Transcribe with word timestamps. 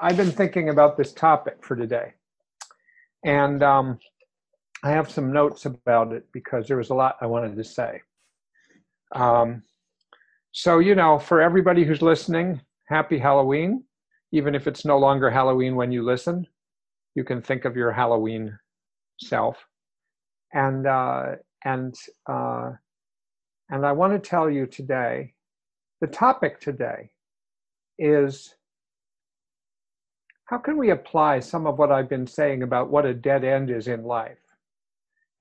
I've 0.00 0.16
been 0.16 0.30
thinking 0.30 0.68
about 0.68 0.96
this 0.96 1.12
topic 1.12 1.58
for 1.62 1.76
today. 1.76 2.14
And 3.24 3.62
um, 3.62 3.98
I 4.82 4.90
have 4.90 5.10
some 5.10 5.32
notes 5.32 5.66
about 5.66 6.12
it 6.12 6.26
because 6.32 6.68
there 6.68 6.76
was 6.76 6.90
a 6.90 6.94
lot 6.94 7.16
I 7.20 7.26
wanted 7.26 7.56
to 7.56 7.64
say. 7.64 8.02
Um, 9.14 9.62
so, 10.52 10.78
you 10.78 10.94
know, 10.94 11.18
for 11.18 11.40
everybody 11.40 11.84
who's 11.84 12.02
listening, 12.02 12.60
happy 12.88 13.18
Halloween. 13.18 13.84
Even 14.32 14.54
if 14.54 14.66
it's 14.66 14.84
no 14.84 14.98
longer 14.98 15.30
Halloween 15.30 15.76
when 15.76 15.92
you 15.92 16.04
listen, 16.04 16.46
you 17.14 17.24
can 17.24 17.40
think 17.40 17.64
of 17.64 17.76
your 17.76 17.92
Halloween 17.92 18.58
self. 19.20 19.56
And, 20.52 20.86
uh, 20.86 21.36
and, 21.64 21.94
uh, 22.28 22.72
and 23.70 23.86
I 23.86 23.92
want 23.92 24.12
to 24.12 24.18
tell 24.18 24.50
you 24.50 24.66
today 24.66 25.34
the 26.00 26.06
topic 26.06 26.60
today 26.60 27.10
is 27.98 28.55
how 30.46 30.58
can 30.58 30.76
we 30.76 30.90
apply 30.90 31.40
some 31.40 31.66
of 31.66 31.78
what 31.78 31.90
I've 31.90 32.08
been 32.08 32.26
saying 32.26 32.62
about 32.62 32.88
what 32.88 33.04
a 33.04 33.12
dead 33.12 33.44
end 33.44 33.68
is 33.68 33.88
in 33.88 34.04
life 34.04 34.38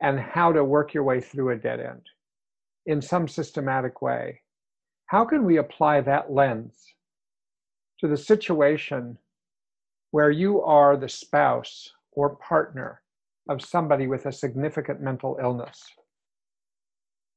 and 0.02 0.20
how 0.20 0.52
to 0.52 0.64
work 0.64 0.94
your 0.94 1.04
way 1.04 1.22
through 1.22 1.52
a 1.52 1.56
dead 1.56 1.80
end 1.80 2.02
in 2.88 3.02
some 3.02 3.28
systematic 3.28 4.02
way? 4.02 4.42
How 5.06 5.24
can 5.24 5.46
we 5.46 5.58
apply 5.58 6.02
that 6.02 6.32
lens 6.32 6.96
to 8.00 8.08
the 8.08 8.18
situation 8.18 9.18
where 10.10 10.32
you 10.32 10.62
are 10.64 10.98
the 10.98 11.10
spouse 11.10 11.92
or 12.12 12.38
partner 12.38 13.02
of 13.48 13.62
somebody 13.62 14.08
with 14.08 14.26
a 14.26 14.32
significant 14.32 15.02
mental 15.02 15.38
illness? 15.40 15.86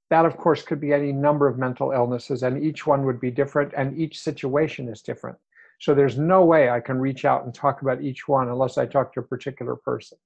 That, 0.08 0.24
of 0.24 0.38
course, 0.38 0.62
could 0.62 0.80
be 0.80 0.94
any 0.94 1.12
number 1.12 1.46
of 1.46 1.58
mental 1.58 1.92
illnesses, 1.92 2.42
and 2.42 2.64
each 2.64 2.86
one 2.86 3.04
would 3.04 3.20
be 3.20 3.30
different, 3.30 3.74
and 3.76 3.98
each 3.98 4.18
situation 4.18 4.88
is 4.88 5.02
different. 5.02 5.36
So 5.78 5.94
there's 5.94 6.18
no 6.18 6.44
way 6.44 6.70
I 6.70 6.80
can 6.80 6.98
reach 6.98 7.24
out 7.24 7.44
and 7.44 7.54
talk 7.54 7.82
about 7.82 8.02
each 8.02 8.26
one 8.26 8.48
unless 8.48 8.78
I 8.78 8.86
talk 8.86 9.12
to 9.14 9.20
a 9.20 9.24
particular 9.24 9.76
person. 9.76 10.18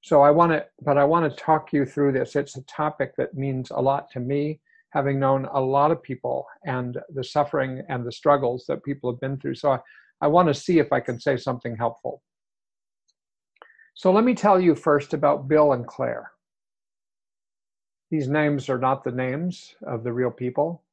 So 0.00 0.22
I 0.22 0.30
want 0.30 0.52
to, 0.52 0.64
but 0.82 0.96
I 0.96 1.04
want 1.04 1.28
to 1.28 1.36
talk 1.42 1.72
you 1.72 1.84
through 1.84 2.12
this. 2.12 2.36
It's 2.36 2.56
a 2.56 2.62
topic 2.62 3.14
that 3.16 3.34
means 3.34 3.70
a 3.70 3.80
lot 3.80 4.08
to 4.12 4.20
me, 4.20 4.60
having 4.90 5.18
known 5.18 5.46
a 5.52 5.60
lot 5.60 5.90
of 5.90 6.02
people 6.02 6.46
and 6.64 6.98
the 7.12 7.24
suffering 7.24 7.82
and 7.88 8.06
the 8.06 8.12
struggles 8.12 8.64
that 8.68 8.84
people 8.84 9.10
have 9.10 9.20
been 9.20 9.38
through. 9.38 9.56
So 9.56 9.72
I, 9.72 9.78
I 10.20 10.28
want 10.28 10.46
to 10.46 10.54
see 10.54 10.78
if 10.78 10.92
I 10.92 11.00
can 11.00 11.18
say 11.18 11.36
something 11.36 11.76
helpful. 11.76 12.22
So 13.94 14.12
let 14.12 14.24
me 14.24 14.34
tell 14.34 14.60
you 14.60 14.76
first 14.76 15.14
about 15.14 15.48
Bill 15.48 15.72
and 15.72 15.86
Claire. 15.86 16.30
These 18.10 18.28
names 18.28 18.68
are 18.68 18.78
not 18.78 19.02
the 19.02 19.10
names 19.10 19.74
of 19.84 20.04
the 20.04 20.12
real 20.12 20.30
people 20.30 20.84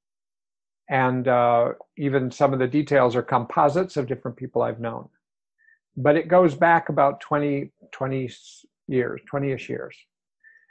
and 0.90 1.28
uh, 1.28 1.70
even 1.98 2.32
some 2.32 2.54
of 2.54 2.60
the 2.60 2.68
details 2.68 3.16
are 3.16 3.24
composites 3.24 3.98
of 3.98 4.08
different 4.08 4.38
people 4.38 4.62
I've 4.62 4.80
known. 4.80 5.08
But 5.96 6.16
it 6.16 6.28
goes 6.28 6.56
back 6.56 6.90
about 6.90 7.22
20, 7.22 7.72
20 7.92 8.30
years, 8.88 9.22
20-ish 9.32 9.70
years. 9.70 9.96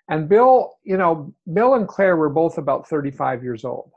And 0.08 0.28
Bill, 0.28 0.74
you 0.83 0.96
know, 0.96 1.33
Bill 1.52 1.74
and 1.74 1.88
Claire 1.88 2.16
were 2.16 2.28
both 2.28 2.58
about 2.58 2.88
35 2.88 3.42
years 3.42 3.64
old. 3.64 3.90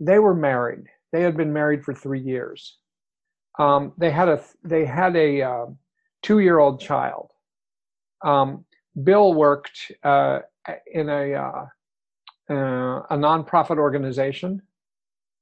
They 0.00 0.18
were 0.18 0.34
married. 0.34 0.84
They 1.12 1.22
had 1.22 1.36
been 1.36 1.52
married 1.52 1.84
for 1.84 1.94
three 1.94 2.20
years. 2.20 2.78
Um, 3.58 3.92
they 3.98 4.10
had 4.10 4.28
a 4.28 4.42
they 4.64 4.84
had 4.84 5.14
a 5.14 5.42
uh, 5.42 5.66
two-year-old 6.22 6.80
child. 6.80 7.30
Um, 8.24 8.64
Bill 9.04 9.34
worked 9.34 9.92
uh, 10.02 10.40
in 10.92 11.08
a 11.08 11.34
uh, 11.34 11.66
uh 12.50 13.02
a 13.10 13.16
nonprofit 13.16 13.78
organization 13.78 14.62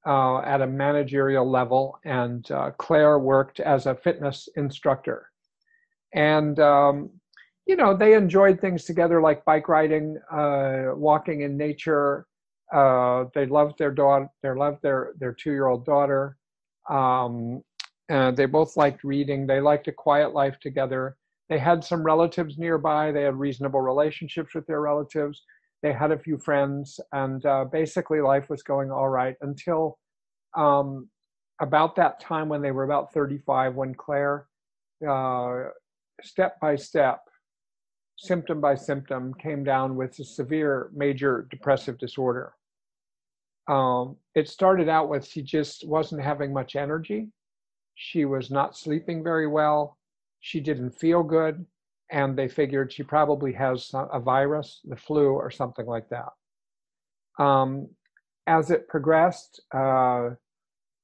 uh, 0.07 0.39
at 0.41 0.63
a 0.63 0.67
managerial 0.67 1.49
level, 1.49 1.99
and 2.05 2.51
uh, 2.51 2.71
Claire 2.79 3.19
worked 3.19 3.61
as 3.61 3.87
a 3.87 3.95
fitness 3.95 4.49
instructor. 4.57 5.27
And, 6.15 6.59
um, 6.59 7.11
you 7.67 7.77
know, 7.77 7.97
they 7.97 8.15
enjoyed 8.15 8.61
things 8.61 8.85
together 8.85 9.21
like 9.21 9.45
bike 9.45 9.69
riding, 9.69 10.19
uh, 10.33 10.95
walking 10.95 11.43
in 11.43 11.57
nature. 11.57 12.27
Uh, 12.73 13.25
they 13.35 13.47
loved 13.47 13.79
their 13.79 13.91
daughter, 13.91 14.29
they 14.43 14.51
loved 14.51 14.83
their, 14.83 15.13
their 15.19 15.33
two 15.33 15.51
year 15.51 15.67
old 15.67 15.85
daughter. 15.85 16.37
Um, 16.89 17.63
they 18.09 18.47
both 18.47 18.77
liked 18.77 19.05
reading, 19.05 19.47
they 19.47 19.61
liked 19.61 19.87
a 19.87 19.93
quiet 19.93 20.33
life 20.33 20.59
together. 20.61 21.17
They 21.49 21.59
had 21.59 21.85
some 21.85 22.03
relatives 22.03 22.59
nearby, 22.59 23.13
they 23.13 23.23
had 23.23 23.39
reasonable 23.39 23.81
relationships 23.81 24.55
with 24.55 24.67
their 24.67 24.81
relatives 24.81 25.43
they 25.83 25.93
had 25.93 26.11
a 26.11 26.19
few 26.19 26.39
friends, 26.39 27.01
and 27.13 27.45
uh, 27.47 27.65
basically 27.65 28.21
life 28.21 28.51
was 28.51 28.63
going 28.63 28.91
all 28.91 29.09
right 29.09 29.37
until 29.41 29.99
um, 30.57 31.09
about 31.61 31.97
that 31.97 32.21
time 32.21 32.49
when 32.49 32.63
they 32.63 32.71
were 32.71 32.85
about 32.85 33.13
35, 33.13 33.75
when 33.75 33.95
Claire, 33.95 34.47
uh, 35.09 35.65
step 36.23 36.61
by 36.61 36.77
step, 36.77 37.21
symptom 38.17 38.61
by 38.61 38.75
symptom, 38.75 39.33
came 39.35 39.65
down 39.65 39.97
with 39.97 40.19
a 40.19 40.25
severe 40.25 40.91
major 40.95 41.47
depressive 41.51 41.99
disorder. 41.99 42.53
Um, 43.69 44.17
it 44.35 44.49
started 44.49 44.89
out 44.89 45.09
with 45.09 45.27
she 45.27 45.43
just 45.43 45.87
wasn't 45.87 46.23
having 46.23 46.53
much 46.53 46.77
energy. 46.77 47.29
She 47.95 48.25
was 48.25 48.51
not 48.51 48.77
sleeping 48.77 49.23
very 49.23 49.47
well. 49.47 49.97
She 50.41 50.61
didn't 50.61 50.99
feel 50.99 51.23
good 51.23 51.65
and 52.11 52.37
they 52.37 52.49
figured 52.49 52.93
she 52.93 53.03
probably 53.03 53.53
has 53.53 53.91
a 53.95 54.21
virus, 54.21 54.81
the 54.85 54.97
flu, 54.97 55.29
or 55.29 55.51
something 55.51 55.87
like 55.87 56.09
that. 56.09 57.43
Um, 57.43 57.89
as 58.47 58.71
it 58.71 58.89
progressed, 58.89 59.61
uh, 59.73 60.31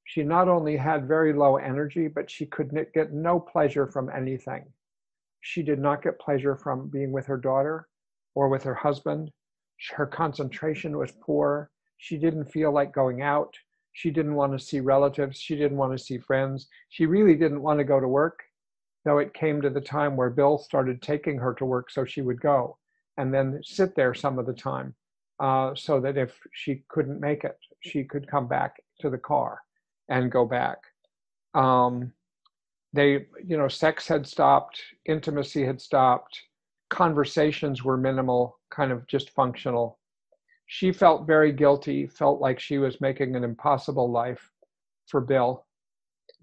she 0.04 0.22
not 0.22 0.48
only 0.48 0.76
had 0.76 1.08
very 1.08 1.32
low 1.32 1.56
energy, 1.56 2.08
but 2.08 2.30
she 2.30 2.46
could 2.46 2.70
get 2.94 3.12
no 3.12 3.40
pleasure 3.40 3.86
from 3.86 4.10
anything. 4.10 4.64
She 5.40 5.62
did 5.62 5.78
not 5.78 6.02
get 6.02 6.18
pleasure 6.18 6.56
from 6.56 6.88
being 6.88 7.12
with 7.12 7.26
her 7.26 7.36
daughter 7.36 7.88
or 8.34 8.48
with 8.48 8.62
her 8.64 8.74
husband. 8.74 9.30
Her 9.94 10.06
concentration 10.06 10.96
was 10.96 11.12
poor. 11.20 11.70
She 11.98 12.18
didn't 12.18 12.46
feel 12.46 12.72
like 12.72 12.92
going 12.92 13.22
out. 13.22 13.54
She 13.92 14.10
didn't 14.10 14.34
want 14.34 14.52
to 14.52 14.64
see 14.64 14.80
relatives. 14.80 15.38
She 15.38 15.56
didn't 15.56 15.78
want 15.78 15.96
to 15.96 16.04
see 16.04 16.18
friends. 16.18 16.68
She 16.88 17.06
really 17.06 17.34
didn't 17.34 17.62
want 17.62 17.78
to 17.78 17.84
go 17.84 18.00
to 18.00 18.08
work 18.08 18.42
though 19.06 19.18
it 19.18 19.32
came 19.32 19.62
to 19.62 19.70
the 19.70 19.80
time 19.80 20.16
where 20.16 20.30
Bill 20.30 20.58
started 20.58 21.00
taking 21.00 21.38
her 21.38 21.54
to 21.54 21.64
work 21.64 21.90
so 21.90 22.04
she 22.04 22.22
would 22.22 22.40
go 22.40 22.76
and 23.16 23.32
then 23.32 23.60
sit 23.64 23.94
there 23.94 24.12
some 24.12 24.36
of 24.36 24.46
the 24.46 24.52
time 24.52 24.94
uh, 25.38 25.72
so 25.76 26.00
that 26.00 26.18
if 26.18 26.36
she 26.52 26.82
couldn't 26.88 27.20
make 27.20 27.44
it, 27.44 27.56
she 27.80 28.02
could 28.02 28.28
come 28.28 28.48
back 28.48 28.74
to 29.00 29.08
the 29.08 29.16
car 29.16 29.60
and 30.08 30.32
go 30.32 30.44
back. 30.44 30.78
Um, 31.54 32.12
they, 32.92 33.26
you 33.46 33.56
know, 33.56 33.68
sex 33.68 34.08
had 34.08 34.26
stopped, 34.26 34.82
intimacy 35.04 35.64
had 35.64 35.80
stopped, 35.80 36.40
conversations 36.90 37.84
were 37.84 37.96
minimal, 37.96 38.58
kind 38.70 38.90
of 38.90 39.06
just 39.06 39.30
functional. 39.30 40.00
She 40.66 40.90
felt 40.90 41.28
very 41.28 41.52
guilty, 41.52 42.08
felt 42.08 42.40
like 42.40 42.58
she 42.58 42.78
was 42.78 43.00
making 43.00 43.36
an 43.36 43.44
impossible 43.44 44.10
life 44.10 44.50
for 45.06 45.20
Bill. 45.20 45.64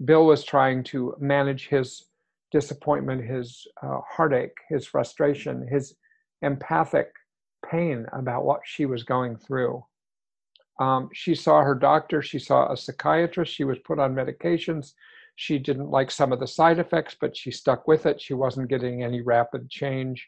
Bill 0.06 0.26
was 0.26 0.46
trying 0.46 0.86
to 0.86 1.14
manage 1.20 1.68
his 1.68 2.06
disappointment, 2.54 3.26
his 3.26 3.68
uh, 3.82 4.00
heartache, 4.10 4.56
his 4.70 4.86
frustration, 4.86 5.68
his 5.70 5.96
empathic 6.44 7.10
pain 7.70 8.06
about 8.14 8.46
what 8.46 8.62
she 8.64 8.86
was 8.86 9.04
going 9.04 9.36
through. 9.36 9.84
Um, 10.80 11.10
she 11.14 11.36
saw 11.36 11.62
her 11.62 11.76
doctor, 11.76 12.22
she 12.22 12.40
saw 12.40 12.72
a 12.72 12.78
psychiatrist, 12.78 13.54
she 13.54 13.64
was 13.64 13.80
put 13.80 14.00
on 14.00 14.16
medications. 14.16 14.94
She 15.36 15.58
didn't 15.58 15.90
like 15.90 16.12
some 16.12 16.32
of 16.32 16.40
the 16.40 16.48
side 16.48 16.78
effects, 16.78 17.16
but 17.20 17.36
she 17.36 17.50
stuck 17.50 17.88
with 17.88 18.06
it. 18.06 18.22
She 18.22 18.36
wasn't 18.36 18.70
getting 18.70 19.04
any 19.04 19.22
rapid 19.22 19.68
change. 19.70 20.28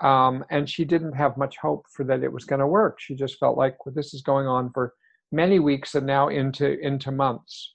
Um, 0.00 0.44
and 0.50 0.68
she 0.68 0.84
didn't 0.84 1.14
have 1.14 1.38
much 1.38 1.56
hope 1.56 1.86
for 1.90 2.04
that 2.04 2.22
it 2.22 2.32
was 2.32 2.44
going 2.44 2.60
to 2.60 2.66
work. 2.66 3.00
She 3.00 3.14
just 3.14 3.38
felt 3.38 3.56
like 3.56 3.86
well, 3.86 3.94
this 3.94 4.12
is 4.12 4.20
going 4.20 4.46
on 4.46 4.70
for 4.72 4.92
many 5.32 5.58
weeks 5.58 5.94
and 5.94 6.06
now 6.06 6.28
into 6.28 6.78
into 6.80 7.10
months. 7.10 7.74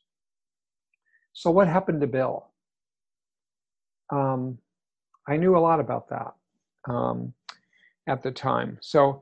So 1.33 1.49
what 1.49 1.67
happened 1.67 2.01
to 2.01 2.07
Bill? 2.07 2.51
Um, 4.09 4.57
I 5.27 5.37
knew 5.37 5.57
a 5.57 5.59
lot 5.59 5.79
about 5.79 6.09
that 6.09 6.33
um, 6.91 7.33
at 8.07 8.23
the 8.23 8.31
time. 8.31 8.77
So, 8.81 9.21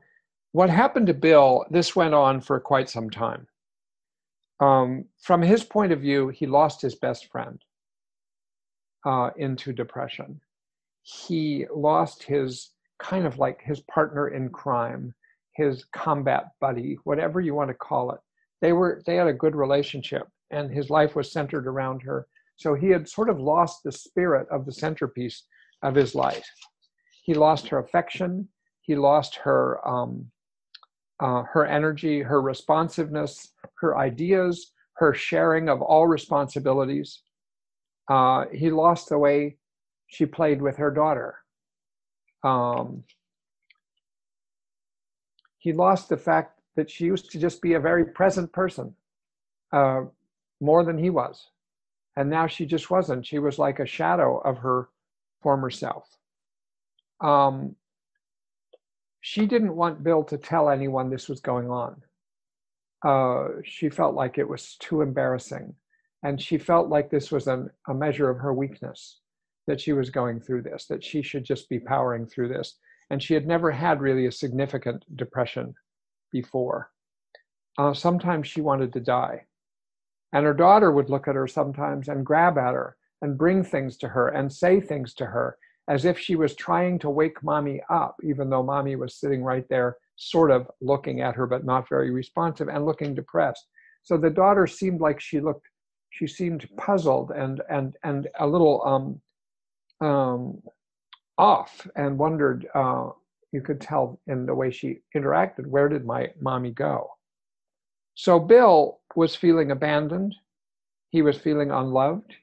what 0.52 0.70
happened 0.70 1.06
to 1.08 1.14
Bill, 1.14 1.66
this 1.70 1.94
went 1.94 2.14
on 2.14 2.40
for 2.40 2.58
quite 2.58 2.88
some 2.88 3.10
time. 3.10 3.46
Um, 4.60 5.04
from 5.20 5.42
his 5.42 5.62
point 5.62 5.92
of 5.92 6.00
view, 6.00 6.28
he 6.28 6.46
lost 6.46 6.80
his 6.80 6.94
best 6.94 7.30
friend 7.30 7.62
uh, 9.06 9.30
into 9.36 9.72
depression. 9.72 10.40
He 11.02 11.66
lost 11.72 12.22
his 12.22 12.70
kind 12.98 13.26
of 13.26 13.38
like 13.38 13.62
his 13.62 13.80
partner 13.80 14.28
in 14.28 14.48
crime, 14.48 15.14
his 15.52 15.84
combat 15.92 16.46
buddy, 16.60 16.98
whatever 17.04 17.40
you 17.40 17.54
want 17.54 17.68
to 17.68 17.74
call 17.74 18.10
it. 18.12 18.20
They 18.60 18.72
were 18.72 19.02
they 19.06 19.16
had 19.16 19.28
a 19.28 19.32
good 19.32 19.54
relationship, 19.54 20.26
and 20.50 20.70
his 20.70 20.90
life 20.90 21.14
was 21.14 21.30
centered 21.30 21.66
around 21.66 22.02
her 22.02 22.26
so 22.58 22.74
he 22.74 22.88
had 22.88 23.08
sort 23.08 23.30
of 23.30 23.40
lost 23.40 23.82
the 23.84 23.92
spirit 23.92 24.46
of 24.50 24.66
the 24.66 24.72
centerpiece 24.72 25.44
of 25.82 25.94
his 25.94 26.14
life. 26.14 26.44
He 27.24 27.32
lost 27.32 27.68
her 27.68 27.78
affection. 27.78 28.48
He 28.82 28.96
lost 28.96 29.36
her 29.36 29.86
um, 29.88 30.26
uh, 31.20 31.42
her 31.52 31.66
energy, 31.66 32.20
her 32.20 32.40
responsiveness, 32.40 33.52
her 33.80 33.96
ideas, 33.96 34.72
her 34.94 35.14
sharing 35.14 35.68
of 35.68 35.82
all 35.82 36.06
responsibilities. 36.06 37.22
Uh, 38.08 38.44
he 38.52 38.70
lost 38.70 39.08
the 39.08 39.18
way 39.18 39.56
she 40.08 40.26
played 40.26 40.60
with 40.60 40.76
her 40.76 40.90
daughter. 40.90 41.36
Um, 42.44 43.04
he 45.58 45.72
lost 45.72 46.08
the 46.08 46.16
fact 46.16 46.60
that 46.76 46.90
she 46.90 47.04
used 47.04 47.30
to 47.30 47.38
just 47.38 47.60
be 47.60 47.74
a 47.74 47.80
very 47.80 48.04
present 48.04 48.52
person, 48.52 48.94
uh, 49.72 50.02
more 50.60 50.84
than 50.84 50.98
he 50.98 51.10
was. 51.10 51.48
And 52.18 52.28
now 52.28 52.48
she 52.48 52.66
just 52.66 52.90
wasn't. 52.90 53.24
She 53.24 53.38
was 53.38 53.60
like 53.60 53.78
a 53.78 53.86
shadow 53.86 54.38
of 54.38 54.58
her 54.58 54.88
former 55.40 55.70
self. 55.70 56.18
Um, 57.20 57.76
she 59.20 59.46
didn't 59.46 59.76
want 59.76 60.02
Bill 60.02 60.24
to 60.24 60.36
tell 60.36 60.68
anyone 60.68 61.10
this 61.10 61.28
was 61.28 61.38
going 61.38 61.70
on. 61.70 62.02
Uh, 63.06 63.60
she 63.62 63.88
felt 63.88 64.16
like 64.16 64.36
it 64.36 64.48
was 64.48 64.74
too 64.80 65.00
embarrassing. 65.00 65.72
And 66.24 66.42
she 66.42 66.58
felt 66.58 66.88
like 66.88 67.08
this 67.08 67.30
was 67.30 67.46
an, 67.46 67.70
a 67.86 67.94
measure 67.94 68.28
of 68.28 68.38
her 68.38 68.52
weakness 68.52 69.20
that 69.68 69.80
she 69.80 69.92
was 69.92 70.10
going 70.10 70.40
through 70.40 70.62
this, 70.62 70.86
that 70.86 71.04
she 71.04 71.22
should 71.22 71.44
just 71.44 71.68
be 71.68 71.78
powering 71.78 72.26
through 72.26 72.48
this. 72.48 72.78
And 73.10 73.22
she 73.22 73.32
had 73.32 73.46
never 73.46 73.70
had 73.70 74.00
really 74.00 74.26
a 74.26 74.32
significant 74.32 75.04
depression 75.14 75.72
before. 76.32 76.90
Uh, 77.78 77.94
sometimes 77.94 78.48
she 78.48 78.60
wanted 78.60 78.92
to 78.94 79.00
die. 79.00 79.44
And 80.32 80.44
her 80.44 80.54
daughter 80.54 80.92
would 80.92 81.10
look 81.10 81.28
at 81.28 81.34
her 81.34 81.46
sometimes 81.46 82.08
and 82.08 82.24
grab 82.24 82.58
at 82.58 82.74
her 82.74 82.96
and 83.22 83.38
bring 83.38 83.64
things 83.64 83.96
to 83.98 84.08
her 84.08 84.28
and 84.28 84.52
say 84.52 84.80
things 84.80 85.14
to 85.14 85.26
her 85.26 85.56
as 85.88 86.04
if 86.04 86.18
she 86.18 86.36
was 86.36 86.54
trying 86.54 86.98
to 86.98 87.08
wake 87.10 87.42
mommy 87.42 87.80
up, 87.88 88.16
even 88.22 88.50
though 88.50 88.62
mommy 88.62 88.94
was 88.94 89.18
sitting 89.18 89.42
right 89.42 89.64
there, 89.70 89.96
sort 90.16 90.50
of 90.50 90.70
looking 90.82 91.22
at 91.22 91.34
her, 91.34 91.46
but 91.46 91.64
not 91.64 91.88
very 91.88 92.10
responsive 92.10 92.68
and 92.68 92.84
looking 92.84 93.14
depressed. 93.14 93.66
So 94.02 94.18
the 94.18 94.30
daughter 94.30 94.66
seemed 94.66 95.00
like 95.00 95.18
she 95.18 95.40
looked, 95.40 95.66
she 96.10 96.26
seemed 96.26 96.68
puzzled 96.76 97.30
and 97.30 97.62
and 97.70 97.96
and 98.04 98.28
a 98.38 98.46
little 98.46 98.82
um, 100.02 100.06
um, 100.06 100.62
off, 101.38 101.86
and 101.96 102.18
wondered. 102.18 102.66
Uh, 102.74 103.10
you 103.52 103.62
could 103.62 103.80
tell 103.80 104.20
in 104.26 104.44
the 104.44 104.54
way 104.54 104.70
she 104.70 104.98
interacted, 105.16 105.66
where 105.66 105.88
did 105.88 106.04
my 106.04 106.28
mommy 106.38 106.70
go? 106.70 107.08
So 108.20 108.40
Bill 108.40 108.98
was 109.14 109.36
feeling 109.36 109.70
abandoned. 109.70 110.34
He 111.10 111.22
was 111.22 111.38
feeling 111.38 111.70
unloved. 111.70 112.34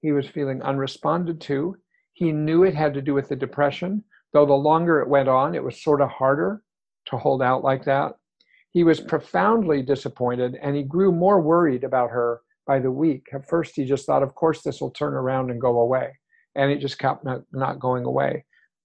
He 0.00 0.12
was 0.12 0.28
feeling 0.28 0.62
unresponded 0.62 1.40
to. 1.40 1.76
He 2.12 2.30
knew 2.30 2.62
it 2.62 2.76
had 2.76 2.94
to 2.94 3.02
do 3.02 3.14
with 3.14 3.28
the 3.28 3.34
depression, 3.34 4.04
though 4.32 4.46
the 4.46 4.52
longer 4.52 5.00
it 5.00 5.08
went 5.08 5.28
on, 5.28 5.56
it 5.56 5.64
was 5.64 5.82
sort 5.82 6.00
of 6.00 6.08
harder 6.08 6.62
to 7.06 7.16
hold 7.16 7.42
out 7.42 7.64
like 7.64 7.84
that. 7.84 8.12
He 8.70 8.84
was 8.84 9.00
profoundly 9.00 9.82
disappointed 9.82 10.56
and 10.62 10.76
he 10.76 10.84
grew 10.84 11.10
more 11.10 11.40
worried 11.40 11.82
about 11.82 12.10
her 12.10 12.42
by 12.64 12.78
the 12.78 12.92
week. 12.92 13.26
At 13.34 13.48
first, 13.48 13.74
he 13.74 13.84
just 13.84 14.06
thought, 14.06 14.22
of 14.22 14.36
course, 14.36 14.62
this 14.62 14.80
will 14.80 14.92
turn 14.92 15.14
around 15.14 15.50
and 15.50 15.60
go 15.60 15.80
away. 15.80 16.16
And 16.54 16.70
it 16.70 16.78
just 16.78 17.00
kept 17.00 17.24
not, 17.24 17.80
going 17.80 18.04
away. 18.04 18.44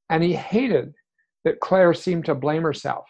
And 0.09 0.23
he 0.23 0.33
hated 0.33 0.95
that 1.43 1.59
Claire 1.59 1.93
seemed 1.93 2.25
to 2.25 2.33
blame 2.33 2.63
herself 2.63 3.05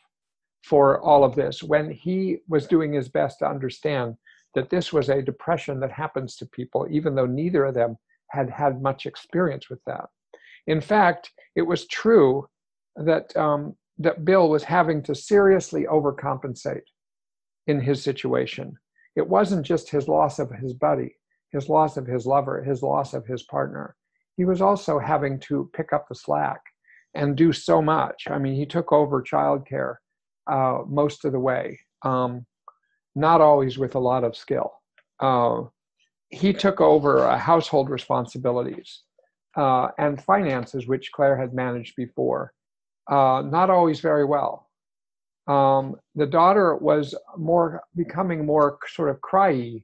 for 0.64 1.02
all 1.02 1.24
of 1.24 1.36
this 1.36 1.62
when 1.62 1.92
he 1.92 2.38
was 2.48 2.68
doing 2.68 2.94
his 2.94 3.10
best 3.10 3.40
to 3.40 3.48
understand 3.48 4.16
that 4.56 4.70
this 4.70 4.94
was 4.94 5.10
a 5.10 5.22
depression 5.22 5.80
that 5.80 5.92
happens 5.92 6.36
to 6.38 6.46
people, 6.48 6.88
even 6.90 7.16
though 7.16 7.26
neither 7.26 7.66
of 7.66 7.74
them 7.74 7.98
had 8.30 8.50
had 8.50 8.82
much 8.82 9.06
experience 9.06 9.70
with 9.70 9.80
that. 9.86 10.06
In 10.68 10.80
fact, 10.80 11.32
it 11.56 11.64
was 11.64 11.88
true 11.88 12.48
that 12.96 13.36
um, 13.36 13.76
that 14.00 14.26
Bill 14.26 14.50
was 14.50 14.64
having 14.64 15.04
to 15.04 15.14
seriously 15.14 15.86
overcompensate 15.86 16.88
in 17.68 17.80
his 17.80 18.02
situation. 18.02 18.76
It 19.16 19.28
wasn't 19.28 19.66
just 19.66 19.90
his 19.90 20.08
loss 20.08 20.40
of 20.40 20.50
his 20.52 20.74
buddy, 20.74 21.16
his 21.52 21.70
loss 21.70 21.98
of 21.98 22.08
his 22.08 22.26
lover, 22.26 22.64
his 22.64 22.82
loss 22.82 23.14
of 23.14 23.26
his 23.26 23.44
partner. 23.44 23.96
He 24.36 24.46
was 24.46 24.62
also 24.62 24.98
having 24.98 25.40
to 25.42 25.70
pick 25.74 25.94
up 25.94 26.08
the 26.08 26.16
slack 26.16 26.62
and 27.14 27.36
do 27.36 27.54
so 27.54 27.82
much. 27.82 28.24
I 28.30 28.40
mean, 28.40 28.56
he 28.56 28.66
took 28.66 28.92
over 28.92 29.22
childcare 29.22 29.96
uh, 30.48 30.80
most 30.88 31.26
of 31.26 31.32
the 31.32 31.40
way, 31.40 31.80
um, 32.04 32.46
not 33.16 33.42
always 33.42 33.78
with 33.78 33.96
a 33.96 34.00
lot 34.00 34.24
of 34.24 34.36
skill. 34.36 34.72
Uh, 35.20 35.64
he 36.30 36.52
took 36.52 36.82
over 36.82 37.26
uh, 37.28 37.38
household 37.38 37.90
responsibilities 37.90 39.04
uh, 39.56 39.90
and 39.98 40.22
finances, 40.22 40.88
which 40.88 41.12
Claire 41.12 41.38
had 41.38 41.54
managed 41.54 41.96
before, 41.96 42.54
uh, 43.10 43.44
not 43.46 43.70
always 43.70 44.00
very 44.00 44.26
well. 44.26 44.70
Um, 45.48 45.96
the 46.16 46.26
daughter 46.26 46.76
was 46.76 47.14
more 47.38 47.82
becoming 47.96 48.46
more 48.46 48.78
sort 48.88 49.10
of 49.10 49.20
cryy, 49.22 49.84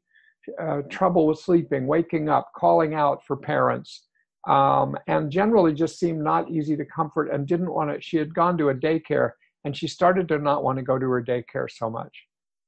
uh, 0.59 0.81
trouble 0.89 1.27
with 1.27 1.39
sleeping, 1.39 1.85
waking 1.85 2.29
up, 2.29 2.51
calling 2.55 2.93
out 2.93 3.23
for 3.25 3.35
parents, 3.35 4.07
um, 4.47 4.97
and 5.07 5.29
generally 5.29 5.73
just 5.73 5.99
seemed 5.99 6.23
not 6.23 6.49
easy 6.49 6.77
to 6.77 6.85
comfort 6.85 7.29
and 7.29 7.45
didn't 7.45 7.71
want 7.71 7.93
to. 7.93 8.01
She 8.01 8.17
had 8.17 8.33
gone 8.33 8.57
to 8.57 8.69
a 8.69 8.73
daycare 8.75 9.31
and 9.63 9.75
she 9.75 9.87
started 9.87 10.27
to 10.27 10.37
not 10.37 10.63
want 10.63 10.77
to 10.77 10.83
go 10.83 10.97
to 10.97 11.09
her 11.09 11.23
daycare 11.23 11.69
so 11.69 11.89
much. 11.89 12.25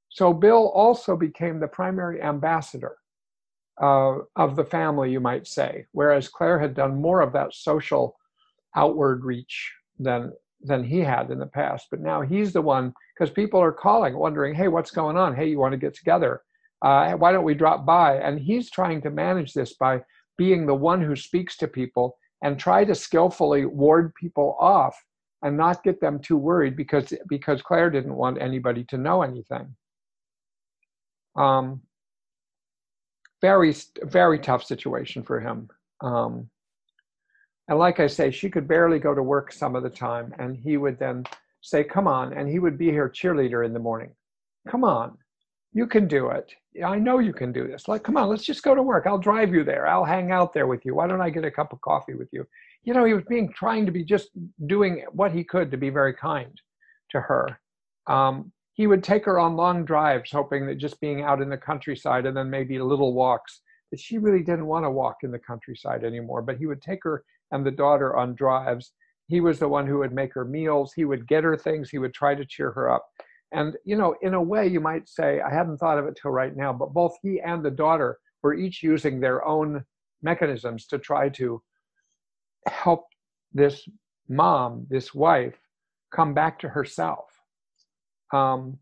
So 0.10 0.34
Bill 0.34 0.70
also 0.70 1.16
became 1.16 1.60
the 1.60 1.68
primary 1.68 2.22
ambassador 2.22 2.98
uh, 3.82 4.18
of 4.36 4.56
the 4.56 4.66
family, 4.66 5.12
you 5.12 5.20
might 5.20 5.48
say, 5.48 5.86
whereas 5.94 6.28
Claire 6.28 6.60
had 6.60 6.74
done 6.74 7.02
more 7.02 7.22
of 7.22 7.34
that 7.34 7.54
social 7.54 8.18
outward 8.76 9.24
reach 9.24 9.74
than 10.00 10.32
than 10.64 10.84
he 10.84 11.00
had 11.00 11.32
in 11.32 11.40
the 11.40 11.46
past. 11.48 11.88
But 11.90 12.02
now 12.02 12.22
he's 12.22 12.54
the 12.54 12.62
one 12.62 12.94
because 13.16 13.34
people 13.34 13.60
are 13.60 13.72
calling, 13.72 14.16
wondering, 14.16 14.54
"Hey, 14.54 14.68
what's 14.68 14.92
going 14.92 15.18
on? 15.18 15.36
Hey, 15.36 15.48
you 15.48 15.58
want 15.58 15.72
to 15.72 15.78
get 15.78 15.96
together? 15.96 16.42
Uh, 16.84 17.14
why 17.14 17.32
don't 17.32 17.46
we 17.46 17.56
drop 17.56 17.86
by?" 17.86 18.18
And 18.18 18.40
he's 18.40 18.70
trying 18.70 19.02
to 19.02 19.10
manage 19.10 19.54
this 19.54 19.74
by 19.74 20.04
being 20.38 20.66
the 20.66 20.76
one 20.76 21.02
who 21.02 21.16
speaks 21.16 21.58
to 21.58 21.68
people 21.68 22.18
and 22.44 22.60
try 22.60 22.84
to 22.84 22.96
skillfully 22.96 23.66
ward 23.66 24.14
people 24.16 24.58
off 24.60 24.96
and 25.44 25.58
not 25.58 25.84
get 25.84 26.00
them 26.00 26.20
too 26.20 26.38
worried 26.38 26.76
because 26.76 27.14
because 27.28 27.62
Claire 27.62 27.90
didn't 27.90 28.16
want 28.16 28.42
anybody 28.42 28.84
to 28.86 28.98
know 28.98 29.22
anything. 29.24 29.76
Um, 31.36 31.82
very 33.42 33.74
very 34.04 34.40
tough 34.40 34.64
situation 34.64 35.24
for 35.24 35.40
him. 35.40 35.70
Um, 36.02 36.50
and 37.68 37.78
like 37.78 38.00
i 38.00 38.08
say 38.08 38.32
she 38.32 38.50
could 38.50 38.68
barely 38.68 39.00
go 39.00 39.14
to 39.14 39.24
work 39.24 39.54
some 39.54 39.76
of 39.76 39.84
the 39.84 39.90
time 39.90 40.34
and 40.40 40.58
he 40.58 40.78
would 40.78 40.98
then 40.98 41.24
say 41.62 41.84
come 41.84 42.08
on 42.08 42.34
and 42.34 42.50
he 42.50 42.58
would 42.58 42.78
be 42.78 42.92
her 42.92 43.10
cheerleader 43.10 43.66
in 43.66 43.74
the 43.74 43.80
morning. 43.80 44.12
Come 44.70 44.84
on 44.84 45.18
you 45.74 45.88
can 45.88 46.08
do 46.08 46.30
it 46.30 46.52
i 46.86 46.98
know 46.98 47.20
you 47.20 47.34
can 47.34 47.52
do 47.52 47.68
this 47.68 47.88
like 47.88 48.04
come 48.04 48.18
on 48.18 48.30
let's 48.30 48.46
just 48.46 48.64
go 48.64 48.76
to 48.76 48.84
work 48.84 49.06
i'll 49.08 49.18
drive 49.18 49.54
you 49.54 49.64
there 49.64 49.88
i'll 49.88 50.06
hang 50.06 50.32
out 50.32 50.54
there 50.54 50.68
with 50.68 50.86
you 50.86 50.96
why 50.96 51.08
don't 51.08 51.22
i 51.22 51.30
get 51.30 51.46
a 51.46 51.52
cup 51.52 51.74
of 51.74 51.82
coffee 51.82 52.14
with 52.14 52.30
you 52.32 52.46
you 52.84 52.94
know 52.94 53.06
he 53.06 53.14
was 53.14 53.24
being 53.28 53.52
trying 53.54 53.86
to 53.86 53.92
be 53.92 54.04
just 54.04 54.30
doing 54.68 55.04
what 55.12 55.32
he 55.32 55.44
could 55.44 55.72
to 55.72 55.78
be 55.78 55.90
very 55.90 56.14
kind 56.14 56.60
to 57.10 57.20
her 57.20 57.60
um, 58.08 58.52
he 58.74 58.88
would 58.88 59.04
take 59.04 59.26
her 59.26 59.40
on 59.40 59.56
long 59.56 59.86
drives, 59.86 60.32
hoping 60.32 60.66
that 60.68 60.78
just 60.78 61.00
being 61.02 61.22
out 61.22 61.42
in 61.42 61.50
the 61.50 61.58
countryside 61.58 62.26
and 62.26 62.36
then 62.36 62.50
maybe 62.50 62.80
little 62.80 63.14
walks, 63.14 63.62
that 63.92 64.00
she 64.00 64.18
really 64.18 64.44
didn't 64.44 64.66
want 64.66 64.86
to 64.86 64.90
walk 64.90 65.18
in 65.24 65.32
the 65.32 65.40
countryside 65.40 66.04
anymore. 66.04 66.42
But 66.42 66.58
he 66.58 66.66
would 66.66 66.82
take 66.82 67.04
her 67.04 67.24
and 67.52 67.66
the 67.66 67.72
daughter 67.72 68.16
on 68.16 68.34
drives. 68.34 68.94
He 69.28 69.42
was 69.42 69.60
the 69.60 69.68
one 69.68 69.86
who 69.86 70.00
would 70.00 70.14
make 70.14 70.34
her 70.34 70.46
meals. 70.46 70.94
He 70.94 71.06
would 71.06 71.28
get 71.28 71.44
her 71.44 71.58
things. 71.58 71.90
He 71.90 71.98
would 71.98 72.14
try 72.14 72.34
to 72.34 72.46
cheer 72.46 72.72
her 72.72 72.90
up. 72.90 73.06
And, 73.52 73.76
you 73.84 73.98
know, 73.98 74.16
in 74.22 74.34
a 74.34 74.42
way, 74.42 74.68
you 74.68 74.80
might 74.80 75.10
say, 75.10 75.42
I 75.42 75.54
hadn't 75.54 75.78
thought 75.78 75.98
of 75.98 76.06
it 76.06 76.18
till 76.22 76.32
right 76.32 76.56
now, 76.56 76.72
but 76.72 76.94
both 76.94 77.18
he 77.22 77.42
and 77.42 77.64
the 77.64 77.72
daughter 77.72 78.20
were 78.44 78.54
each 78.54 78.82
using 78.82 79.20
their 79.20 79.46
own 79.46 79.84
mechanisms 80.22 80.86
to 80.88 80.98
try 80.98 81.30
to 81.30 81.62
help 82.68 83.08
this 83.54 83.88
mom, 84.30 84.88
this 84.90 85.14
wife, 85.14 85.58
come 86.12 86.34
back 86.34 86.60
to 86.60 86.70
herself 86.70 87.26
um, 88.32 88.78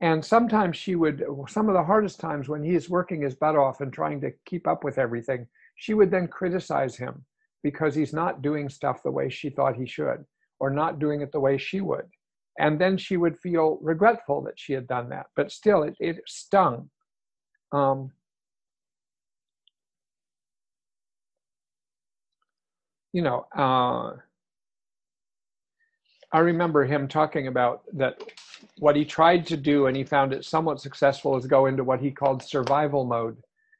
and 0.00 0.24
sometimes 0.24 0.76
she 0.76 0.96
would, 0.96 1.24
some 1.48 1.68
of 1.68 1.74
the 1.74 1.82
hardest 1.82 2.20
times 2.20 2.48
when 2.48 2.62
he 2.62 2.74
is 2.74 2.90
working 2.90 3.22
his 3.22 3.34
butt 3.34 3.56
off 3.56 3.80
and 3.80 3.92
trying 3.92 4.20
to 4.20 4.32
keep 4.44 4.66
up 4.66 4.84
with 4.84 4.98
everything, 4.98 5.46
she 5.76 5.94
would 5.94 6.10
then 6.10 6.28
criticize 6.28 6.96
him 6.96 7.24
because 7.62 7.94
he's 7.94 8.12
not 8.12 8.42
doing 8.42 8.68
stuff 8.68 9.02
the 9.02 9.10
way 9.10 9.30
she 9.30 9.48
thought 9.48 9.76
he 9.76 9.86
should 9.86 10.24
or 10.60 10.70
not 10.70 10.98
doing 10.98 11.22
it 11.22 11.32
the 11.32 11.40
way 11.40 11.56
she 11.56 11.80
would. 11.80 12.06
And 12.58 12.80
then 12.80 12.96
she 12.96 13.16
would 13.16 13.38
feel 13.38 13.78
regretful 13.82 14.42
that 14.42 14.58
she 14.58 14.72
had 14.72 14.86
done 14.86 15.08
that. 15.10 15.26
But 15.34 15.50
still, 15.50 15.82
it, 15.82 15.96
it 15.98 16.20
stung. 16.26 16.90
Um, 17.72 18.12
you 23.12 23.22
know, 23.22 23.46
uh, 23.56 24.12
I 26.32 26.38
remember 26.38 26.84
him 26.84 27.06
talking 27.06 27.46
about 27.46 27.82
that 27.92 28.20
what 28.78 28.96
he 28.96 29.04
tried 29.04 29.46
to 29.46 29.56
do 29.56 29.86
and 29.86 29.96
he 29.96 30.02
found 30.02 30.32
it 30.32 30.44
somewhat 30.44 30.80
successful 30.80 31.36
is 31.36 31.46
go 31.46 31.66
into 31.66 31.84
what 31.84 32.00
he 32.00 32.10
called 32.10 32.42
survival 32.42 33.04
mode. 33.04 33.36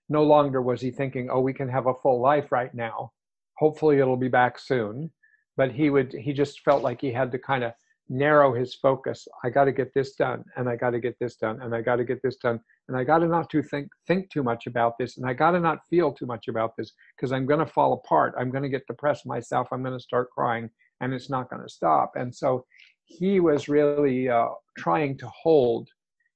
No 0.09 0.23
longer 0.23 0.63
was 0.63 0.81
he 0.81 0.91
thinking, 0.91 1.29
oh, 1.31 1.41
we 1.41 1.53
can 1.53 1.69
have 1.69 1.87
a 1.87 1.95
full 1.95 2.21
life 2.21 2.53
right 2.53 2.73
now. 2.73 3.13
Hopefully 3.59 3.99
it'll 3.99 4.17
be 4.17 4.29
back 4.29 4.59
soon. 4.59 5.11
But 5.57 5.73
he 5.73 5.91
would 5.91 6.13
he 6.13 6.33
just 6.33 6.61
felt 6.61 6.83
like 6.83 7.01
he 7.01 7.13
had 7.13 7.33
to 7.33 7.39
kind 7.39 7.65
of 7.65 7.73
narrow 8.09 8.53
his 8.53 8.75
focus. 8.75 9.27
I 9.43 9.51
got 9.51 9.65
to 9.65 9.73
get 9.73 9.95
this 9.95 10.15
done 10.15 10.45
and 10.57 10.69
I 10.69 10.77
got 10.77 10.91
to 10.91 11.01
get 11.01 11.19
this 11.19 11.37
done 11.37 11.61
and 11.63 11.75
I 11.75 11.81
got 11.81 11.97
to 11.97 12.05
get 12.05 12.23
this 12.23 12.37
done 12.37 12.61
and 12.89 12.97
I 12.97 13.05
got 13.05 13.19
to 13.19 13.27
not 13.27 13.49
to 13.51 13.63
think 13.63 13.89
think 14.07 14.31
too 14.31 14.43
much 14.43 14.67
about 14.67 14.99
this, 14.99 15.17
and 15.17 15.27
I 15.27 15.33
got 15.33 15.53
to 15.53 15.61
not 15.61 15.87
feel 15.89 16.13
too 16.13 16.27
much 16.27 16.49
about 16.49 16.77
this 16.77 16.93
because 17.17 17.33
I'm 17.33 17.47
going 17.47 17.61
to 17.61 17.67
fall 17.67 17.95
apart. 17.95 18.35
I'm 18.39 18.51
going 18.51 18.63
to 18.63 18.69
get 18.69 18.87
depressed 18.87 19.27
myself. 19.27 19.69
I'm 19.73 19.83
going 19.83 19.97
to 19.97 20.03
start 20.03 20.31
crying, 20.31 20.69
and 21.01 21.15
it's 21.15 21.31
not 21.31 21.49
going 21.49 21.63
to 21.63 21.69
stop. 21.69 22.13
And 22.17 22.35
so 22.35 22.67
he 23.07 23.41
was 23.41 23.69
really 23.69 24.29
uh, 24.29 24.49
trying 24.77 25.17
to 25.19 25.29
hold 25.29 25.89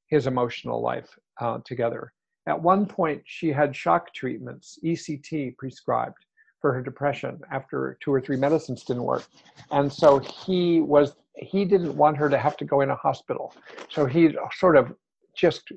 his 0.08 0.26
emotional 0.26 0.80
life 0.80 1.08
uh, 1.40 1.58
together. 1.64 2.12
At 2.46 2.62
one 2.62 2.86
point, 2.86 3.22
she 3.26 3.48
had 3.48 3.76
shock 3.76 4.14
treatments, 4.14 4.78
ECT 4.82 5.56
prescribed 5.58 6.16
for 6.60 6.72
her 6.72 6.82
depression 6.82 7.38
after 7.52 7.98
two 8.02 8.12
or 8.12 8.20
three 8.20 8.36
medicines 8.36 8.82
didn't 8.82 9.04
work. 9.04 9.24
And 9.70 9.92
so 9.92 10.18
he 10.18 10.80
was 10.80 11.14
he 11.40 11.64
didn't 11.64 11.96
want 11.96 12.16
her 12.16 12.28
to 12.28 12.38
have 12.38 12.56
to 12.58 12.64
go 12.64 12.80
in 12.80 12.90
a 12.90 12.96
hospital. 12.96 13.54
So 13.90 14.06
he 14.06 14.34
sort 14.56 14.76
of 14.76 14.92
just 15.36 15.70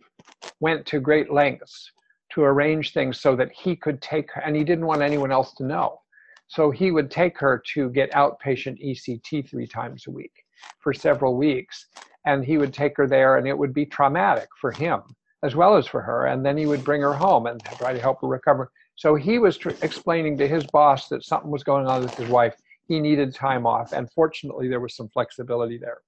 went 0.59 0.85
to 0.87 0.99
great 0.99 1.31
lengths 1.31 1.91
to 2.33 2.43
arrange 2.43 2.93
things 2.93 3.19
so 3.19 3.35
that 3.35 3.51
he 3.51 3.75
could 3.75 4.01
take 4.01 4.31
her, 4.33 4.41
and 4.41 4.55
he 4.55 4.63
didn't 4.63 4.85
want 4.85 5.01
anyone 5.01 5.31
else 5.31 5.53
to 5.55 5.65
know. 5.65 5.99
So 6.47 6.71
he 6.71 6.91
would 6.91 7.09
take 7.09 7.37
her 7.39 7.61
to 7.73 7.89
get 7.89 8.11
outpatient 8.11 8.83
ECT 8.85 9.49
three 9.49 9.67
times 9.67 10.05
a 10.07 10.11
week 10.11 10.33
for 10.79 10.93
several 10.93 11.37
weeks. 11.37 11.87
And 12.25 12.45
he 12.45 12.57
would 12.57 12.73
take 12.73 12.97
her 12.97 13.07
there, 13.07 13.37
and 13.37 13.47
it 13.47 13.57
would 13.57 13.73
be 13.73 13.85
traumatic 13.85 14.47
for 14.59 14.71
him 14.71 15.01
as 15.43 15.55
well 15.55 15.75
as 15.75 15.87
for 15.87 16.01
her. 16.01 16.27
And 16.27 16.45
then 16.45 16.57
he 16.57 16.67
would 16.67 16.83
bring 16.83 17.01
her 17.01 17.15
home 17.15 17.47
and 17.47 17.61
try 17.77 17.93
to 17.93 18.01
help 18.01 18.21
her 18.21 18.27
recover. 18.27 18.71
So 18.95 19.15
he 19.15 19.39
was 19.39 19.57
tr- 19.57 19.71
explaining 19.81 20.37
to 20.37 20.47
his 20.47 20.65
boss 20.65 21.07
that 21.07 21.23
something 21.23 21.49
was 21.49 21.63
going 21.63 21.87
on 21.87 22.03
with 22.03 22.15
his 22.15 22.27
wife. 22.27 22.55
He 22.91 22.99
needed 22.99 23.33
time 23.33 23.65
off. 23.65 23.93
And 23.93 24.11
fortunately, 24.11 24.67
there 24.67 24.81
was 24.81 24.97
some 24.97 25.07
flexibility 25.07 25.77
there. 25.77 25.99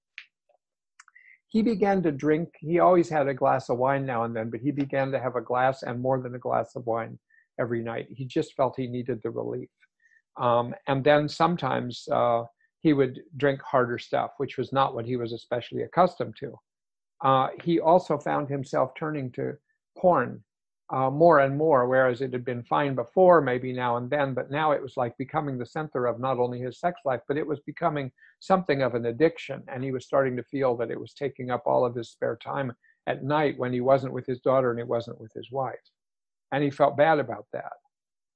He 1.48 1.62
began 1.62 2.04
to 2.04 2.12
drink. 2.12 2.50
He 2.60 2.80
always 2.80 3.08
had 3.08 3.30
a 3.30 3.34
glass 3.34 3.70
of 3.70 3.78
wine 3.78 4.06
now 4.06 4.25
and 4.25 4.36
then, 4.36 4.50
but 4.50 4.60
he 4.60 4.72
began 4.72 5.10
to 5.13 5.20
have 5.20 5.38
a 5.38 5.42
glass 5.42 5.84
and 5.84 6.02
more 6.02 6.20
than 6.22 6.36
a 6.36 6.40
glass 6.40 6.75
of 6.75 6.86
wine 6.86 7.18
every 7.58 7.82
night. 7.82 8.08
He 8.10 8.25
just 8.25 8.54
felt 8.56 8.74
he 8.75 8.88
needed 8.88 9.22
the 9.24 9.30
relief. 9.30 9.70
Um, 10.38 10.75
and 10.88 11.06
then 11.06 11.30
sometimes 11.30 12.06
uh, 12.12 12.44
he 12.82 12.92
would 12.92 13.22
drink 13.38 13.62
harder 13.62 13.98
stuff, 13.98 14.32
which 14.36 14.58
was 14.58 14.74
not 14.74 14.94
what 14.94 15.06
he 15.06 15.16
was 15.16 15.32
especially 15.32 15.84
accustomed 15.84 16.36
to. 16.42 16.54
Uh, 17.24 17.48
he 17.63 17.80
also 17.80 18.18
found 18.18 18.50
himself 18.50 18.92
turning 19.00 19.32
to 19.32 19.54
porn 19.98 20.44
uh, 20.94 21.10
more 21.10 21.40
and 21.40 21.58
more, 21.58 21.88
whereas 21.88 22.22
it 22.22 22.32
had 22.32 22.46
been 22.46 22.62
fine 22.62 22.94
before, 22.94 23.42
maybe 23.42 23.74
now 23.74 23.98
and 23.98 24.12
then, 24.12 24.36
but 24.36 24.52
now 24.52 24.72
it 24.72 24.82
was 24.82 24.96
like 24.96 25.18
becoming 25.18 25.58
the 25.58 25.66
center 25.66 26.06
of 26.06 26.20
not 26.20 26.38
only 26.38 26.60
his 26.60 26.80
sex 26.80 27.02
life, 27.04 27.22
but 27.28 27.36
it 27.36 27.48
was 27.48 27.60
becoming 27.62 28.12
something 28.40 28.84
of 28.84 28.94
an 28.94 29.08
addiction. 29.08 29.64
And 29.68 29.84
he 29.84 29.92
was 29.92 30.06
starting 30.06 30.36
to 30.36 30.44
feel 30.44 30.78
that 30.78 30.92
it 30.92 31.00
was 31.00 31.14
taking 31.14 31.50
up 31.50 31.64
all 31.66 31.84
of 31.84 31.96
his 31.96 32.12
spare 32.12 32.36
time 32.36 32.72
at 33.08 33.24
night 33.24 33.58
when 33.58 33.74
he 33.74 33.82
wasn't 33.82 34.14
with 34.14 34.28
his 34.28 34.40
daughter 34.42 34.70
and 34.70 34.80
he 34.80 34.84
wasn't 34.84 35.20
with 35.20 35.34
his 35.34 35.52
wife. 35.52 35.74
And 36.52 36.64
he 36.64 36.70
felt 36.70 36.96
bad 36.96 37.18
about 37.18 37.48
that. 37.54 37.74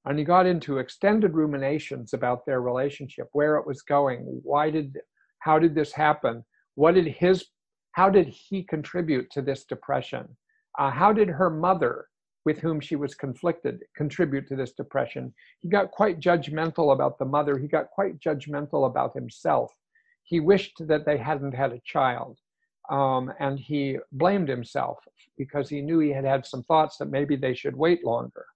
And 0.04 0.18
he 0.18 0.24
got 0.24 0.46
into 0.46 0.78
extended 0.78 1.34
ruminations 1.34 2.12
about 2.12 2.44
their 2.44 2.60
relationship, 2.60 3.28
where 3.32 3.56
it 3.56 3.66
was 3.68 3.82
going, 3.82 4.40
why 4.42 4.70
did, 4.70 4.98
how 5.38 5.60
did 5.60 5.76
this 5.76 5.92
happen? 5.92 6.44
What 6.74 6.94
did 6.94 7.06
his, 7.06 7.44
how 7.92 8.10
did 8.10 8.26
he 8.26 8.64
contribute 8.64 9.30
to 9.30 9.42
this 9.42 9.64
depression? 9.64 10.36
Uh, 10.76 10.90
how 10.90 11.12
did 11.12 11.28
her 11.28 11.50
mother 11.50 12.06
with 12.44 12.58
whom 12.58 12.80
she 12.80 12.96
was 12.96 13.14
conflicted 13.14 13.82
contribute 13.96 14.46
to 14.48 14.56
this 14.56 14.72
depression. 14.72 15.34
He 15.60 15.68
got 15.68 15.90
quite 15.90 16.20
judgmental 16.20 16.92
about 16.92 17.18
the 17.18 17.24
mother. 17.24 17.58
He 17.58 17.68
got 17.68 17.90
quite 17.90 18.18
judgmental 18.20 18.86
about 18.86 19.14
himself. 19.14 19.72
He 20.22 20.40
wished 20.40 20.86
that 20.86 21.04
they 21.04 21.18
hadn't 21.18 21.54
had 21.54 21.72
a 21.72 21.80
child. 21.84 22.38
Um, 22.90 23.32
and 23.38 23.58
he 23.58 23.98
blamed 24.12 24.48
himself 24.48 24.98
because 25.36 25.68
he 25.68 25.82
knew 25.82 25.98
he 25.98 26.10
had 26.10 26.24
had 26.24 26.46
some 26.46 26.62
thoughts 26.62 26.96
that 26.96 27.10
maybe 27.10 27.36
they 27.36 27.54
should 27.54 27.76
wait 27.76 28.04
longer. 28.04 28.46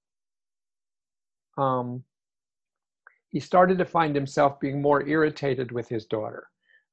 Um, 1.59 2.03
he 3.29 3.41
started 3.41 3.79
to 3.79 3.85
find 3.85 4.15
himself 4.15 4.61
being 4.61 4.81
more 4.81 5.07
irritated 5.07 5.73
with 5.73 5.89
his 5.89 6.07
daughter 6.07 6.49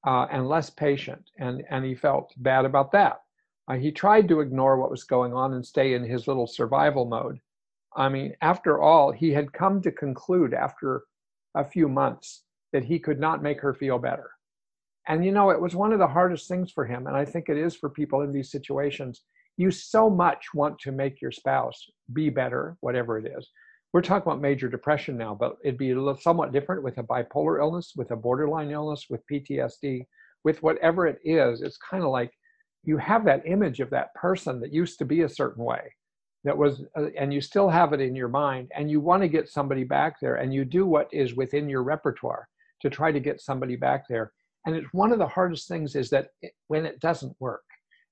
uh, 0.05 0.27
and 0.31 0.47
less 0.47 0.69
patient, 0.69 1.29
and, 1.37 1.63
and 1.69 1.85
he 1.85 1.95
felt 1.95 2.33
bad 2.37 2.65
about 2.65 2.91
that. 2.93 3.21
Uh, 3.69 3.75
he 3.75 3.91
tried 3.91 4.27
to 4.27 4.39
ignore 4.39 4.77
what 4.77 4.89
was 4.89 5.03
going 5.03 5.33
on 5.33 5.53
and 5.53 5.65
stay 5.65 5.93
in 5.93 6.03
his 6.03 6.27
little 6.27 6.47
survival 6.47 7.05
mode. 7.05 7.39
I 7.95 8.09
mean, 8.09 8.33
after 8.41 8.81
all, 8.81 9.11
he 9.11 9.31
had 9.31 9.53
come 9.53 9.81
to 9.83 9.91
conclude 9.91 10.53
after 10.53 11.03
a 11.55 11.63
few 11.63 11.87
months 11.87 12.43
that 12.73 12.83
he 12.83 12.99
could 12.99 13.19
not 13.19 13.43
make 13.43 13.61
her 13.61 13.73
feel 13.73 13.99
better. 13.99 14.31
And 15.07 15.23
you 15.25 15.31
know, 15.31 15.49
it 15.51 15.61
was 15.61 15.75
one 15.75 15.93
of 15.93 15.99
the 15.99 16.07
hardest 16.07 16.47
things 16.47 16.71
for 16.71 16.85
him, 16.85 17.07
and 17.07 17.15
I 17.15 17.25
think 17.25 17.49
it 17.49 17.57
is 17.57 17.75
for 17.75 17.89
people 17.89 18.21
in 18.21 18.31
these 18.31 18.51
situations. 18.51 19.23
You 19.57 19.71
so 19.71 20.09
much 20.09 20.47
want 20.53 20.79
to 20.79 20.91
make 20.91 21.21
your 21.21 21.31
spouse 21.31 21.83
be 22.13 22.29
better, 22.29 22.77
whatever 22.81 23.17
it 23.17 23.31
is. 23.37 23.49
We're 23.91 24.01
talking 24.01 24.31
about 24.31 24.41
major 24.41 24.69
depression 24.69 25.17
now, 25.17 25.35
but 25.35 25.57
it'd 25.63 25.79
be 25.79 25.95
somewhat 26.21 26.53
different 26.53 26.83
with 26.83 26.99
a 26.99 27.03
bipolar 27.03 27.59
illness, 27.59 27.93
with 27.95 28.11
a 28.11 28.15
borderline 28.15 28.69
illness, 28.69 29.07
with 29.09 29.21
PTSD, 29.31 30.05
with 30.43 30.61
whatever 30.61 31.07
it 31.07 31.17
is. 31.23 31.61
It's 31.61 31.77
kind 31.77 32.03
of 32.03 32.11
like 32.11 32.31
you 32.83 32.97
have 32.97 33.25
that 33.25 33.45
image 33.45 33.79
of 33.79 33.89
that 33.89 34.13
person 34.13 34.59
that 34.59 34.73
used 34.73 34.97
to 34.99 35.05
be 35.05 35.21
a 35.21 35.29
certain 35.29 35.63
way 35.63 35.93
that 36.43 36.57
was 36.57 36.83
uh, 36.97 37.07
and 37.17 37.33
you 37.33 37.41
still 37.41 37.69
have 37.69 37.93
it 37.93 38.01
in 38.01 38.15
your 38.15 38.29
mind 38.29 38.71
and 38.75 38.89
you 38.89 38.99
want 38.99 39.21
to 39.21 39.27
get 39.27 39.49
somebody 39.49 39.83
back 39.83 40.19
there 40.19 40.35
and 40.35 40.53
you 40.53 40.63
do 40.63 40.85
what 40.85 41.09
is 41.13 41.35
within 41.35 41.69
your 41.69 41.83
repertoire 41.83 42.47
to 42.81 42.89
try 42.89 43.11
to 43.11 43.19
get 43.19 43.41
somebody 43.41 43.75
back 43.75 44.05
there. 44.07 44.31
And 44.65 44.75
it's 44.75 44.87
one 44.93 45.11
of 45.11 45.19
the 45.19 45.27
hardest 45.27 45.67
things 45.67 45.95
is 45.95 46.09
that 46.11 46.29
it, 46.41 46.53
when 46.67 46.85
it 46.85 46.99
doesn't 46.99 47.35
work 47.39 47.63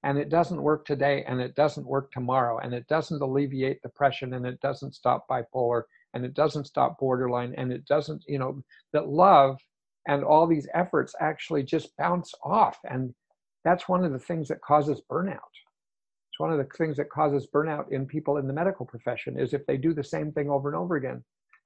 and 0.03 0.17
it 0.17 0.29
doesn't 0.29 0.61
work 0.61 0.85
today 0.85 1.23
and 1.27 1.39
it 1.39 1.55
doesn't 1.55 1.87
work 1.87 2.11
tomorrow 2.11 2.59
and 2.59 2.73
it 2.73 2.87
doesn't 2.87 3.21
alleviate 3.21 3.81
depression 3.81 4.33
and 4.33 4.45
it 4.45 4.59
doesn't 4.59 4.93
stop 4.93 5.25
bipolar 5.29 5.83
and 6.13 6.25
it 6.25 6.33
doesn't 6.33 6.65
stop 6.65 6.99
borderline 6.99 7.53
and 7.57 7.71
it 7.71 7.85
doesn't 7.85 8.23
you 8.27 8.39
know 8.39 8.61
that 8.93 9.07
love 9.07 9.57
and 10.07 10.23
all 10.23 10.47
these 10.47 10.67
efforts 10.73 11.15
actually 11.19 11.63
just 11.63 11.95
bounce 11.97 12.33
off 12.43 12.77
and 12.89 13.13
that's 13.67 13.89
one 13.89 14.05
of 14.05 14.13
the 14.13 14.19
things 14.19 14.47
that 14.47 14.61
causes 14.61 15.01
burnout. 15.11 15.53
It's 16.31 16.39
one 16.39 16.53
of 16.53 16.57
the 16.57 16.67
things 16.77 16.95
that 16.97 17.09
causes 17.09 17.47
burnout 17.53 17.91
in 17.91 18.05
people 18.05 18.37
in 18.37 18.47
the 18.47 18.53
medical 18.53 18.85
profession 18.85 19.37
is 19.37 19.53
if 19.53 19.65
they 19.65 19.75
do 19.75 19.93
the 19.93 20.03
same 20.03 20.31
thing 20.31 20.49
over 20.49 20.69
and 20.69 20.77
over 20.77 20.95
again 20.95 21.21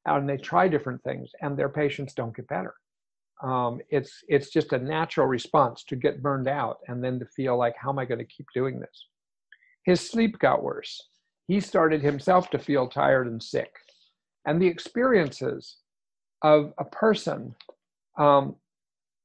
and 0.05 0.27
they 0.27 0.37
try 0.37 0.67
different 0.67 1.03
things 1.03 1.29
and 1.41 1.55
their 1.55 1.69
patients 1.69 2.13
don't 2.13 2.35
get 2.35 2.47
better. 2.47 2.73
Um, 3.43 3.81
it's 3.89 4.23
it's 4.27 4.49
just 4.49 4.73
a 4.73 4.77
natural 4.79 5.27
response 5.27 5.83
to 5.85 5.95
get 5.95 6.23
burned 6.23 6.47
out 6.47 6.77
and 6.87 7.03
then 7.03 7.19
to 7.19 7.25
feel 7.25 7.57
like 7.57 7.75
how 7.77 7.89
am 7.89 7.99
I 7.99 8.05
going 8.05 8.19
to 8.19 8.25
keep 8.25 8.47
doing 8.53 8.79
this? 8.79 9.07
His 9.85 9.99
sleep 9.99 10.39
got 10.39 10.63
worse. 10.63 10.99
He 11.47 11.59
started 11.59 12.01
himself 12.01 12.49
to 12.51 12.59
feel 12.59 12.87
tired 12.87 13.27
and 13.27 13.41
sick, 13.41 13.71
and 14.45 14.61
the 14.61 14.67
experiences 14.67 15.77
of 16.43 16.73
a 16.79 16.85
person 16.85 17.55
um, 18.17 18.55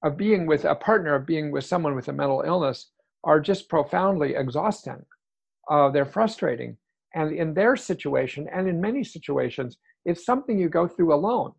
of 0.02 0.16
being 0.16 0.46
with 0.46 0.64
a 0.64 0.74
partner, 0.74 1.14
of 1.14 1.26
being 1.26 1.50
with 1.50 1.64
someone 1.64 1.94
with 1.94 2.08
a 2.08 2.12
mental 2.12 2.42
illness, 2.46 2.90
are 3.24 3.40
just 3.40 3.68
profoundly 3.68 4.34
exhausting. 4.34 5.04
Uh, 5.70 5.90
they're 5.90 6.04
frustrating. 6.04 6.76
And 7.14 7.32
in 7.32 7.54
their 7.54 7.76
situation, 7.76 8.46
and 8.52 8.68
in 8.68 8.80
many 8.80 9.02
situations, 9.02 9.78
it's 10.04 10.24
something 10.24 10.58
you 10.58 10.68
go 10.68 10.86
through 10.86 11.14
alone. 11.14 11.52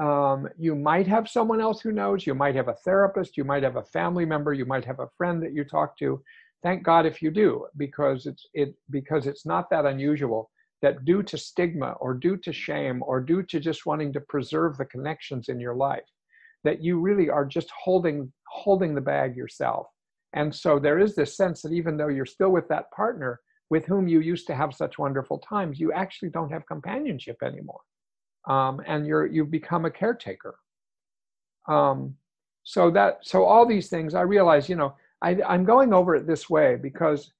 Um, 0.00 0.48
you 0.58 0.74
might 0.74 1.06
have 1.06 1.28
someone 1.28 1.60
else 1.60 1.80
who 1.80 1.92
knows, 1.92 2.26
you 2.26 2.34
might 2.34 2.54
have 2.54 2.68
a 2.68 2.74
therapist, 2.84 3.36
you 3.36 3.44
might 3.44 3.62
have 3.62 3.76
a 3.76 3.84
family 3.84 4.24
member, 4.24 4.52
you 4.52 4.64
might 4.64 4.84
have 4.84 5.00
a 5.00 5.10
friend 5.16 5.42
that 5.42 5.52
you 5.52 5.64
talk 5.64 5.96
to. 5.98 6.22
Thank 6.62 6.82
God 6.82 7.06
if 7.06 7.20
you 7.22 7.30
do, 7.30 7.66
because 7.76 8.26
it's 8.26 8.48
it 8.54 8.74
because 8.90 9.26
it's 9.26 9.44
not 9.44 9.68
that 9.70 9.84
unusual 9.84 10.50
that 10.82 11.04
due 11.04 11.22
to 11.22 11.38
stigma 11.38 11.92
or 12.00 12.14
due 12.14 12.36
to 12.36 12.52
shame 12.52 13.02
or 13.06 13.20
due 13.20 13.42
to 13.42 13.60
just 13.60 13.86
wanting 13.86 14.12
to 14.12 14.20
preserve 14.20 14.76
the 14.76 14.84
connections 14.84 15.48
in 15.48 15.60
your 15.60 15.74
life, 15.74 16.04
that 16.64 16.82
you 16.82 16.98
really 16.98 17.30
are 17.30 17.44
just 17.44 17.70
holding 17.70 18.32
holding 18.48 18.94
the 18.94 19.00
bag 19.00 19.36
yourself. 19.36 19.86
And 20.32 20.54
so 20.54 20.78
there 20.78 20.98
is 20.98 21.14
this 21.14 21.36
sense 21.36 21.62
that 21.62 21.72
even 21.72 21.96
though 21.96 22.08
you're 22.08 22.26
still 22.26 22.50
with 22.50 22.68
that 22.68 22.90
partner 22.90 23.40
with 23.70 23.84
whom 23.86 24.08
you 24.08 24.20
used 24.20 24.46
to 24.48 24.54
have 24.54 24.74
such 24.74 24.98
wonderful 24.98 25.38
times 25.38 25.80
you 25.80 25.92
actually 25.92 26.30
don't 26.30 26.50
have 26.50 26.66
companionship 26.66 27.36
anymore. 27.42 27.80
Um, 28.48 28.80
and 28.86 29.06
you're 29.06 29.26
you've 29.26 29.50
become 29.50 29.84
a 29.84 29.90
caretaker. 29.90 30.56
Um, 31.68 32.16
so 32.64 32.90
that 32.90 33.18
so 33.22 33.44
all 33.44 33.66
these 33.66 33.88
things 33.88 34.14
i 34.14 34.22
realize 34.22 34.68
you 34.68 34.74
know 34.74 34.94
I, 35.22 35.38
i'm 35.46 35.64
going 35.64 35.92
over 35.92 36.16
it 36.16 36.26
this 36.26 36.48
way 36.48 36.76
because 36.76 37.30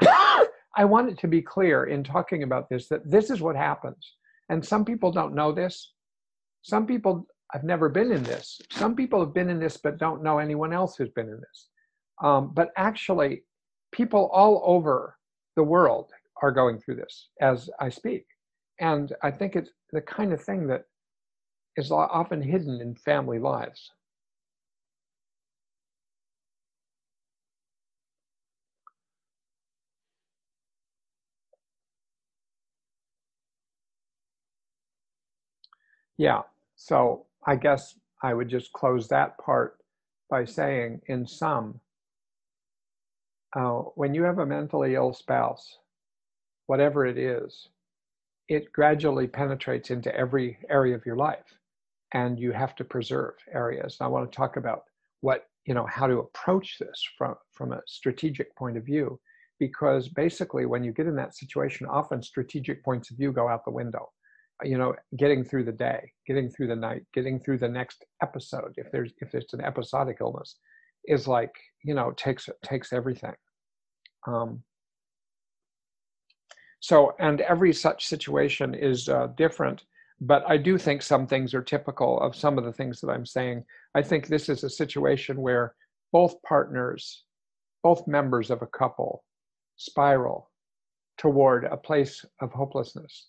i 0.02 0.84
want 0.84 1.10
it 1.10 1.18
to 1.18 1.28
be 1.28 1.42
clear 1.42 1.84
in 1.84 2.02
talking 2.02 2.42
about 2.42 2.68
this 2.68 2.88
that 2.88 3.08
this 3.08 3.30
is 3.30 3.40
what 3.40 3.56
happens. 3.56 4.14
And 4.48 4.64
some 4.64 4.84
people 4.84 5.10
don't 5.10 5.34
know 5.34 5.52
this. 5.52 5.92
Some 6.62 6.86
people 6.86 7.26
I've 7.54 7.62
never 7.64 7.88
been 7.88 8.10
in 8.10 8.24
this. 8.24 8.60
Some 8.72 8.96
people 8.96 9.20
have 9.20 9.32
been 9.32 9.48
in 9.48 9.60
this, 9.60 9.76
but 9.76 9.96
don't 9.98 10.24
know 10.24 10.38
anyone 10.38 10.72
else 10.72 10.96
who's 10.96 11.10
been 11.10 11.28
in 11.28 11.40
this. 11.40 11.68
Um, 12.22 12.50
but 12.52 12.72
actually, 12.76 13.44
people 13.92 14.28
all 14.32 14.60
over 14.64 15.16
the 15.54 15.62
world 15.62 16.10
are 16.42 16.50
going 16.50 16.80
through 16.80 16.96
this 16.96 17.28
as 17.40 17.70
I 17.78 17.90
speak. 17.90 18.26
And 18.80 19.12
I 19.22 19.30
think 19.30 19.54
it's 19.54 19.70
the 19.92 20.00
kind 20.00 20.32
of 20.32 20.42
thing 20.42 20.66
that 20.66 20.82
is 21.76 21.92
often 21.92 22.42
hidden 22.42 22.80
in 22.80 22.96
family 22.96 23.38
lives. 23.38 23.92
Yeah, 36.16 36.42
so 36.76 37.26
I 37.46 37.56
guess 37.56 37.98
I 38.22 38.34
would 38.34 38.48
just 38.48 38.72
close 38.72 39.08
that 39.08 39.36
part 39.38 39.78
by 40.30 40.44
saying, 40.44 41.00
in 41.06 41.26
sum, 41.26 41.80
uh, 43.54 43.82
when 43.94 44.14
you 44.14 44.22
have 44.22 44.38
a 44.38 44.46
mentally 44.46 44.94
ill 44.94 45.12
spouse, 45.12 45.78
whatever 46.66 47.06
it 47.06 47.18
is, 47.18 47.68
it 48.48 48.72
gradually 48.72 49.26
penetrates 49.26 49.90
into 49.90 50.14
every 50.14 50.58
area 50.68 50.94
of 50.94 51.06
your 51.06 51.16
life 51.16 51.58
and 52.12 52.38
you 52.38 52.52
have 52.52 52.74
to 52.76 52.84
preserve 52.84 53.34
areas. 53.52 53.96
And 53.98 54.06
I 54.06 54.08
want 54.08 54.30
to 54.30 54.36
talk 54.36 54.56
about 54.56 54.84
what, 55.20 55.46
you 55.66 55.74
know, 55.74 55.86
how 55.86 56.06
to 56.06 56.18
approach 56.18 56.78
this 56.78 57.02
from, 57.16 57.34
from 57.52 57.72
a 57.72 57.80
strategic 57.86 58.54
point 58.56 58.76
of 58.76 58.84
view, 58.84 59.18
because 59.58 60.08
basically 60.08 60.66
when 60.66 60.84
you 60.84 60.92
get 60.92 61.06
in 61.06 61.16
that 61.16 61.34
situation, 61.34 61.86
often 61.86 62.22
strategic 62.22 62.84
points 62.84 63.10
of 63.10 63.16
view 63.16 63.32
go 63.32 63.48
out 63.48 63.64
the 63.64 63.70
window. 63.70 64.10
You 64.64 64.78
know, 64.78 64.94
getting 65.16 65.44
through 65.44 65.64
the 65.64 65.72
day, 65.72 66.12
getting 66.26 66.50
through 66.50 66.68
the 66.68 66.76
night, 66.76 67.02
getting 67.12 67.38
through 67.38 67.58
the 67.58 67.68
next 67.68 68.04
episode, 68.22 68.74
if 68.76 68.90
there's 68.90 69.12
if 69.18 69.34
it's 69.34 69.54
an 69.54 69.60
episodic 69.60 70.18
illness, 70.20 70.56
is 71.06 71.28
like, 71.28 71.52
you 71.82 71.94
know, 71.94 72.12
takes 72.16 72.48
takes 72.64 72.92
everything. 72.92 73.34
Um, 74.26 74.62
so, 76.80 77.14
and 77.18 77.40
every 77.40 77.72
such 77.72 78.06
situation 78.06 78.74
is 78.74 79.08
uh, 79.08 79.28
different, 79.36 79.84
but 80.20 80.44
I 80.46 80.58
do 80.58 80.76
think 80.76 81.00
some 81.00 81.26
things 81.26 81.54
are 81.54 81.62
typical 81.62 82.20
of 82.20 82.36
some 82.36 82.58
of 82.58 82.64
the 82.64 82.72
things 82.72 83.00
that 83.00 83.10
I'm 83.10 83.26
saying. 83.26 83.64
I 83.94 84.02
think 84.02 84.26
this 84.26 84.48
is 84.48 84.64
a 84.64 84.70
situation 84.70 85.40
where 85.40 85.74
both 86.12 86.40
partners, 86.42 87.24
both 87.82 88.06
members 88.06 88.50
of 88.50 88.62
a 88.62 88.66
couple, 88.66 89.24
spiral 89.76 90.50
toward 91.16 91.64
a 91.64 91.76
place 91.76 92.24
of 92.40 92.52
hopelessness, 92.52 93.28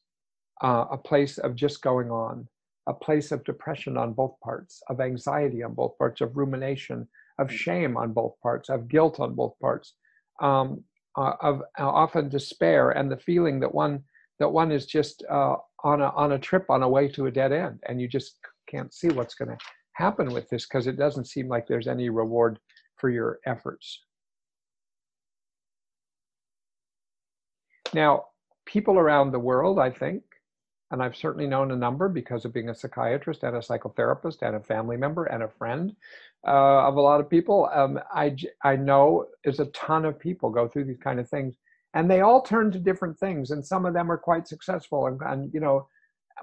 uh, 0.63 0.85
a 0.91 0.97
place 0.97 1.37
of 1.37 1.55
just 1.55 1.81
going 1.81 2.09
on, 2.09 2.47
a 2.87 2.93
place 2.93 3.31
of 3.31 3.43
depression 3.43 3.97
on 3.97 4.13
both 4.13 4.39
parts, 4.43 4.81
of 4.89 4.99
anxiety 4.99 5.63
on 5.63 5.73
both 5.73 5.97
parts, 5.97 6.21
of 6.21 6.37
rumination, 6.37 7.07
of 7.39 7.51
shame 7.51 7.97
on 7.97 8.13
both 8.13 8.33
parts, 8.41 8.69
of 8.69 8.87
guilt 8.87 9.19
on 9.19 9.33
both 9.33 9.57
parts. 9.59 9.93
Um, 10.41 10.83
uh, 11.17 11.33
of 11.41 11.61
uh, 11.79 11.87
often 11.87 12.27
despair 12.27 12.91
and 12.91 13.09
the 13.09 13.17
feeling 13.17 13.59
that 13.61 13.73
one 13.73 14.03
that 14.39 14.49
one 14.49 14.69
is 14.69 14.85
just 14.85 15.23
uh, 15.29 15.55
on 15.83 16.01
a 16.01 16.09
on 16.09 16.33
a 16.33 16.39
trip 16.39 16.65
on 16.69 16.83
a 16.83 16.89
way 16.89 17.07
to 17.07 17.27
a 17.27 17.31
dead 17.31 17.53
end, 17.53 17.79
and 17.87 18.01
you 18.01 18.07
just 18.07 18.37
can't 18.67 18.93
see 18.93 19.07
what's 19.09 19.35
going 19.35 19.49
to 19.49 19.57
happen 19.93 20.33
with 20.33 20.49
this 20.49 20.65
because 20.65 20.87
it 20.87 20.97
doesn't 20.97 21.25
seem 21.25 21.47
like 21.47 21.67
there's 21.67 21.87
any 21.87 22.09
reward 22.09 22.59
for 22.97 23.09
your 23.09 23.39
efforts. 23.45 24.01
Now, 27.93 28.25
people 28.65 28.99
around 28.99 29.31
the 29.31 29.39
world, 29.39 29.79
I 29.79 29.91
think, 29.91 30.23
and 30.91 31.01
I've 31.01 31.15
certainly 31.15 31.47
known 31.47 31.71
a 31.71 31.75
number 31.75 32.07
because 32.07 32.45
of 32.45 32.53
being 32.53 32.69
a 32.69 32.75
psychiatrist 32.75 33.43
and 33.43 33.55
a 33.55 33.59
psychotherapist 33.59 34.41
and 34.41 34.55
a 34.55 34.59
family 34.59 34.97
member 34.97 35.25
and 35.25 35.43
a 35.43 35.49
friend 35.49 35.95
uh, 36.47 36.87
of 36.87 36.95
a 36.95 37.01
lot 37.01 37.19
of 37.19 37.29
people. 37.29 37.69
Um, 37.73 37.99
I, 38.13 38.35
I 38.63 38.75
know 38.75 39.25
is 39.43 39.59
a 39.59 39.65
ton 39.67 40.05
of 40.05 40.19
people 40.19 40.49
go 40.49 40.67
through 40.67 40.85
these 40.85 40.99
kind 40.99 41.19
of 41.19 41.29
things 41.29 41.55
and 41.93 42.09
they 42.09 42.21
all 42.21 42.41
turn 42.41 42.71
to 42.71 42.79
different 42.79 43.17
things 43.17 43.51
and 43.51 43.65
some 43.65 43.85
of 43.85 43.93
them 43.93 44.11
are 44.11 44.17
quite 44.17 44.47
successful 44.47 45.07
and, 45.07 45.19
and 45.21 45.53
you 45.53 45.59
know, 45.59 45.87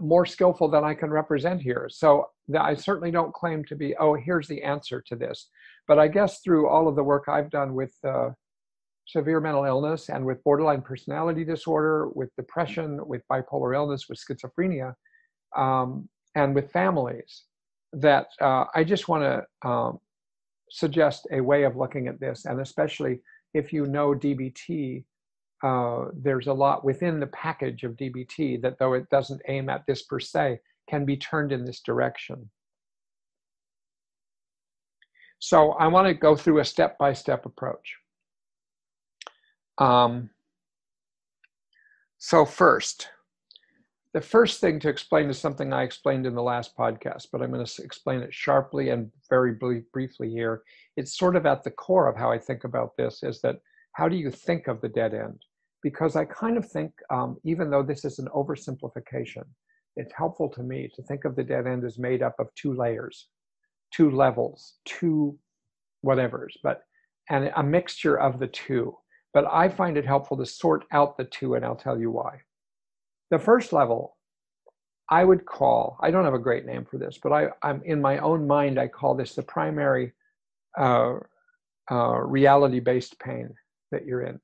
more 0.01 0.27
skillful 0.27 0.69
than 0.69 0.85
I 0.85 0.95
can 0.95 1.11
represent 1.11 1.61
here. 1.61 1.89
So 1.91 2.31
I 2.59 2.75
certainly 2.75 3.11
don't 3.11 3.35
claim 3.35 3.65
to 3.67 3.77
be, 3.77 3.95
oh, 3.97 4.15
here's 4.15 4.49
the 4.49 4.63
answer 4.63 5.03
to 5.07 5.17
this. 5.17 5.49
But 5.87 5.99
I 5.99 6.09
guess 6.09 6.41
through 6.41 6.69
all 6.69 6.89
of 6.89 6.97
the 6.97 7.03
work 7.03 7.25
I've 7.29 7.51
done 7.51 7.75
with 7.75 7.95
uh, 8.05 8.31
severe 9.07 9.41
mental 9.41 9.65
illness 9.65 10.09
and 10.09 10.25
with 10.25 10.43
borderline 10.45 10.83
personality 10.83 11.45
disorder, 11.45 12.09
with 12.15 12.35
depression, 12.37 13.01
with 13.07 13.23
bipolar 13.31 13.75
illness, 13.75 14.09
with 14.09 14.19
schizophrenia, 14.19 14.95
um, 15.57 16.09
and 16.35 16.55
with 16.55 16.71
families, 16.71 17.45
that 17.93 18.29
uh, 18.41 18.65
I 18.75 18.85
just 18.85 19.09
want 19.09 19.23
to 19.23 19.69
um, 19.69 19.99
suggest 20.71 21.27
a 21.31 21.41
way 21.41 21.65
of 21.65 21.77
looking 21.77 22.09
at 22.09 22.21
this. 22.21 22.47
And 22.47 22.61
especially 22.61 23.21
if 23.55 23.73
you 23.73 23.87
know 23.87 24.15
DBT, 24.15 25.05
uh, 25.63 26.07
there's 26.15 26.47
a 26.47 26.53
lot 26.53 26.85
within 26.85 27.21
the 27.21 27.27
package 27.29 27.85
of 27.85 27.93
DBT 27.93 28.63
that, 28.63 28.79
though 28.79 28.95
it 28.95 29.09
doesn't 29.11 29.43
aim 29.49 29.69
at 29.69 29.85
this 29.87 30.03
per 30.03 30.19
se, 30.19 30.59
can 30.89 31.05
be 31.05 31.17
turned 31.17 31.53
in 31.53 31.65
this 31.65 31.81
direction. 31.81 32.51
So 35.39 35.73
I 35.73 35.89
want 35.89 36.07
to 36.07 36.15
go 36.15 36.37
through 36.37 36.61
a 36.61 36.65
step 36.65 36.97
by 36.99 37.13
step 37.13 37.47
approach. 37.47 37.97
Um, 39.79 40.31
so, 42.19 42.45
first, 42.45 43.09
the 44.15 44.21
first 44.21 44.61
thing 44.61 44.79
to 44.81 44.89
explain 44.89 45.31
is 45.31 45.39
something 45.39 45.73
I 45.73 45.83
explained 45.83 46.27
in 46.27 46.35
the 46.35 46.43
last 46.43 46.77
podcast, 46.77 47.29
but 47.33 47.41
I'm 47.41 47.51
going 47.51 47.65
to 47.65 47.83
explain 47.83 48.21
it 48.21 48.33
sharply 48.33 48.91
and 48.91 49.11
very 49.31 49.55
briefly 49.93 50.31
here. 50.31 50.63
It's 50.97 51.19
sort 51.19 51.35
of 51.35 51.47
at 51.47 51.65
the 51.65 51.71
core 51.71 52.09
of 52.09 52.17
how 52.17 52.31
I 52.31 52.39
think 52.39 52.65
about 52.65 52.97
this 52.97 53.23
is 53.23 53.41
that 53.41 53.57
how 53.93 54.09
do 54.09 54.17
you 54.17 54.31
think 54.31 54.69
of 54.69 54.81
the 54.81 54.89
dead 54.89 55.15
end? 55.15 55.41
Because 55.83 56.15
I 56.15 56.27
kind 56.27 56.59
of 56.59 56.71
think, 56.71 56.93
um, 57.11 57.39
even 57.45 57.71
though 57.71 57.83
this 57.83 58.05
is 58.05 58.19
an 58.19 58.29
oversimplification, 58.35 59.45
it's 59.97 60.13
helpful 60.15 60.49
to 60.51 60.63
me 60.63 60.91
to 60.95 61.03
think 61.03 61.25
of 61.25 61.35
the 61.35 61.45
dead 61.45 61.67
end 61.67 61.85
as 61.85 61.99
made 61.99 62.23
up 62.23 62.35
of 62.39 62.49
two 62.55 62.75
layers, 62.75 63.29
two 63.93 64.11
levels, 64.11 64.75
two 64.85 65.39
whatevers, 66.05 66.53
but 66.63 66.83
and 67.31 67.51
a 67.57 67.63
mixture 67.63 68.19
of 68.19 68.39
the 68.39 68.49
two. 68.49 68.97
But 69.35 69.47
I 69.51 69.69
find 69.69 69.97
it 69.97 70.07
helpful 70.07 70.37
to 70.37 70.47
sort 70.47 70.85
out 70.93 71.17
the 71.17 71.25
two, 71.25 71.55
and 71.55 71.65
I'll 71.65 71.77
tell 71.77 71.99
you 71.99 72.11
why. 72.11 72.41
The 73.31 73.39
first 73.39 73.73
level, 73.73 74.17
I 75.11 75.25
would 75.25 75.47
call, 75.47 75.97
I 76.01 76.11
don't 76.11 76.25
have 76.25 76.35
a 76.35 76.39
great 76.39 76.67
name 76.67 76.85
for 76.85 76.99
this, 76.99 77.19
but 77.23 77.33
I, 77.33 77.49
I'm 77.63 77.83
in 77.85 78.01
my 78.01 78.19
own 78.19 78.47
mind, 78.47 78.79
I 78.79 78.89
call 78.89 79.15
this 79.15 79.35
the 79.35 79.43
primary 79.43 80.13
uh, 80.79 81.15
uh, 81.91 82.21
reality 82.21 82.81
based 82.81 83.19
pain 83.19 83.55
that 83.91 84.05
you're 84.05 84.23
in. 84.23 84.41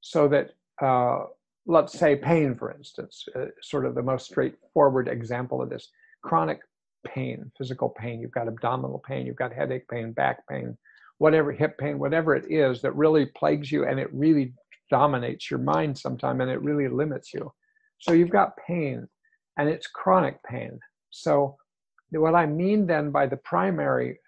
So 0.00 0.28
that, 0.28 0.54
uh, 0.82 1.24
let's 1.66 1.98
say, 1.98 2.16
pain, 2.16 2.54
for 2.54 2.72
instance, 2.72 3.24
uh, 3.34 3.46
sort 3.62 3.86
of 3.86 3.94
the 3.94 4.02
most 4.02 4.26
straightforward 4.26 5.08
example 5.08 5.62
of 5.62 5.70
this 5.70 5.88
chronic 6.22 6.60
pain, 7.06 7.50
physical 7.56 7.88
pain. 7.88 8.20
You've 8.20 8.30
got 8.32 8.48
abdominal 8.48 9.02
pain, 9.06 9.26
you've 9.26 9.36
got 9.36 9.52
headache 9.52 9.88
pain, 9.88 10.12
back 10.12 10.46
pain, 10.48 10.76
whatever 11.18 11.52
hip 11.52 11.78
pain, 11.78 11.98
whatever 11.98 12.34
it 12.34 12.50
is 12.50 12.82
that 12.82 12.94
really 12.94 13.26
plagues 13.26 13.72
you 13.72 13.86
and 13.86 13.98
it 13.98 14.12
really 14.12 14.52
dominates 14.90 15.50
your 15.50 15.60
mind 15.60 15.96
sometime 15.96 16.40
and 16.40 16.50
it 16.50 16.62
really 16.62 16.88
limits 16.88 17.32
you. 17.32 17.52
So 17.98 18.12
you've 18.12 18.30
got 18.30 18.56
pain 18.66 19.08
and 19.56 19.68
it's 19.68 19.86
chronic 19.86 20.42
pain. 20.44 20.78
So 21.10 21.56
what 22.10 22.34
I 22.34 22.46
mean 22.46 22.86
then 22.86 23.10
by 23.10 23.26
the 23.26 23.38
primary 23.38 24.18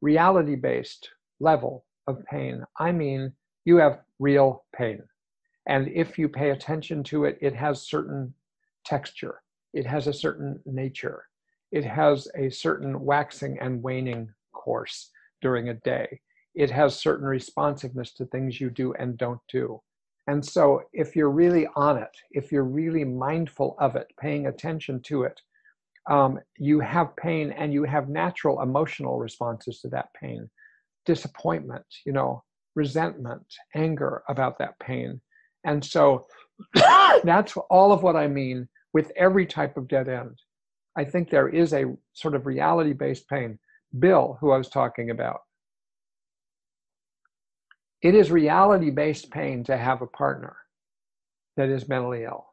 reality 0.00 0.56
based 0.56 1.10
level 1.40 1.84
of 2.06 2.24
pain, 2.30 2.64
I 2.78 2.92
mean 2.92 3.32
you 3.64 3.76
have 3.76 4.00
real 4.18 4.64
pain. 4.74 5.02
And 5.68 5.88
if 5.88 6.16
you 6.16 6.28
pay 6.28 6.50
attention 6.50 7.02
to 7.04 7.24
it, 7.24 7.38
it 7.40 7.54
has 7.54 7.82
certain 7.82 8.32
texture, 8.84 9.42
it 9.74 9.84
has 9.84 10.06
a 10.06 10.12
certain 10.12 10.60
nature, 10.64 11.24
it 11.72 11.84
has 11.84 12.28
a 12.36 12.48
certain 12.48 13.00
waxing 13.00 13.58
and 13.60 13.82
waning 13.82 14.28
course 14.52 15.10
during 15.42 15.68
a 15.68 15.74
day 15.74 16.20
it 16.56 16.70
has 16.70 16.98
certain 16.98 17.26
responsiveness 17.26 18.12
to 18.14 18.24
things 18.24 18.60
you 18.60 18.70
do 18.70 18.94
and 18.94 19.18
don't 19.18 19.40
do. 19.48 19.80
And 20.26 20.44
so, 20.44 20.82
if 20.92 21.14
you're 21.14 21.30
really 21.30 21.68
on 21.76 21.98
it, 21.98 22.10
if 22.32 22.50
you're 22.50 22.64
really 22.64 23.04
mindful 23.04 23.76
of 23.78 23.94
it, 23.94 24.08
paying 24.18 24.46
attention 24.46 25.00
to 25.02 25.22
it, 25.22 25.40
um, 26.10 26.40
you 26.58 26.80
have 26.80 27.14
pain 27.16 27.52
and 27.52 27.72
you 27.72 27.84
have 27.84 28.08
natural 28.08 28.62
emotional 28.62 29.18
responses 29.18 29.80
to 29.80 29.88
that 29.88 30.08
pain 30.20 30.48
disappointment, 31.04 31.84
you 32.04 32.12
know, 32.12 32.42
resentment, 32.74 33.46
anger 33.76 34.24
about 34.28 34.58
that 34.58 34.76
pain. 34.80 35.20
And 35.64 35.84
so, 35.84 36.26
that's 37.22 37.56
all 37.70 37.92
of 37.92 38.02
what 38.02 38.16
I 38.16 38.26
mean 38.26 38.68
with 38.92 39.12
every 39.16 39.46
type 39.46 39.76
of 39.76 39.86
dead 39.86 40.08
end. 40.08 40.36
I 40.96 41.04
think 41.04 41.30
there 41.30 41.48
is 41.48 41.72
a 41.72 41.94
sort 42.14 42.34
of 42.34 42.46
reality 42.46 42.94
based 42.94 43.28
pain. 43.28 43.58
Bill, 44.00 44.36
who 44.40 44.50
I 44.50 44.58
was 44.58 44.68
talking 44.68 45.10
about, 45.10 45.40
it 48.02 48.14
is 48.14 48.30
reality 48.30 48.90
based 48.90 49.30
pain 49.30 49.64
to 49.64 49.76
have 49.76 50.02
a 50.02 50.06
partner 50.06 50.56
that 51.56 51.68
is 51.68 51.88
mentally 51.88 52.24
ill 52.24 52.46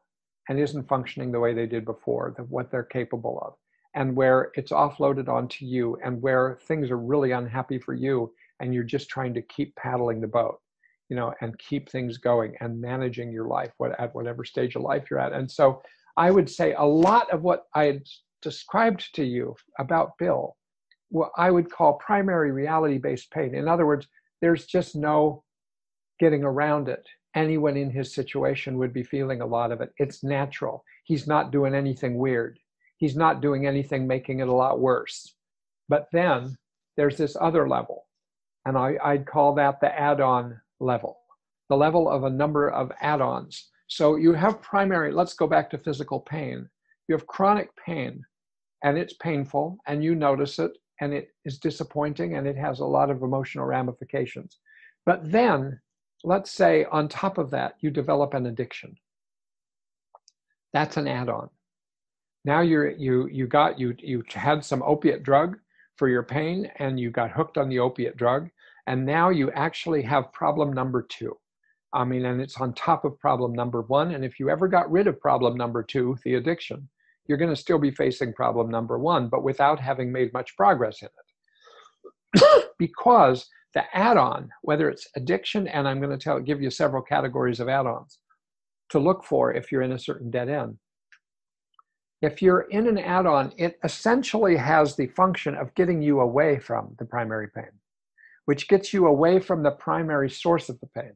and 0.48 0.58
isn't 0.58 0.88
functioning 0.88 1.32
the 1.32 1.40
way 1.40 1.54
they 1.54 1.66
did 1.66 1.84
before, 1.84 2.34
the, 2.36 2.42
what 2.44 2.70
they're 2.70 2.82
capable 2.82 3.38
of, 3.46 3.54
and 3.94 4.14
where 4.14 4.50
it's 4.54 4.72
offloaded 4.72 5.28
onto 5.28 5.64
you, 5.64 5.96
and 6.04 6.20
where 6.20 6.58
things 6.66 6.90
are 6.90 6.98
really 6.98 7.30
unhappy 7.30 7.78
for 7.78 7.94
you, 7.94 8.32
and 8.60 8.74
you're 8.74 8.82
just 8.84 9.08
trying 9.08 9.32
to 9.34 9.42
keep 9.42 9.74
paddling 9.76 10.20
the 10.20 10.26
boat, 10.26 10.60
you 11.08 11.16
know, 11.16 11.32
and 11.40 11.58
keep 11.58 11.88
things 11.88 12.18
going 12.18 12.54
and 12.60 12.80
managing 12.80 13.32
your 13.32 13.46
life 13.46 13.72
what, 13.78 13.98
at 13.98 14.14
whatever 14.14 14.44
stage 14.44 14.76
of 14.76 14.82
life 14.82 15.04
you're 15.10 15.20
at. 15.20 15.32
And 15.32 15.50
so 15.50 15.82
I 16.16 16.30
would 16.30 16.48
say 16.48 16.74
a 16.74 16.84
lot 16.84 17.30
of 17.30 17.42
what 17.42 17.64
I 17.74 17.84
had 17.84 18.02
described 18.42 19.14
to 19.14 19.24
you 19.24 19.54
about 19.78 20.18
Bill, 20.18 20.56
what 21.10 21.30
I 21.36 21.50
would 21.50 21.70
call 21.70 21.94
primary 21.94 22.52
reality 22.52 22.98
based 22.98 23.30
pain. 23.30 23.54
In 23.54 23.68
other 23.68 23.86
words, 23.86 24.06
there's 24.40 24.66
just 24.66 24.94
no 24.96 25.44
getting 26.20 26.44
around 26.44 26.88
it. 26.88 27.06
Anyone 27.34 27.76
in 27.76 27.90
his 27.90 28.14
situation 28.14 28.78
would 28.78 28.92
be 28.92 29.02
feeling 29.02 29.40
a 29.40 29.46
lot 29.46 29.72
of 29.72 29.80
it. 29.80 29.90
It's 29.98 30.22
natural. 30.22 30.84
He's 31.04 31.26
not 31.26 31.50
doing 31.50 31.74
anything 31.74 32.16
weird. 32.16 32.58
he's 32.96 33.16
not 33.16 33.40
doing 33.42 33.66
anything 33.66 34.06
making 34.06 34.40
it 34.40 34.48
a 34.48 34.54
lot 34.54 34.80
worse. 34.80 35.34
But 35.88 36.06
then 36.12 36.56
there's 36.96 37.16
this 37.16 37.36
other 37.40 37.68
level, 37.68 38.06
and 38.64 38.76
I, 38.78 38.96
I'd 39.04 39.26
call 39.26 39.54
that 39.56 39.80
the 39.80 39.92
add 39.98 40.20
on 40.20 40.58
level, 40.80 41.18
the 41.68 41.76
level 41.76 42.08
of 42.08 42.24
a 42.24 42.30
number 42.30 42.70
of 42.70 42.92
add 43.00 43.20
ons. 43.20 43.70
So 43.88 44.16
you 44.16 44.32
have 44.32 44.62
primary, 44.62 45.12
let's 45.12 45.34
go 45.34 45.46
back 45.46 45.68
to 45.70 45.78
physical 45.78 46.20
pain. 46.20 46.68
You 47.08 47.14
have 47.14 47.26
chronic 47.26 47.68
pain, 47.76 48.24
and 48.82 48.96
it's 48.96 49.14
painful, 49.14 49.76
and 49.86 50.02
you 50.02 50.14
notice 50.14 50.58
it, 50.58 50.72
and 51.00 51.12
it 51.12 51.28
is 51.44 51.58
disappointing, 51.58 52.36
and 52.36 52.46
it 52.46 52.56
has 52.56 52.80
a 52.80 52.84
lot 52.84 53.10
of 53.10 53.22
emotional 53.22 53.66
ramifications. 53.66 54.58
But 55.06 55.30
then, 55.30 55.80
let's 56.22 56.50
say 56.50 56.84
on 56.90 57.08
top 57.08 57.38
of 57.38 57.50
that, 57.50 57.74
you 57.80 57.90
develop 57.90 58.34
an 58.34 58.46
addiction. 58.46 58.96
That's 60.72 60.96
an 60.96 61.06
add 61.06 61.28
on. 61.28 61.50
Now 62.44 62.60
you're, 62.60 62.90
you, 62.90 63.28
you 63.28 63.46
got, 63.46 63.78
you, 63.78 63.94
you 63.98 64.22
had 64.28 64.64
some 64.64 64.82
opiate 64.82 65.22
drug 65.22 65.56
for 65.96 66.08
your 66.08 66.22
pain, 66.22 66.70
and 66.78 66.98
you 66.98 67.10
got 67.10 67.30
hooked 67.30 67.58
on 67.58 67.68
the 67.68 67.78
opiate 67.78 68.16
drug, 68.16 68.48
and 68.86 69.06
now 69.06 69.30
you 69.30 69.50
actually 69.52 70.02
have 70.02 70.32
problem 70.32 70.72
number 70.72 71.02
two. 71.02 71.36
I 71.92 72.04
mean, 72.04 72.24
and 72.24 72.40
it's 72.40 72.60
on 72.60 72.74
top 72.74 73.04
of 73.04 73.18
problem 73.20 73.52
number 73.52 73.82
one. 73.82 74.14
And 74.14 74.24
if 74.24 74.40
you 74.40 74.50
ever 74.50 74.66
got 74.66 74.90
rid 74.90 75.06
of 75.06 75.20
problem 75.20 75.56
number 75.56 75.82
two, 75.82 76.16
the 76.24 76.34
addiction, 76.34 76.88
you're 77.26 77.38
going 77.38 77.54
to 77.54 77.56
still 77.56 77.78
be 77.78 77.90
facing 77.90 78.32
problem 78.32 78.70
number 78.70 78.98
one, 78.98 79.28
but 79.28 79.42
without 79.42 79.80
having 79.80 80.12
made 80.12 80.32
much 80.32 80.56
progress 80.56 81.02
in 81.02 81.08
it. 81.08 82.70
because 82.78 83.46
the 83.74 83.84
add 83.96 84.16
on, 84.16 84.50
whether 84.62 84.88
it's 84.88 85.08
addiction, 85.16 85.66
and 85.68 85.88
I'm 85.88 86.00
going 86.00 86.16
to 86.16 86.22
tell, 86.22 86.40
give 86.40 86.62
you 86.62 86.70
several 86.70 87.02
categories 87.02 87.60
of 87.60 87.68
add 87.68 87.86
ons 87.86 88.18
to 88.90 88.98
look 88.98 89.24
for 89.24 89.52
if 89.52 89.72
you're 89.72 89.82
in 89.82 89.92
a 89.92 89.98
certain 89.98 90.30
dead 90.30 90.48
end. 90.48 90.76
If 92.22 92.40
you're 92.40 92.62
in 92.70 92.86
an 92.86 92.98
add 92.98 93.26
on, 93.26 93.52
it 93.58 93.78
essentially 93.84 94.56
has 94.56 94.96
the 94.96 95.08
function 95.08 95.54
of 95.54 95.74
getting 95.74 96.00
you 96.00 96.20
away 96.20 96.58
from 96.58 96.94
the 96.98 97.04
primary 97.04 97.48
pain, 97.54 97.70
which 98.44 98.68
gets 98.68 98.92
you 98.92 99.06
away 99.06 99.40
from 99.40 99.62
the 99.62 99.72
primary 99.72 100.30
source 100.30 100.68
of 100.68 100.78
the 100.80 100.86
pain. 100.86 101.12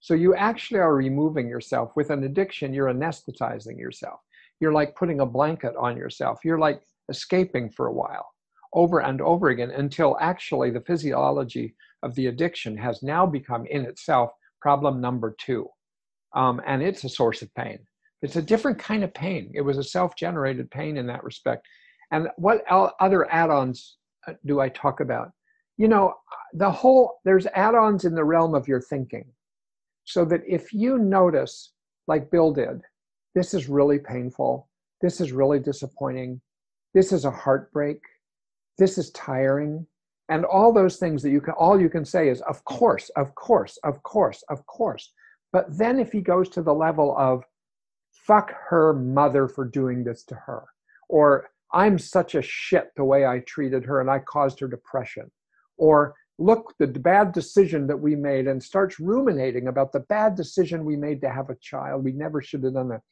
So 0.00 0.12
you 0.12 0.34
actually 0.34 0.80
are 0.80 0.94
removing 0.94 1.48
yourself. 1.48 1.92
With 1.96 2.10
an 2.10 2.24
addiction, 2.24 2.74
you're 2.74 2.92
anesthetizing 2.92 3.78
yourself. 3.78 4.20
You're 4.60 4.72
like 4.72 4.96
putting 4.96 5.20
a 5.20 5.26
blanket 5.26 5.74
on 5.78 5.96
yourself. 5.96 6.40
You're 6.44 6.58
like 6.58 6.80
escaping 7.08 7.70
for 7.70 7.86
a 7.86 7.92
while, 7.92 8.26
over 8.72 9.00
and 9.00 9.20
over 9.20 9.48
again, 9.48 9.70
until 9.70 10.16
actually 10.20 10.70
the 10.70 10.80
physiology 10.80 11.74
of 12.02 12.14
the 12.14 12.26
addiction 12.26 12.76
has 12.76 13.02
now 13.02 13.26
become 13.26 13.66
in 13.66 13.84
itself 13.84 14.30
problem 14.60 15.00
number 15.00 15.34
two. 15.38 15.68
Um, 16.34 16.60
and 16.66 16.82
it's 16.82 17.04
a 17.04 17.08
source 17.08 17.42
of 17.42 17.54
pain. 17.54 17.78
It's 18.22 18.36
a 18.36 18.42
different 18.42 18.78
kind 18.78 19.04
of 19.04 19.12
pain. 19.12 19.52
It 19.54 19.60
was 19.60 19.76
a 19.76 19.84
self 19.84 20.16
generated 20.16 20.70
pain 20.70 20.96
in 20.96 21.06
that 21.08 21.22
respect. 21.22 21.66
And 22.10 22.28
what 22.36 22.64
other 22.68 23.30
add 23.30 23.50
ons 23.50 23.98
uh, 24.26 24.32
do 24.46 24.60
I 24.60 24.68
talk 24.70 25.00
about? 25.00 25.30
You 25.76 25.88
know, 25.88 26.14
the 26.54 26.70
whole, 26.70 27.18
there's 27.24 27.46
add 27.48 27.74
ons 27.74 28.04
in 28.04 28.14
the 28.14 28.24
realm 28.24 28.54
of 28.54 28.68
your 28.68 28.80
thinking 28.80 29.26
so 30.04 30.24
that 30.26 30.40
if 30.46 30.72
you 30.72 30.98
notice, 30.98 31.72
like 32.06 32.30
Bill 32.30 32.52
did, 32.52 32.80
this 33.34 33.54
is 33.54 33.68
really 33.68 33.98
painful, 33.98 34.68
this 35.00 35.20
is 35.20 35.32
really 35.32 35.58
disappointing, 35.58 36.40
this 36.94 37.12
is 37.12 37.24
a 37.24 37.30
heartbreak, 37.30 38.00
this 38.78 38.98
is 38.98 39.10
tiring, 39.10 39.86
and 40.28 40.44
all 40.44 40.72
those 40.72 40.96
things 40.96 41.22
that 41.22 41.30
you 41.30 41.40
can, 41.40 41.54
all 41.54 41.80
you 41.80 41.90
can 41.90 42.04
say 42.04 42.28
is, 42.28 42.40
of 42.42 42.64
course, 42.64 43.10
of 43.10 43.34
course, 43.34 43.78
of 43.84 44.02
course, 44.02 44.42
of 44.48 44.64
course. 44.66 45.12
But 45.52 45.66
then 45.76 45.98
if 45.98 46.12
he 46.12 46.20
goes 46.20 46.48
to 46.50 46.62
the 46.62 46.74
level 46.74 47.14
of, 47.18 47.44
fuck 48.12 48.54
her 48.68 48.94
mother 48.94 49.48
for 49.48 49.64
doing 49.64 50.02
this 50.02 50.24
to 50.24 50.34
her, 50.34 50.64
or 51.08 51.50
I'm 51.72 51.98
such 51.98 52.34
a 52.34 52.42
shit 52.42 52.90
the 52.96 53.04
way 53.04 53.26
I 53.26 53.40
treated 53.40 53.84
her 53.84 54.00
and 54.00 54.08
I 54.10 54.20
caused 54.20 54.60
her 54.60 54.68
depression, 54.68 55.30
or 55.76 56.14
look 56.38 56.74
the 56.78 56.86
bad 56.86 57.32
decision 57.32 57.86
that 57.86 57.96
we 57.96 58.16
made 58.16 58.48
and 58.48 58.62
starts 58.62 58.98
ruminating 58.98 59.68
about 59.68 59.92
the 59.92 60.00
bad 60.00 60.34
decision 60.34 60.84
we 60.84 60.96
made 60.96 61.20
to 61.20 61.30
have 61.30 61.50
a 61.50 61.56
child. 61.56 62.04
We 62.04 62.12
never 62.12 62.40
should 62.40 62.64
have 62.64 62.74
done 62.74 62.88
that 62.88 63.02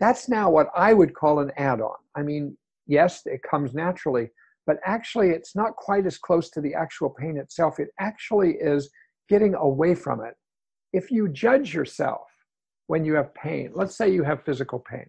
that's 0.00 0.28
now 0.28 0.50
what 0.50 0.68
i 0.76 0.92
would 0.92 1.14
call 1.14 1.40
an 1.40 1.50
add-on 1.56 1.96
i 2.16 2.22
mean 2.22 2.56
yes 2.86 3.22
it 3.26 3.40
comes 3.42 3.74
naturally 3.74 4.28
but 4.66 4.78
actually 4.84 5.30
it's 5.30 5.54
not 5.54 5.76
quite 5.76 6.06
as 6.06 6.18
close 6.18 6.50
to 6.50 6.60
the 6.60 6.74
actual 6.74 7.10
pain 7.10 7.36
itself 7.38 7.78
it 7.78 7.88
actually 7.98 8.52
is 8.54 8.90
getting 9.28 9.54
away 9.54 9.94
from 9.94 10.22
it 10.22 10.34
if 10.92 11.10
you 11.10 11.28
judge 11.28 11.74
yourself 11.74 12.26
when 12.86 13.04
you 13.04 13.14
have 13.14 13.34
pain 13.34 13.70
let's 13.74 13.96
say 13.96 14.10
you 14.10 14.22
have 14.22 14.44
physical 14.44 14.78
pain 14.78 15.06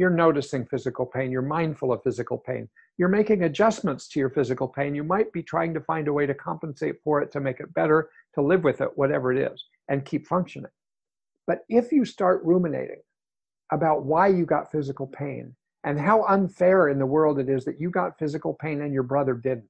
you're 0.00 0.08
noticing 0.08 0.64
physical 0.64 1.04
pain, 1.04 1.30
you're 1.30 1.42
mindful 1.42 1.92
of 1.92 2.02
physical 2.02 2.38
pain, 2.38 2.66
you're 2.96 3.10
making 3.10 3.42
adjustments 3.42 4.08
to 4.08 4.18
your 4.18 4.30
physical 4.30 4.66
pain. 4.66 4.94
You 4.94 5.04
might 5.04 5.30
be 5.30 5.42
trying 5.42 5.74
to 5.74 5.80
find 5.82 6.08
a 6.08 6.12
way 6.12 6.24
to 6.24 6.32
compensate 6.32 6.94
for 7.04 7.20
it, 7.20 7.30
to 7.32 7.40
make 7.40 7.60
it 7.60 7.74
better, 7.74 8.08
to 8.34 8.40
live 8.40 8.64
with 8.64 8.80
it, 8.80 8.88
whatever 8.96 9.30
it 9.30 9.52
is, 9.52 9.62
and 9.88 10.02
keep 10.06 10.26
functioning. 10.26 10.70
But 11.46 11.64
if 11.68 11.92
you 11.92 12.06
start 12.06 12.40
ruminating 12.44 13.02
about 13.72 14.04
why 14.04 14.26
you 14.26 14.44
got 14.44 14.70
physical 14.70 15.06
pain 15.06 15.54
and 15.84 15.98
how 15.98 16.24
unfair 16.24 16.88
in 16.88 16.98
the 16.98 17.06
world 17.06 17.38
it 17.38 17.48
is 17.48 17.64
that 17.64 17.80
you 17.80 17.90
got 17.90 18.18
physical 18.18 18.56
pain 18.60 18.82
and 18.82 18.92
your 18.92 19.02
brother 19.02 19.34
didn't, 19.34 19.68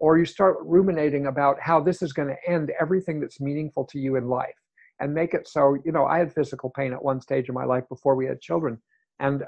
or 0.00 0.18
you 0.18 0.24
start 0.24 0.56
ruminating 0.62 1.26
about 1.26 1.60
how 1.60 1.80
this 1.80 2.02
is 2.02 2.12
going 2.12 2.28
to 2.28 2.50
end 2.50 2.72
everything 2.80 3.20
that's 3.20 3.40
meaningful 3.40 3.84
to 3.84 3.98
you 3.98 4.16
in 4.16 4.28
life 4.28 4.54
and 5.00 5.14
make 5.14 5.34
it 5.34 5.46
so, 5.46 5.76
you 5.84 5.92
know, 5.92 6.06
I 6.06 6.18
had 6.18 6.32
physical 6.32 6.72
pain 6.74 6.92
at 6.92 7.04
one 7.04 7.20
stage 7.20 7.48
of 7.48 7.54
my 7.54 7.64
life 7.64 7.84
before 7.88 8.16
we 8.16 8.26
had 8.26 8.40
children 8.40 8.80
and 9.20 9.44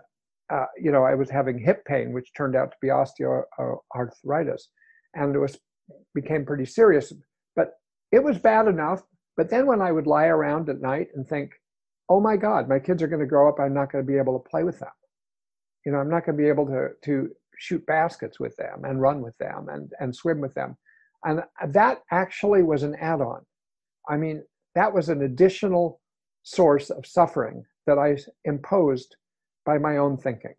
uh, 0.51 0.67
you 0.79 0.91
know, 0.91 1.05
I 1.05 1.15
was 1.15 1.31
having 1.31 1.59
hip 1.59 1.85
pain, 1.85 2.13
which 2.13 2.33
turned 2.35 2.57
out 2.57 2.71
to 2.71 2.77
be 2.81 2.89
osteoarthritis, 2.89 4.63
and 5.15 5.35
it 5.35 5.39
was 5.39 5.59
became 6.15 6.47
pretty 6.47 6.65
serious. 6.65 7.13
But 7.55 7.73
it 8.13 8.23
was 8.23 8.39
bad 8.39 8.67
enough. 8.67 9.03
But 9.37 9.51
then 9.51 9.67
when 9.67 9.83
I 9.83 9.93
would 9.93 10.07
lie 10.07 10.27
around 10.27 10.69
at 10.69 10.81
night 10.81 11.09
and 11.15 11.27
think, 11.27 11.53
"Oh 12.09 12.21
my 12.21 12.37
God, 12.37 12.69
my 12.69 12.79
kids 12.79 13.03
are 13.03 13.09
going 13.09 13.21
to 13.21 13.27
grow 13.27 13.49
up. 13.49 13.61
I'm 13.61 13.75
not 13.75 13.93
going 13.93 14.05
to 14.05 14.13
be 14.13 14.19
able 14.19 14.39
to 14.39 14.49
play 14.49 14.65
with 14.65 14.79
them. 14.79 14.91
You 15.85 15.93
know, 15.93 15.99
I'm 15.99 16.11
not 16.11 16.25
going 16.25 16.37
to 16.37 16.43
be 16.43 16.49
able 16.49 16.67
to 16.67 16.89
to 17.05 17.31
shoot 17.59 17.85
baskets 17.87 18.39
with 18.39 18.57
them 18.57 18.85
and 18.85 19.01
run 19.01 19.21
with 19.21 19.37
them 19.39 19.69
and 19.69 19.93
and 20.01 20.15
swim 20.15 20.41
with 20.41 20.55
them." 20.55 20.77
And 21.25 21.43
that 21.67 22.03
actually 22.11 22.63
was 22.63 22.83
an 22.85 22.95
add-on. 22.95 23.45
I 24.09 24.17
mean, 24.17 24.45
that 24.75 24.93
was 24.95 25.09
an 25.09 25.23
additional 25.23 26.01
source 26.43 26.91
of 26.91 27.05
suffering 27.07 27.65
that 27.87 27.99
I 27.99 28.17
imposed 28.45 29.17
by 29.67 29.79
my 29.79 29.97
own 29.97 30.17
thinking. 30.17 30.55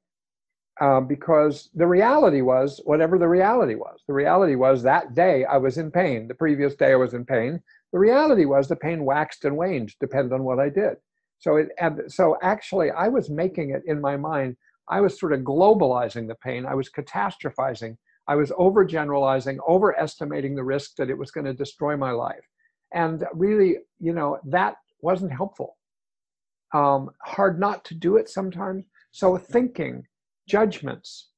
Uh, 0.81 1.01
because 1.01 1.69
the 1.73 1.87
reality 1.87 2.41
was 2.41 2.79
whatever 2.85 3.17
the 3.17 3.27
reality 3.27 3.75
was. 3.75 4.01
The 4.07 4.13
reality 4.13 4.55
was 4.55 4.81
that 4.83 5.13
day 5.13 5.43
I 5.43 5.57
was 5.57 5.77
in 5.77 5.91
pain. 5.91 6.27
The 6.27 6.35
previous 6.35 6.75
day 6.75 6.93
I 6.93 6.95
was 6.95 7.13
in 7.13 7.25
pain. 7.25 7.61
The 7.91 7.99
reality 7.99 8.45
was 8.45 8.69
the 8.69 8.77
pain 8.77 9.03
waxed 9.03 9.43
and 9.43 9.57
waned, 9.57 9.93
depending 9.99 10.31
on 10.31 10.43
what 10.43 10.59
I 10.59 10.69
did. 10.69 10.95
So 11.39 11.57
it, 11.57 11.69
so 12.07 12.37
actually, 12.41 12.91
I 12.91 13.07
was 13.07 13.29
making 13.29 13.71
it 13.71 13.83
in 13.85 13.99
my 13.99 14.17
mind. 14.17 14.57
I 14.89 15.01
was 15.01 15.19
sort 15.19 15.33
of 15.33 15.41
globalizing 15.41 16.27
the 16.27 16.35
pain. 16.35 16.65
I 16.65 16.75
was 16.75 16.89
catastrophizing. 16.89 17.95
I 18.27 18.35
was 18.35 18.51
overgeneralizing, 18.51 19.57
overestimating 19.67 20.55
the 20.55 20.63
risk 20.63 20.95
that 20.97 21.09
it 21.09 21.17
was 21.17 21.31
going 21.31 21.45
to 21.45 21.53
destroy 21.53 21.97
my 21.97 22.11
life. 22.11 22.45
And 22.93 23.23
really, 23.33 23.77
you 23.99 24.13
know, 24.13 24.39
that 24.45 24.75
wasn't 25.01 25.31
helpful. 25.31 25.77
Um, 26.73 27.09
hard 27.23 27.59
not 27.59 27.83
to 27.85 27.95
do 27.95 28.17
it 28.17 28.29
sometimes, 28.29 28.85
so, 29.11 29.37
thinking, 29.37 30.05
judgments, 30.47 31.29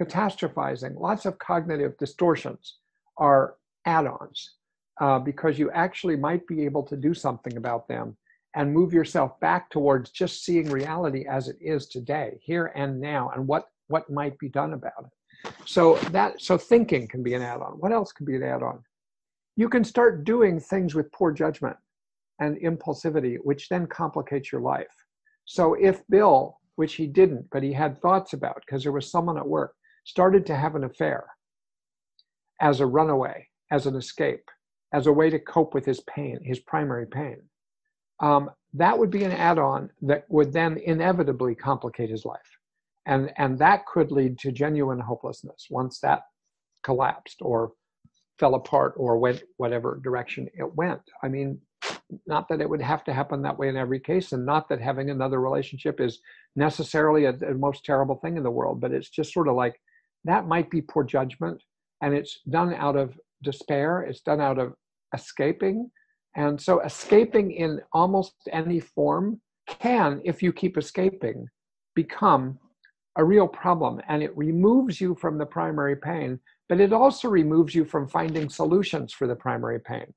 catastrophizing, 0.00 1.00
lots 1.00 1.26
of 1.26 1.38
cognitive 1.38 1.96
distortions 1.98 2.76
are 3.18 3.54
add 3.84 4.06
ons 4.06 4.54
uh, 5.00 5.18
because 5.18 5.58
you 5.58 5.70
actually 5.72 6.16
might 6.16 6.46
be 6.46 6.64
able 6.64 6.82
to 6.84 6.96
do 6.96 7.14
something 7.14 7.56
about 7.56 7.88
them 7.88 8.16
and 8.56 8.72
move 8.72 8.92
yourself 8.92 9.38
back 9.40 9.70
towards 9.70 10.10
just 10.10 10.44
seeing 10.44 10.68
reality 10.70 11.26
as 11.30 11.48
it 11.48 11.56
is 11.60 11.86
today, 11.86 12.38
here 12.42 12.72
and 12.74 13.00
now, 13.00 13.30
and 13.34 13.46
what, 13.46 13.66
what 13.86 14.10
might 14.10 14.36
be 14.38 14.48
done 14.48 14.72
about 14.72 14.92
it. 15.04 15.52
So 15.64 15.96
that 16.10 16.40
so 16.40 16.58
thinking 16.58 17.06
can 17.06 17.22
be 17.22 17.34
an 17.34 17.42
add-on. 17.42 17.72
What 17.78 17.92
else 17.92 18.10
can 18.10 18.26
be 18.26 18.36
an 18.36 18.42
add-on? 18.42 18.82
You 19.56 19.68
can 19.68 19.84
start 19.84 20.24
doing 20.24 20.58
things 20.58 20.94
with 20.94 21.12
poor 21.12 21.30
judgment 21.32 21.76
and 22.40 22.56
impulsivity, 22.58 23.36
which 23.42 23.68
then 23.68 23.86
complicates 23.86 24.50
your 24.50 24.60
life. 24.60 24.86
So 25.44 25.74
if 25.74 26.02
Bill 26.08 26.58
which 26.76 26.94
he 26.94 27.06
didn't, 27.06 27.46
but 27.50 27.62
he 27.62 27.72
had 27.72 27.98
thoughts 27.98 28.32
about 28.32 28.62
because 28.64 28.82
there 28.82 28.92
was 28.92 29.10
someone 29.10 29.38
at 29.38 29.48
work, 29.48 29.74
started 30.04 30.46
to 30.46 30.54
have 30.54 30.76
an 30.76 30.84
affair 30.84 31.26
as 32.60 32.80
a 32.80 32.86
runaway, 32.86 33.48
as 33.70 33.86
an 33.86 33.96
escape, 33.96 34.48
as 34.92 35.06
a 35.06 35.12
way 35.12 35.28
to 35.28 35.38
cope 35.38 35.74
with 35.74 35.84
his 35.84 36.00
pain, 36.02 36.38
his 36.44 36.60
primary 36.60 37.06
pain. 37.06 37.42
Um, 38.20 38.50
that 38.74 38.98
would 38.98 39.10
be 39.10 39.24
an 39.24 39.32
add 39.32 39.58
on 39.58 39.90
that 40.02 40.24
would 40.28 40.52
then 40.52 40.78
inevitably 40.78 41.54
complicate 41.54 42.10
his 42.10 42.24
life. 42.24 42.58
And, 43.06 43.32
and 43.36 43.58
that 43.58 43.86
could 43.86 44.10
lead 44.10 44.38
to 44.40 44.52
genuine 44.52 44.98
hopelessness 44.98 45.68
once 45.70 46.00
that 46.00 46.22
collapsed 46.82 47.38
or 47.40 47.72
fell 48.38 48.54
apart 48.54 48.94
or 48.96 49.18
went 49.18 49.42
whatever 49.56 50.00
direction 50.02 50.48
it 50.54 50.74
went. 50.74 51.00
I 51.22 51.28
mean, 51.28 51.60
not 52.26 52.48
that 52.48 52.60
it 52.60 52.68
would 52.68 52.82
have 52.82 53.04
to 53.04 53.12
happen 53.12 53.42
that 53.42 53.58
way 53.58 53.68
in 53.68 53.76
every 53.76 54.00
case, 54.00 54.32
and 54.32 54.44
not 54.44 54.68
that 54.68 54.80
having 54.80 55.10
another 55.10 55.40
relationship 55.40 56.00
is 56.00 56.20
necessarily 56.54 57.24
a, 57.24 57.32
the 57.32 57.54
most 57.54 57.84
terrible 57.84 58.16
thing 58.16 58.36
in 58.36 58.42
the 58.42 58.50
world, 58.50 58.80
but 58.80 58.92
it's 58.92 59.08
just 59.08 59.32
sort 59.32 59.48
of 59.48 59.54
like 59.54 59.80
that 60.24 60.46
might 60.46 60.70
be 60.70 60.80
poor 60.80 61.04
judgment, 61.04 61.62
and 62.02 62.14
it's 62.14 62.40
done 62.48 62.74
out 62.74 62.96
of 62.96 63.18
despair, 63.42 64.02
it's 64.02 64.20
done 64.20 64.40
out 64.40 64.58
of 64.58 64.74
escaping. 65.14 65.90
And 66.36 66.60
so, 66.60 66.80
escaping 66.80 67.50
in 67.50 67.80
almost 67.92 68.34
any 68.52 68.78
form 68.78 69.40
can, 69.66 70.20
if 70.24 70.42
you 70.42 70.52
keep 70.52 70.76
escaping, 70.76 71.48
become 71.94 72.58
a 73.16 73.24
real 73.24 73.48
problem. 73.48 74.00
And 74.08 74.22
it 74.22 74.36
removes 74.36 75.00
you 75.00 75.14
from 75.14 75.38
the 75.38 75.46
primary 75.46 75.96
pain, 75.96 76.38
but 76.68 76.78
it 76.78 76.92
also 76.92 77.28
removes 77.28 77.74
you 77.74 77.86
from 77.86 78.06
finding 78.06 78.50
solutions 78.50 79.14
for 79.14 79.26
the 79.26 79.34
primary 79.34 79.80
pain. 79.80 80.12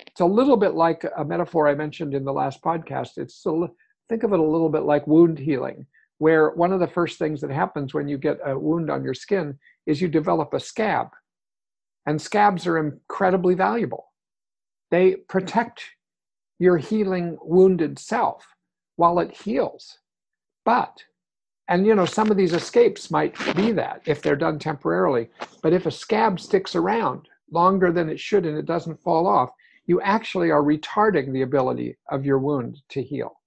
It's 0.00 0.20
a 0.20 0.26
little 0.26 0.56
bit 0.56 0.74
like 0.74 1.04
a 1.16 1.24
metaphor 1.24 1.68
I 1.68 1.74
mentioned 1.74 2.14
in 2.14 2.24
the 2.24 2.32
last 2.32 2.60
podcast. 2.60 3.16
It's 3.16 3.46
a, 3.46 3.68
think 4.08 4.24
of 4.24 4.32
it 4.32 4.40
a 4.40 4.42
little 4.42 4.68
bit 4.68 4.82
like 4.82 5.06
wound 5.06 5.38
healing, 5.38 5.86
where 6.18 6.50
one 6.50 6.72
of 6.72 6.80
the 6.80 6.88
first 6.88 7.16
things 7.16 7.40
that 7.42 7.50
happens 7.50 7.94
when 7.94 8.08
you 8.08 8.18
get 8.18 8.38
a 8.44 8.58
wound 8.58 8.90
on 8.90 9.04
your 9.04 9.14
skin 9.14 9.56
is 9.86 10.00
you 10.00 10.08
develop 10.08 10.52
a 10.52 10.60
scab. 10.60 11.08
And 12.06 12.20
scabs 12.20 12.66
are 12.66 12.78
incredibly 12.78 13.54
valuable. 13.54 14.07
They 14.90 15.16
protect 15.28 15.84
your 16.58 16.78
healing 16.78 17.38
wounded 17.42 17.98
self 17.98 18.46
while 18.96 19.18
it 19.20 19.36
heals. 19.36 19.98
But, 20.64 21.02
and 21.68 21.86
you 21.86 21.94
know, 21.94 22.04
some 22.04 22.30
of 22.30 22.36
these 22.36 22.52
escapes 22.52 23.10
might 23.10 23.36
be 23.54 23.72
that 23.72 24.02
if 24.06 24.22
they're 24.22 24.36
done 24.36 24.58
temporarily. 24.58 25.28
But 25.62 25.72
if 25.72 25.86
a 25.86 25.90
scab 25.90 26.40
sticks 26.40 26.74
around 26.74 27.28
longer 27.50 27.92
than 27.92 28.08
it 28.08 28.20
should 28.20 28.46
and 28.46 28.56
it 28.56 28.66
doesn't 28.66 29.02
fall 29.02 29.26
off, 29.26 29.50
you 29.86 30.00
actually 30.02 30.50
are 30.50 30.62
retarding 30.62 31.32
the 31.32 31.42
ability 31.42 31.96
of 32.10 32.26
your 32.26 32.38
wound 32.38 32.78
to 32.90 33.02
heal. 33.02 33.40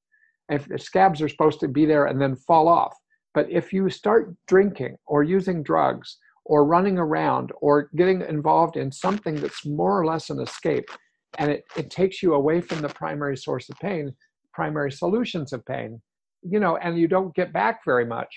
If 0.50 0.68
the 0.68 0.80
scabs 0.80 1.22
are 1.22 1.30
supposed 1.30 1.60
to 1.62 1.68
be 1.68 1.86
there 1.86 2.08
and 2.08 2.20
then 2.20 2.36
fall 2.36 2.68
off. 2.68 2.96
But 3.34 3.50
if 3.50 3.72
you 3.72 3.90
start 3.90 4.36
drinking 4.48 4.98
or 5.06 5.24
using 5.24 5.64
drugs 5.64 6.18
or 6.46 6.66
running 6.66 6.98
around 6.98 7.52
or 7.62 7.90
getting 7.96 8.22
involved 8.22 8.76
in 8.76 8.92
something 8.92 9.36
that's 9.36 9.66
more 9.66 10.00
or 10.00 10.06
less 10.06 10.30
an 10.30 10.40
escape, 10.42 10.90
and 11.38 11.52
it, 11.52 11.64
it 11.78 11.90
takes 11.90 12.22
you 12.22 12.34
away 12.34 12.62
from 12.62 12.82
the 12.82 12.90
primary 12.90 13.38
source 13.38 13.70
of 13.70 13.80
pain, 13.80 14.14
primary 14.54 14.92
solutions 14.92 15.54
of 15.54 15.66
pain, 15.66 16.02
you 16.42 16.60
know, 16.60 16.78
and 16.78 16.98
you 16.98 17.08
don't 17.08 17.36
get 17.36 17.54
back 17.54 17.82
very 17.86 18.06
much, 18.06 18.36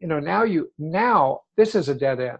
you 0.00 0.08
know, 0.08 0.20
now 0.20 0.44
you, 0.44 0.70
now 0.78 1.40
this 1.56 1.74
is 1.74 1.88
a 1.88 1.94
dead 1.94 2.20
end. 2.20 2.38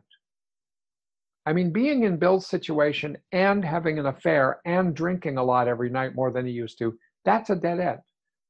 I 1.46 1.52
mean, 1.52 1.72
being 1.72 2.04
in 2.04 2.16
Bill's 2.16 2.46
situation 2.46 3.18
and 3.32 3.64
having 3.64 3.98
an 3.98 4.06
affair 4.06 4.60
and 4.64 4.94
drinking 4.94 5.36
a 5.36 5.44
lot 5.44 5.68
every 5.68 5.90
night 5.90 6.14
more 6.14 6.30
than 6.30 6.46
he 6.46 6.52
used 6.52 6.78
to, 6.78 6.96
that's 7.24 7.50
a 7.50 7.56
dead 7.56 7.80
end. 7.80 8.00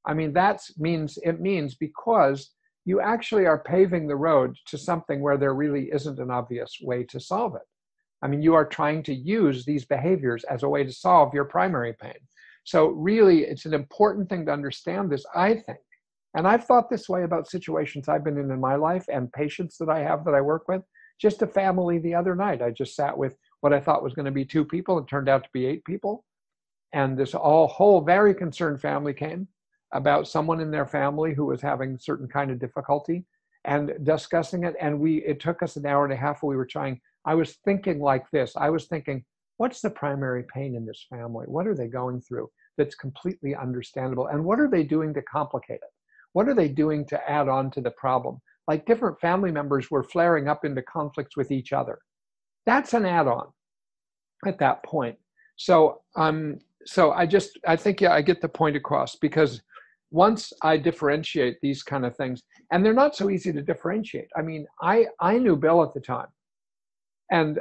I 0.06 0.14
mean, 0.14 0.32
that 0.34 0.60
means 0.76 1.18
it 1.22 1.40
means 1.40 1.74
because 1.74 2.50
you 2.84 3.00
actually 3.00 3.46
are 3.46 3.62
paving 3.64 4.06
the 4.06 4.16
road 4.16 4.54
to 4.66 4.78
something 4.78 5.22
where 5.22 5.38
there 5.38 5.54
really 5.54 5.90
isn't 5.92 6.18
an 6.18 6.30
obvious 6.30 6.76
way 6.82 7.04
to 7.04 7.18
solve 7.18 7.54
it. 7.56 7.62
I 8.24 8.26
mean, 8.26 8.42
you 8.42 8.54
are 8.54 8.64
trying 8.64 9.02
to 9.04 9.14
use 9.14 9.64
these 9.64 9.84
behaviors 9.84 10.44
as 10.44 10.62
a 10.62 10.68
way 10.68 10.82
to 10.82 10.90
solve 10.90 11.34
your 11.34 11.44
primary 11.44 11.92
pain. 11.92 12.18
So, 12.64 12.88
really, 12.88 13.42
it's 13.42 13.66
an 13.66 13.74
important 13.74 14.30
thing 14.30 14.46
to 14.46 14.52
understand 14.52 15.10
this, 15.10 15.26
I 15.34 15.54
think. 15.54 15.78
And 16.34 16.48
I've 16.48 16.64
thought 16.64 16.88
this 16.88 17.08
way 17.08 17.22
about 17.22 17.50
situations 17.50 18.08
I've 18.08 18.24
been 18.24 18.38
in 18.38 18.50
in 18.50 18.60
my 18.60 18.74
life 18.74 19.04
and 19.12 19.32
patients 19.32 19.76
that 19.78 19.90
I 19.90 20.00
have 20.00 20.24
that 20.24 20.34
I 20.34 20.40
work 20.40 20.66
with 20.66 20.82
just 21.20 21.42
a 21.42 21.46
family 21.46 21.98
the 21.98 22.14
other 22.14 22.34
night. 22.34 22.62
I 22.62 22.70
just 22.70 22.96
sat 22.96 23.16
with 23.16 23.36
what 23.60 23.72
I 23.72 23.80
thought 23.80 24.02
was 24.02 24.14
going 24.14 24.26
to 24.26 24.32
be 24.32 24.44
two 24.44 24.64
people. 24.64 24.98
It 24.98 25.06
turned 25.06 25.28
out 25.28 25.44
to 25.44 25.50
be 25.52 25.66
eight 25.66 25.84
people. 25.84 26.24
And 26.92 27.16
this 27.16 27.34
all 27.34 27.66
whole 27.66 28.00
very 28.00 28.34
concerned 28.34 28.80
family 28.80 29.14
came 29.14 29.48
about 29.92 30.28
someone 30.28 30.60
in 30.60 30.70
their 30.70 30.86
family 30.86 31.34
who 31.34 31.46
was 31.46 31.60
having 31.60 31.98
certain 31.98 32.28
kind 32.28 32.50
of 32.50 32.58
difficulty 32.58 33.24
and 33.64 33.92
discussing 34.02 34.64
it. 34.64 34.74
And 34.80 34.98
we 34.98 35.18
it 35.24 35.40
took 35.40 35.62
us 35.62 35.76
an 35.76 35.86
hour 35.86 36.04
and 36.04 36.12
a 36.12 36.16
half. 36.16 36.42
We 36.42 36.56
were 36.56 36.66
trying. 36.66 37.00
I 37.26 37.34
was 37.34 37.56
thinking 37.64 38.00
like 38.00 38.30
this. 38.30 38.54
I 38.56 38.70
was 38.70 38.86
thinking, 38.86 39.24
what's 39.56 39.80
the 39.80 39.90
primary 39.90 40.44
pain 40.52 40.74
in 40.74 40.84
this 40.84 41.06
family? 41.08 41.46
What 41.46 41.66
are 41.66 41.74
they 41.74 41.88
going 41.88 42.20
through 42.20 42.50
that's 42.76 42.94
completely 42.94 43.54
understandable? 43.54 44.26
And 44.28 44.44
what 44.44 44.60
are 44.60 44.68
they 44.68 44.82
doing 44.82 45.14
to 45.14 45.22
complicate 45.22 45.76
it? 45.76 45.92
What 46.32 46.48
are 46.48 46.54
they 46.54 46.68
doing 46.68 47.06
to 47.06 47.30
add 47.30 47.48
on 47.48 47.70
to 47.72 47.80
the 47.80 47.92
problem? 47.92 48.40
like 48.66 48.86
different 48.86 49.20
family 49.20 49.50
members 49.50 49.90
were 49.90 50.02
flaring 50.02 50.48
up 50.48 50.64
into 50.64 50.82
conflicts 50.82 51.36
with 51.36 51.50
each 51.50 51.72
other. 51.72 51.98
That's 52.66 52.94
an 52.94 53.04
add-on 53.04 53.48
at 54.46 54.58
that 54.58 54.82
point. 54.84 55.16
So 55.56 56.00
um, 56.16 56.58
so 56.86 57.12
I 57.12 57.26
just 57.26 57.58
I 57.66 57.76
think 57.76 58.00
yeah 58.00 58.12
I 58.12 58.22
get 58.22 58.40
the 58.40 58.48
point 58.48 58.76
across 58.76 59.16
because 59.16 59.62
once 60.10 60.52
I 60.62 60.76
differentiate 60.76 61.58
these 61.60 61.82
kind 61.82 62.06
of 62.06 62.16
things, 62.16 62.42
and 62.70 62.84
they're 62.84 62.94
not 62.94 63.16
so 63.16 63.30
easy 63.30 63.52
to 63.52 63.62
differentiate. 63.62 64.28
I 64.36 64.42
mean, 64.42 64.66
I 64.80 65.06
I 65.20 65.38
knew 65.38 65.56
Bill 65.56 65.82
at 65.82 65.94
the 65.94 66.00
time, 66.00 66.28
and 67.30 67.58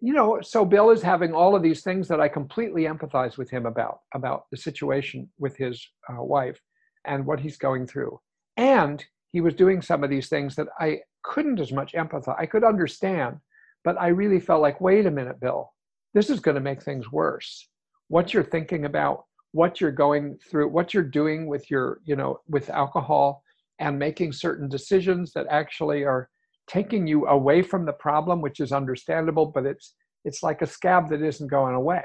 you 0.00 0.12
know, 0.12 0.40
so 0.42 0.64
Bill 0.64 0.90
is 0.90 1.00
having 1.00 1.32
all 1.32 1.56
of 1.56 1.62
these 1.62 1.82
things 1.82 2.06
that 2.08 2.20
I 2.20 2.28
completely 2.28 2.82
empathize 2.82 3.38
with 3.38 3.50
him 3.50 3.64
about 3.64 4.00
about 4.14 4.44
the 4.50 4.56
situation 4.56 5.30
with 5.38 5.56
his 5.56 5.86
uh, 6.08 6.22
wife 6.22 6.60
and 7.06 7.24
what 7.24 7.40
he's 7.40 7.56
going 7.56 7.86
through, 7.86 8.20
and 8.56 9.04
he 9.32 9.40
was 9.40 9.54
doing 9.54 9.80
some 9.82 10.04
of 10.04 10.10
these 10.10 10.28
things 10.28 10.54
that 10.56 10.68
I 10.78 11.00
couldn't 11.22 11.60
as 11.60 11.72
much 11.72 11.92
empathize. 11.94 12.38
I 12.38 12.46
could 12.46 12.64
understand, 12.64 13.38
but 13.84 14.00
I 14.00 14.08
really 14.08 14.40
felt 14.40 14.62
like, 14.62 14.80
wait 14.80 15.06
a 15.06 15.10
minute, 15.10 15.40
Bill, 15.40 15.72
this 16.14 16.30
is 16.30 16.40
going 16.40 16.54
to 16.54 16.60
make 16.60 16.82
things 16.82 17.10
worse. 17.10 17.68
What 18.08 18.32
you're 18.32 18.44
thinking 18.44 18.84
about, 18.84 19.24
what 19.52 19.80
you're 19.80 19.92
going 19.92 20.38
through, 20.48 20.68
what 20.68 20.94
you're 20.94 21.02
doing 21.02 21.46
with 21.46 21.70
your, 21.70 22.00
you 22.04 22.16
know, 22.16 22.40
with 22.48 22.70
alcohol 22.70 23.42
and 23.78 23.98
making 23.98 24.32
certain 24.32 24.68
decisions 24.68 25.32
that 25.32 25.46
actually 25.50 26.04
are 26.04 26.30
taking 26.68 27.06
you 27.06 27.26
away 27.26 27.62
from 27.62 27.86
the 27.86 27.92
problem, 27.92 28.40
which 28.40 28.60
is 28.60 28.72
understandable, 28.72 29.46
but 29.46 29.66
it's 29.66 29.94
it's 30.24 30.42
like 30.42 30.62
a 30.62 30.66
scab 30.66 31.08
that 31.10 31.22
isn't 31.22 31.48
going 31.48 31.74
away. 31.74 32.02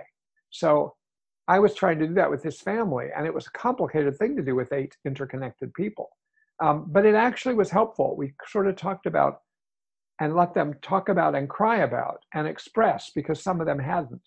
So 0.52 0.93
I 1.47 1.60
was 1.60 1.74
trying 1.74 2.00
to 2.00 2.08
do 2.08 2.13
that 2.15 2.30
with 2.30 2.43
his 2.43 2.62
family, 2.62 3.08
and 3.15 3.26
it 3.26 3.34
was 3.34 3.47
a 3.47 3.52
complicated 3.52 4.17
thing 4.17 4.36
to 4.36 4.43
do 4.43 4.56
with 4.56 4.71
eight 4.71 4.95
interconnected 5.06 5.74
people. 5.74 6.10
Um, 6.63 6.86
but 6.88 7.06
it 7.06 7.15
actually 7.15 7.56
was 7.56 7.71
helpful. 7.71 8.15
We 8.15 8.34
sort 8.47 8.67
of 8.67 8.76
talked 8.76 9.08
about 9.08 9.39
and 10.19 10.36
let 10.36 10.54
them 10.54 10.76
talk 10.84 11.10
about 11.10 11.34
and 11.34 11.50
cry 11.50 11.78
about 11.80 12.19
and 12.36 12.47
express, 12.47 13.12
because 13.15 13.41
some 13.41 13.60
of 13.60 13.65
them 13.65 13.80
hadn't, 13.80 14.21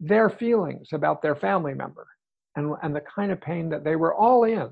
their 0.00 0.28
feelings 0.28 0.88
about 0.92 1.22
their 1.22 1.36
family 1.36 1.74
member 1.74 2.08
and, 2.56 2.74
and 2.82 2.96
the 2.96 3.02
kind 3.02 3.30
of 3.30 3.40
pain 3.40 3.68
that 3.68 3.84
they 3.84 3.94
were 3.94 4.14
all 4.14 4.42
in. 4.42 4.68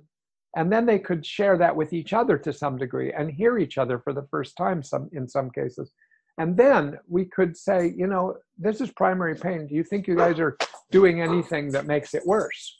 And 0.57 0.73
then 0.73 0.85
they 0.85 0.99
could 0.99 1.25
share 1.25 1.57
that 1.59 1.75
with 1.75 1.93
each 1.93 2.13
other 2.13 2.37
to 2.39 2.53
some 2.53 2.77
degree 2.77 3.13
and 3.13 3.31
hear 3.31 3.59
each 3.59 3.79
other 3.79 3.99
for 4.01 4.13
the 4.13 4.27
first 4.31 4.57
time 4.57 4.83
some, 4.83 5.09
in 5.13 5.29
some 5.29 5.51
cases. 5.51 5.93
And 6.39 6.57
then 6.57 6.99
we 7.09 7.27
could 7.27 7.57
say, 7.57 7.93
you 7.97 8.07
know, 8.07 8.37
this 8.59 8.81
is 8.81 8.91
primary 8.91 9.35
pain. 9.35 9.67
Do 9.67 9.75
you 9.75 9.85
think 9.85 10.07
you 10.07 10.17
guys 10.17 10.41
are 10.41 10.57
doing 10.91 11.21
anything 11.21 11.71
that 11.71 11.87
makes 11.87 12.15
it 12.15 12.27
worse? 12.27 12.79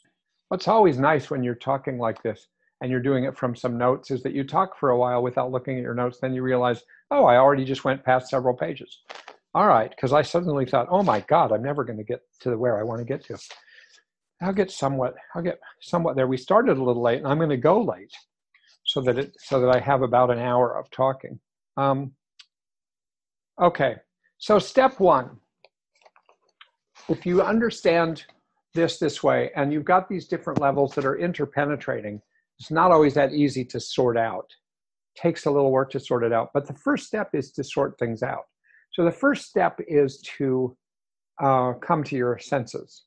What's 0.49 0.67
always 0.67 0.97
nice 0.97 1.29
when 1.29 1.43
you're 1.43 1.55
talking 1.55 1.97
like 1.97 2.21
this 2.23 2.47
and 2.81 2.89
you're 2.89 2.99
doing 2.99 3.23
it 3.23 3.37
from 3.37 3.55
some 3.55 3.77
notes 3.77 4.11
is 4.11 4.23
that 4.23 4.33
you 4.33 4.43
talk 4.43 4.77
for 4.77 4.89
a 4.89 4.97
while 4.97 5.21
without 5.21 5.51
looking 5.51 5.77
at 5.77 5.83
your 5.83 5.93
notes. 5.93 6.17
Then 6.19 6.33
you 6.33 6.41
realize, 6.41 6.81
oh, 7.11 7.25
I 7.25 7.37
already 7.37 7.63
just 7.63 7.85
went 7.85 8.03
past 8.03 8.29
several 8.29 8.55
pages. 8.55 8.99
All 9.53 9.67
right, 9.67 9.89
because 9.89 10.13
I 10.13 10.21
suddenly 10.23 10.65
thought, 10.65 10.87
oh 10.89 11.03
my 11.03 11.19
God, 11.21 11.51
I'm 11.51 11.61
never 11.61 11.83
going 11.83 11.97
to 11.97 12.03
get 12.03 12.21
to 12.41 12.57
where 12.57 12.79
I 12.79 12.83
want 12.83 12.99
to 12.99 13.05
get 13.05 13.23
to. 13.25 13.37
I'll 14.41 14.53
get 14.53 14.71
somewhat, 14.71 15.15
I'll 15.35 15.41
get 15.41 15.59
somewhat 15.81 16.15
there. 16.15 16.27
We 16.27 16.37
started 16.37 16.77
a 16.77 16.83
little 16.83 17.03
late, 17.03 17.19
and 17.19 17.27
I'm 17.27 17.37
going 17.37 17.49
to 17.49 17.57
go 17.57 17.81
late, 17.81 18.13
so 18.83 19.01
that 19.01 19.17
it, 19.17 19.35
so 19.39 19.59
that 19.61 19.75
I 19.75 19.79
have 19.79 20.01
about 20.01 20.31
an 20.31 20.39
hour 20.39 20.77
of 20.77 20.89
talking. 20.89 21.39
Um, 21.77 22.13
okay, 23.61 23.97
so 24.37 24.57
step 24.57 24.99
one. 24.99 25.37
If 27.07 27.25
you 27.25 27.41
understand 27.41 28.25
this 28.73 28.97
this 28.97 29.21
way, 29.21 29.51
and 29.55 29.71
you've 29.71 29.85
got 29.85 30.09
these 30.09 30.27
different 30.27 30.59
levels 30.59 30.95
that 30.95 31.05
are 31.05 31.17
interpenetrating, 31.17 32.21
it's 32.59 32.71
not 32.71 32.91
always 32.91 33.13
that 33.15 33.33
easy 33.33 33.65
to 33.65 33.79
sort 33.79 34.17
out. 34.17 34.47
It 35.15 35.19
takes 35.19 35.45
a 35.45 35.51
little 35.51 35.71
work 35.71 35.91
to 35.91 35.99
sort 35.99 36.23
it 36.23 36.31
out, 36.31 36.49
but 36.53 36.65
the 36.65 36.73
first 36.73 37.05
step 37.07 37.29
is 37.33 37.51
to 37.53 37.63
sort 37.63 37.97
things 37.99 38.23
out. 38.23 38.45
So 38.93 39.03
the 39.05 39.11
first 39.11 39.45
step 39.45 39.79
is 39.87 40.21
to 40.37 40.75
uh, 41.41 41.73
come 41.73 42.03
to 42.05 42.15
your 42.15 42.39
senses. 42.39 43.03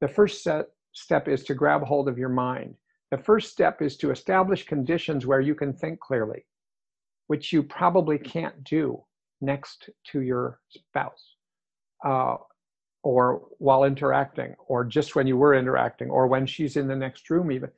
The 0.00 0.08
first 0.08 0.42
set, 0.42 0.66
step 0.96 1.28
is 1.28 1.44
to 1.44 1.54
grab 1.54 1.82
hold 1.82 2.08
of 2.08 2.18
your 2.18 2.28
mind. 2.28 2.74
The 3.10 3.18
first 3.18 3.52
step 3.52 3.82
is 3.82 3.96
to 3.98 4.10
establish 4.10 4.66
conditions 4.66 5.26
where 5.26 5.40
you 5.40 5.54
can 5.54 5.72
think 5.72 6.00
clearly, 6.00 6.44
which 7.28 7.52
you 7.52 7.62
probably 7.62 8.18
can't 8.18 8.64
do 8.64 9.02
next 9.40 9.90
to 10.12 10.20
your 10.20 10.60
spouse 10.68 11.36
uh, 12.04 12.36
or 13.02 13.42
while 13.58 13.84
interacting 13.84 14.54
or 14.66 14.84
just 14.84 15.14
when 15.14 15.26
you 15.26 15.36
were 15.36 15.54
interacting 15.54 16.10
or 16.10 16.26
when 16.26 16.46
she's 16.46 16.76
in 16.76 16.88
the 16.88 16.96
next 16.96 17.28
room 17.28 17.52
even 17.52 17.70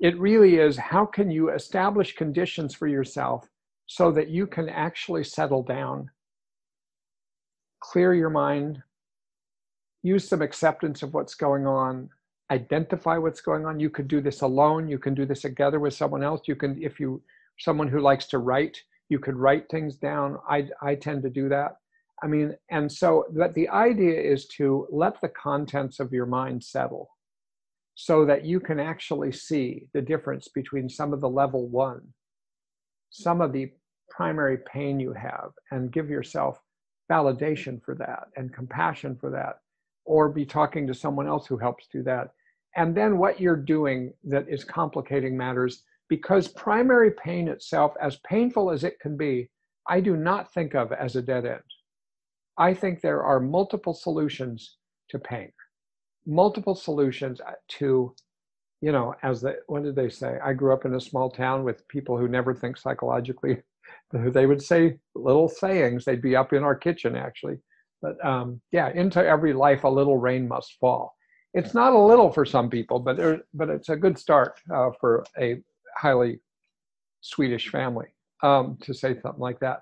it 0.00 0.18
really 0.18 0.56
is 0.58 0.76
how 0.76 1.04
can 1.04 1.30
you 1.30 1.50
establish 1.50 2.14
conditions 2.14 2.74
for 2.74 2.86
yourself 2.86 3.48
so 3.86 4.12
that 4.12 4.28
you 4.28 4.46
can 4.46 4.68
actually 4.68 5.24
settle 5.24 5.62
down, 5.62 6.10
clear 7.80 8.14
your 8.14 8.30
mind, 8.30 8.82
use 10.02 10.28
some 10.28 10.42
acceptance 10.42 11.02
of 11.02 11.14
what's 11.14 11.34
going 11.34 11.66
on, 11.66 12.10
identify 12.50 13.18
what's 13.18 13.40
going 13.40 13.66
on. 13.66 13.80
You 13.80 13.90
could 13.90 14.08
do 14.08 14.20
this 14.20 14.40
alone. 14.42 14.88
You 14.88 14.98
can 14.98 15.14
do 15.14 15.26
this 15.26 15.42
together 15.42 15.80
with 15.80 15.94
someone 15.94 16.22
else. 16.22 16.42
You 16.46 16.56
can, 16.56 16.82
if 16.82 16.98
you, 16.98 17.22
someone 17.58 17.88
who 17.88 18.00
likes 18.00 18.26
to 18.28 18.38
write, 18.38 18.80
you 19.08 19.18
could 19.18 19.36
write 19.36 19.68
things 19.70 19.96
down. 19.96 20.38
I, 20.48 20.68
I 20.82 20.94
tend 20.94 21.22
to 21.22 21.30
do 21.30 21.48
that. 21.48 21.76
I 22.22 22.26
mean, 22.26 22.56
and 22.70 22.90
so 22.90 23.24
that 23.34 23.54
the 23.54 23.68
idea 23.68 24.20
is 24.20 24.46
to 24.56 24.88
let 24.90 25.20
the 25.20 25.28
contents 25.28 26.00
of 26.00 26.12
your 26.12 26.26
mind 26.26 26.64
settle 26.64 27.10
so 27.94 28.24
that 28.24 28.44
you 28.44 28.60
can 28.60 28.78
actually 28.78 29.32
see 29.32 29.88
the 29.92 30.00
difference 30.00 30.48
between 30.48 30.88
some 30.88 31.12
of 31.12 31.20
the 31.20 31.28
level 31.28 31.68
one, 31.68 32.00
some 33.10 33.40
of 33.40 33.52
the 33.52 33.72
primary 34.08 34.58
pain 34.72 35.00
you 35.00 35.12
have, 35.12 35.50
and 35.70 35.92
give 35.92 36.08
yourself 36.08 36.60
validation 37.10 37.82
for 37.82 37.94
that 37.94 38.28
and 38.36 38.54
compassion 38.54 39.16
for 39.16 39.30
that, 39.30 39.58
or 40.04 40.28
be 40.28 40.46
talking 40.46 40.86
to 40.86 40.94
someone 40.94 41.26
else 41.26 41.46
who 41.46 41.58
helps 41.58 41.88
do 41.92 42.02
that. 42.02 42.30
And 42.76 42.94
then 42.94 43.18
what 43.18 43.40
you're 43.40 43.56
doing 43.56 44.12
that 44.24 44.46
is 44.48 44.64
complicating 44.64 45.36
matters 45.36 45.82
because 46.08 46.48
primary 46.48 47.10
pain 47.12 47.48
itself, 47.48 47.92
as 48.00 48.18
painful 48.28 48.70
as 48.70 48.84
it 48.84 48.98
can 49.00 49.16
be, 49.16 49.50
I 49.88 50.00
do 50.00 50.16
not 50.16 50.52
think 50.52 50.74
of 50.74 50.92
as 50.92 51.16
a 51.16 51.22
dead 51.22 51.46
end. 51.46 51.62
I 52.58 52.74
think 52.74 53.00
there 53.00 53.22
are 53.22 53.40
multiple 53.40 53.94
solutions 53.94 54.76
to 55.10 55.18
pain, 55.18 55.52
multiple 56.26 56.74
solutions 56.74 57.40
to, 57.68 58.14
you 58.80 58.92
know, 58.92 59.14
as 59.22 59.40
the, 59.40 59.56
what 59.66 59.84
did 59.84 59.96
they 59.96 60.08
say? 60.08 60.38
I 60.44 60.52
grew 60.52 60.72
up 60.72 60.84
in 60.84 60.94
a 60.94 61.00
small 61.00 61.30
town 61.30 61.64
with 61.64 61.86
people 61.88 62.18
who 62.18 62.28
never 62.28 62.54
think 62.54 62.76
psychologically. 62.76 63.62
they 64.12 64.46
would 64.46 64.62
say 64.62 64.98
little 65.14 65.48
sayings. 65.48 66.04
They'd 66.04 66.22
be 66.22 66.36
up 66.36 66.52
in 66.52 66.64
our 66.64 66.74
kitchen, 66.74 67.16
actually. 67.16 67.58
But 68.02 68.24
um, 68.24 68.60
yeah, 68.72 68.90
into 68.90 69.24
every 69.24 69.52
life 69.52 69.84
a 69.84 69.88
little 69.88 70.18
rain 70.18 70.48
must 70.48 70.76
fall. 70.80 71.16
It's 71.54 71.74
not 71.74 71.92
a 71.92 71.98
little 71.98 72.30
for 72.30 72.44
some 72.44 72.68
people, 72.68 72.98
but 72.98 73.16
there, 73.16 73.40
but 73.54 73.68
it's 73.70 73.88
a 73.88 73.96
good 73.96 74.18
start 74.18 74.60
uh, 74.72 74.90
for 75.00 75.24
a 75.38 75.60
highly 75.96 76.40
Swedish 77.20 77.68
family 77.70 78.08
um, 78.42 78.76
to 78.82 78.92
say 78.94 79.18
something 79.20 79.40
like 79.40 79.58
that. 79.60 79.80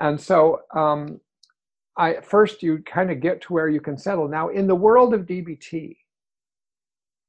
And 0.00 0.20
so, 0.20 0.60
um, 0.74 1.20
I 1.98 2.20
first 2.20 2.62
you 2.62 2.82
kind 2.84 3.10
of 3.10 3.20
get 3.20 3.40
to 3.42 3.54
where 3.54 3.68
you 3.68 3.80
can 3.80 3.96
settle. 3.96 4.28
Now, 4.28 4.50
in 4.50 4.66
the 4.66 4.74
world 4.74 5.14
of 5.14 5.22
DBT, 5.22 5.96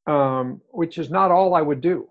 um, 0.07 0.61
which 0.71 0.97
is 0.97 1.09
not 1.09 1.31
all 1.31 1.55
I 1.55 1.61
would 1.61 1.79
do, 1.79 2.09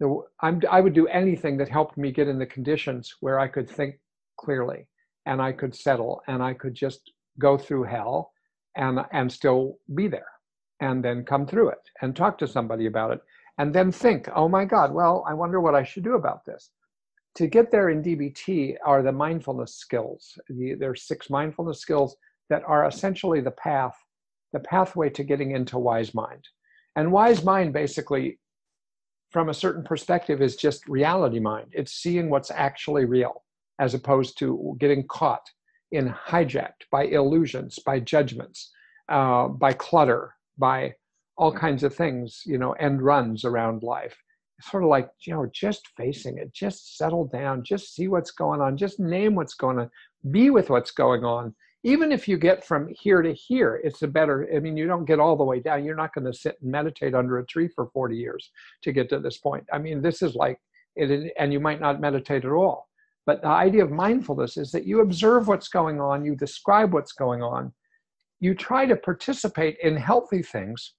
the, 0.00 0.22
i 0.42 0.80
would 0.80 0.94
do 0.94 1.06
anything 1.08 1.56
that 1.58 1.68
helped 1.68 1.96
me 1.96 2.10
get 2.10 2.28
in 2.28 2.38
the 2.38 2.46
conditions 2.46 3.14
where 3.20 3.38
I 3.38 3.48
could 3.48 3.68
think 3.68 3.98
clearly 4.38 4.86
and 5.26 5.40
I 5.40 5.52
could 5.52 5.74
settle 5.74 6.22
and 6.26 6.42
I 6.42 6.54
could 6.54 6.74
just 6.74 7.12
go 7.38 7.56
through 7.58 7.84
hell 7.84 8.32
and 8.76 9.00
and 9.12 9.30
still 9.30 9.76
be 9.94 10.08
there 10.08 10.32
and 10.80 11.04
then 11.04 11.24
come 11.24 11.46
through 11.46 11.70
it 11.70 11.90
and 12.02 12.14
talk 12.14 12.38
to 12.38 12.48
somebody 12.48 12.86
about 12.86 13.12
it 13.12 13.20
and 13.58 13.74
then 13.74 13.92
think, 13.92 14.28
oh 14.34 14.48
my 14.48 14.64
God, 14.64 14.92
well, 14.92 15.24
I 15.28 15.34
wonder 15.34 15.60
what 15.60 15.74
I 15.74 15.84
should 15.84 16.04
do 16.04 16.14
about 16.14 16.44
this. 16.46 16.70
To 17.36 17.46
get 17.46 17.70
there 17.70 17.90
in 17.90 18.02
DBT 18.02 18.76
are 18.84 19.02
the 19.02 19.12
mindfulness 19.12 19.74
skills. 19.74 20.38
The, 20.48 20.74
there 20.74 20.90
are 20.90 20.96
six 20.96 21.30
mindfulness 21.30 21.80
skills 21.80 22.16
that 22.48 22.62
are 22.66 22.86
essentially 22.86 23.40
the 23.40 23.50
path, 23.52 23.94
the 24.52 24.60
pathway 24.60 25.10
to 25.10 25.22
getting 25.22 25.52
into 25.52 25.78
wise 25.78 26.14
mind. 26.14 26.48
And 26.96 27.12
wise 27.12 27.44
mind 27.44 27.72
basically, 27.72 28.38
from 29.30 29.48
a 29.48 29.54
certain 29.54 29.84
perspective, 29.84 30.42
is 30.42 30.56
just 30.56 30.88
reality 30.88 31.38
mind. 31.38 31.68
It's 31.72 31.92
seeing 31.92 32.30
what's 32.30 32.50
actually 32.50 33.04
real, 33.04 33.44
as 33.78 33.94
opposed 33.94 34.38
to 34.38 34.74
getting 34.80 35.06
caught 35.06 35.46
in 35.92 36.08
hijacked 36.08 36.88
by 36.90 37.04
illusions, 37.04 37.78
by 37.78 38.00
judgments, 38.00 38.72
uh, 39.08 39.48
by 39.48 39.72
clutter, 39.72 40.34
by 40.60 40.94
all 41.36 41.50
mm-hmm. 41.50 41.58
kinds 41.60 41.82
of 41.82 41.94
things, 41.94 42.42
you 42.46 42.58
know, 42.58 42.72
end 42.72 43.02
runs 43.02 43.44
around 43.44 43.82
life. 43.82 44.16
sort 44.62 44.82
of 44.82 44.90
like, 44.90 45.08
you 45.26 45.32
know, 45.32 45.46
just 45.52 45.88
facing 45.96 46.38
it, 46.38 46.52
just 46.52 46.96
settle 46.96 47.26
down, 47.26 47.64
just 47.64 47.94
see 47.94 48.08
what's 48.08 48.30
going 48.30 48.60
on, 48.60 48.76
just 48.76 49.00
name 49.00 49.34
what's 49.34 49.54
going 49.54 49.78
on, 49.78 49.90
be 50.30 50.50
with 50.50 50.70
what's 50.70 50.90
going 50.90 51.24
on. 51.24 51.54
Even 51.82 52.12
if 52.12 52.28
you 52.28 52.36
get 52.36 52.62
from 52.64 52.88
here 52.90 53.22
to 53.22 53.32
here, 53.32 53.80
it's 53.82 54.02
a 54.02 54.08
better, 54.08 54.46
I 54.54 54.58
mean, 54.58 54.76
you 54.76 54.86
don't 54.86 55.06
get 55.06 55.18
all 55.18 55.34
the 55.34 55.44
way 55.44 55.60
down. 55.60 55.84
You're 55.84 55.96
not 55.96 56.12
going 56.12 56.26
to 56.26 56.38
sit 56.38 56.58
and 56.60 56.70
meditate 56.70 57.14
under 57.14 57.38
a 57.38 57.46
tree 57.46 57.68
for 57.74 57.88
40 57.94 58.16
years 58.16 58.50
to 58.82 58.92
get 58.92 59.08
to 59.08 59.18
this 59.18 59.38
point. 59.38 59.64
I 59.72 59.78
mean, 59.78 60.02
this 60.02 60.20
is 60.20 60.34
like, 60.34 60.58
it, 60.94 61.32
and 61.38 61.52
you 61.52 61.60
might 61.60 61.80
not 61.80 62.00
meditate 62.00 62.44
at 62.44 62.52
all. 62.52 62.88
But 63.24 63.40
the 63.40 63.48
idea 63.48 63.84
of 63.84 63.90
mindfulness 63.90 64.58
is 64.58 64.70
that 64.72 64.86
you 64.86 65.00
observe 65.00 65.48
what's 65.48 65.68
going 65.68 66.00
on, 66.00 66.24
you 66.24 66.34
describe 66.36 66.92
what's 66.92 67.12
going 67.12 67.42
on, 67.42 67.72
you 68.40 68.54
try 68.54 68.86
to 68.86 68.96
participate 68.96 69.76
in 69.82 69.96
healthy 69.96 70.42
things 70.42 70.94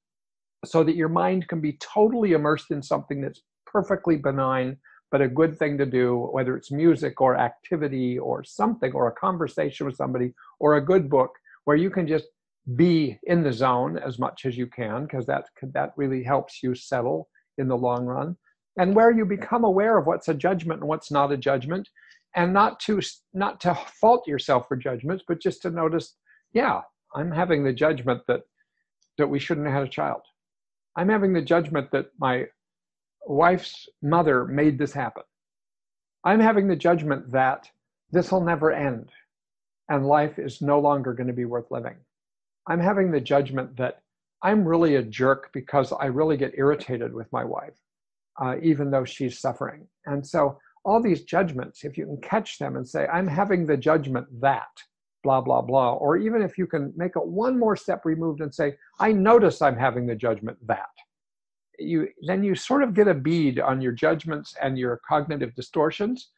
so 0.64 0.84
that 0.84 0.96
your 0.96 1.10
mind 1.10 1.48
can 1.48 1.60
be 1.60 1.78
totally 1.80 2.34
immersed 2.34 2.72
in 2.72 2.82
something 2.82 3.22
that's 3.22 3.42
perfectly 3.66 4.16
benign 4.16 4.78
but 5.12 5.22
a 5.22 5.28
good 5.28 5.58
thing 5.58 5.78
to 5.78 5.86
do 5.86 6.30
whether 6.32 6.56
it's 6.56 6.72
music 6.72 7.20
or 7.20 7.38
activity 7.38 8.18
or 8.18 8.44
something 8.44 8.92
or 8.94 9.08
a 9.08 9.12
conversation 9.14 9.86
with 9.86 9.96
somebody 9.96 10.34
or 10.60 10.76
a 10.76 10.86
good 10.86 11.10
book 11.10 11.32
where 11.66 11.78
you 11.78 11.90
can 11.90 12.08
just 12.08 12.26
be 12.76 13.18
in 13.24 13.44
the 13.44 13.52
zone 13.52 13.98
as 13.98 14.20
much 14.20 14.46
as 14.46 14.58
you 14.58 14.68
can 14.68 15.04
because 15.04 15.26
that 15.26 15.46
that 15.74 15.92
really 15.98 16.24
helps 16.24 16.62
you 16.62 16.76
settle 16.76 17.28
in 17.58 17.68
the 17.68 17.76
long 17.76 18.06
run 18.06 18.36
and 18.78 18.96
where 18.96 19.12
you 19.12 19.26
become 19.26 19.64
aware 19.64 19.98
of 19.98 20.06
what's 20.06 20.28
a 20.28 20.34
judgment 20.34 20.80
and 20.80 20.88
what's 20.88 21.12
not 21.12 21.32
a 21.32 21.38
judgment 21.38 21.88
and 22.36 22.54
not 22.54 22.80
to 22.80 23.02
not 23.34 23.60
to 23.60 23.74
fault 24.00 24.28
yourself 24.28 24.68
for 24.68 24.78
judgments 24.78 25.24
but 25.28 25.42
just 25.42 25.62
to 25.62 25.72
notice 25.72 26.16
yeah 26.54 26.82
i'm 27.16 27.32
having 27.32 27.64
the 27.64 27.74
judgment 27.74 28.22
that 28.28 28.42
that 29.18 29.28
we 29.28 29.40
shouldn't 29.40 29.68
have 29.68 29.76
had 29.76 29.88
a 29.88 29.90
child 29.90 30.22
I'm 30.96 31.10
having 31.10 31.34
the 31.34 31.42
judgment 31.42 31.92
that 31.92 32.08
my 32.20 32.48
wife's 33.26 33.88
mother 34.02 34.46
made 34.46 34.78
this 34.78 34.94
happen. 34.94 35.24
I'm 36.24 36.40
having 36.40 36.68
the 36.68 36.76
judgment 36.76 37.32
that 37.32 37.70
this 38.12 38.32
will 38.32 38.44
never 38.44 38.72
end 38.72 39.10
and 39.90 40.06
life 40.06 40.38
is 40.38 40.62
no 40.62 40.80
longer 40.80 41.14
going 41.14 41.28
to 41.28 41.34
be 41.34 41.46
worth 41.46 41.72
living. 41.72 41.98
I'm 42.68 42.80
having 42.80 43.12
the 43.12 43.22
judgment 43.22 43.78
that 43.78 44.02
I'm 44.44 44.66
really 44.66 44.96
a 44.96 45.04
jerk 45.04 45.50
because 45.54 45.92
I 45.92 46.06
really 46.06 46.38
get 46.38 46.58
irritated 46.58 47.14
with 47.14 47.32
my 47.32 47.44
wife, 47.44 47.78
uh, 48.42 48.56
even 48.62 48.92
though 48.92 49.06
she's 49.06 49.40
suffering. 49.40 49.88
And 50.06 50.26
so, 50.26 50.58
all 50.84 51.02
these 51.02 51.24
judgments, 51.24 51.84
if 51.84 51.96
you 51.96 52.06
can 52.06 52.18
catch 52.22 52.58
them 52.58 52.76
and 52.76 52.88
say, 52.88 53.06
I'm 53.06 53.28
having 53.28 53.68
the 53.68 53.78
judgment 53.78 54.26
that, 54.42 54.82
blah, 55.24 55.42
blah, 55.42 55.62
blah. 55.62 55.94
Or 55.94 56.18
even 56.18 56.42
if 56.42 56.58
you 56.58 56.68
can 56.68 56.94
make 56.96 57.16
it 57.16 57.26
one 57.26 57.58
more 57.58 57.76
step 57.76 58.06
removed 58.06 58.42
and 58.42 58.54
say, 58.54 58.76
I 59.00 59.12
notice 59.12 59.62
I'm 59.62 59.78
having 59.78 60.06
the 60.06 60.16
judgment 60.16 60.58
that. 60.68 60.90
You, 61.80 62.08
then 62.26 62.44
you 62.44 62.56
sort 62.56 62.84
of 62.84 62.94
get 62.94 63.08
a 63.08 63.14
bead 63.14 63.60
on 63.60 63.82
your 63.82 63.92
judgments 63.92 64.56
and 64.62 64.78
your 64.78 65.02
cognitive 65.08 65.56
distortions, 65.56 66.30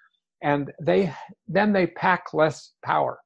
and 0.41 0.71
they 0.81 1.13
then 1.47 1.73
they 1.73 1.87
pack 1.87 2.33
less 2.33 2.73
power. 2.83 3.19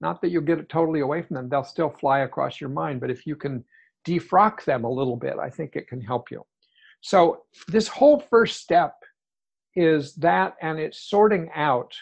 Not 0.00 0.20
that 0.20 0.30
you 0.30 0.40
get 0.40 0.60
it 0.60 0.68
totally 0.68 1.00
away 1.00 1.22
from 1.22 1.34
them; 1.34 1.48
they'll 1.48 1.64
still 1.64 1.90
fly 1.90 2.20
across 2.20 2.60
your 2.60 2.70
mind. 2.70 3.00
But 3.00 3.10
if 3.10 3.26
you 3.26 3.34
can 3.34 3.64
defrock 4.06 4.64
them 4.64 4.84
a 4.84 4.90
little 4.90 5.16
bit, 5.16 5.34
I 5.40 5.50
think 5.50 5.74
it 5.74 5.88
can 5.88 6.00
help 6.00 6.30
you. 6.30 6.44
So 7.00 7.42
this 7.68 7.88
whole 7.88 8.20
first 8.20 8.60
step 8.60 8.94
is 9.74 10.14
that, 10.16 10.56
and 10.60 10.78
it's 10.78 11.08
sorting 11.08 11.50
out 11.54 11.92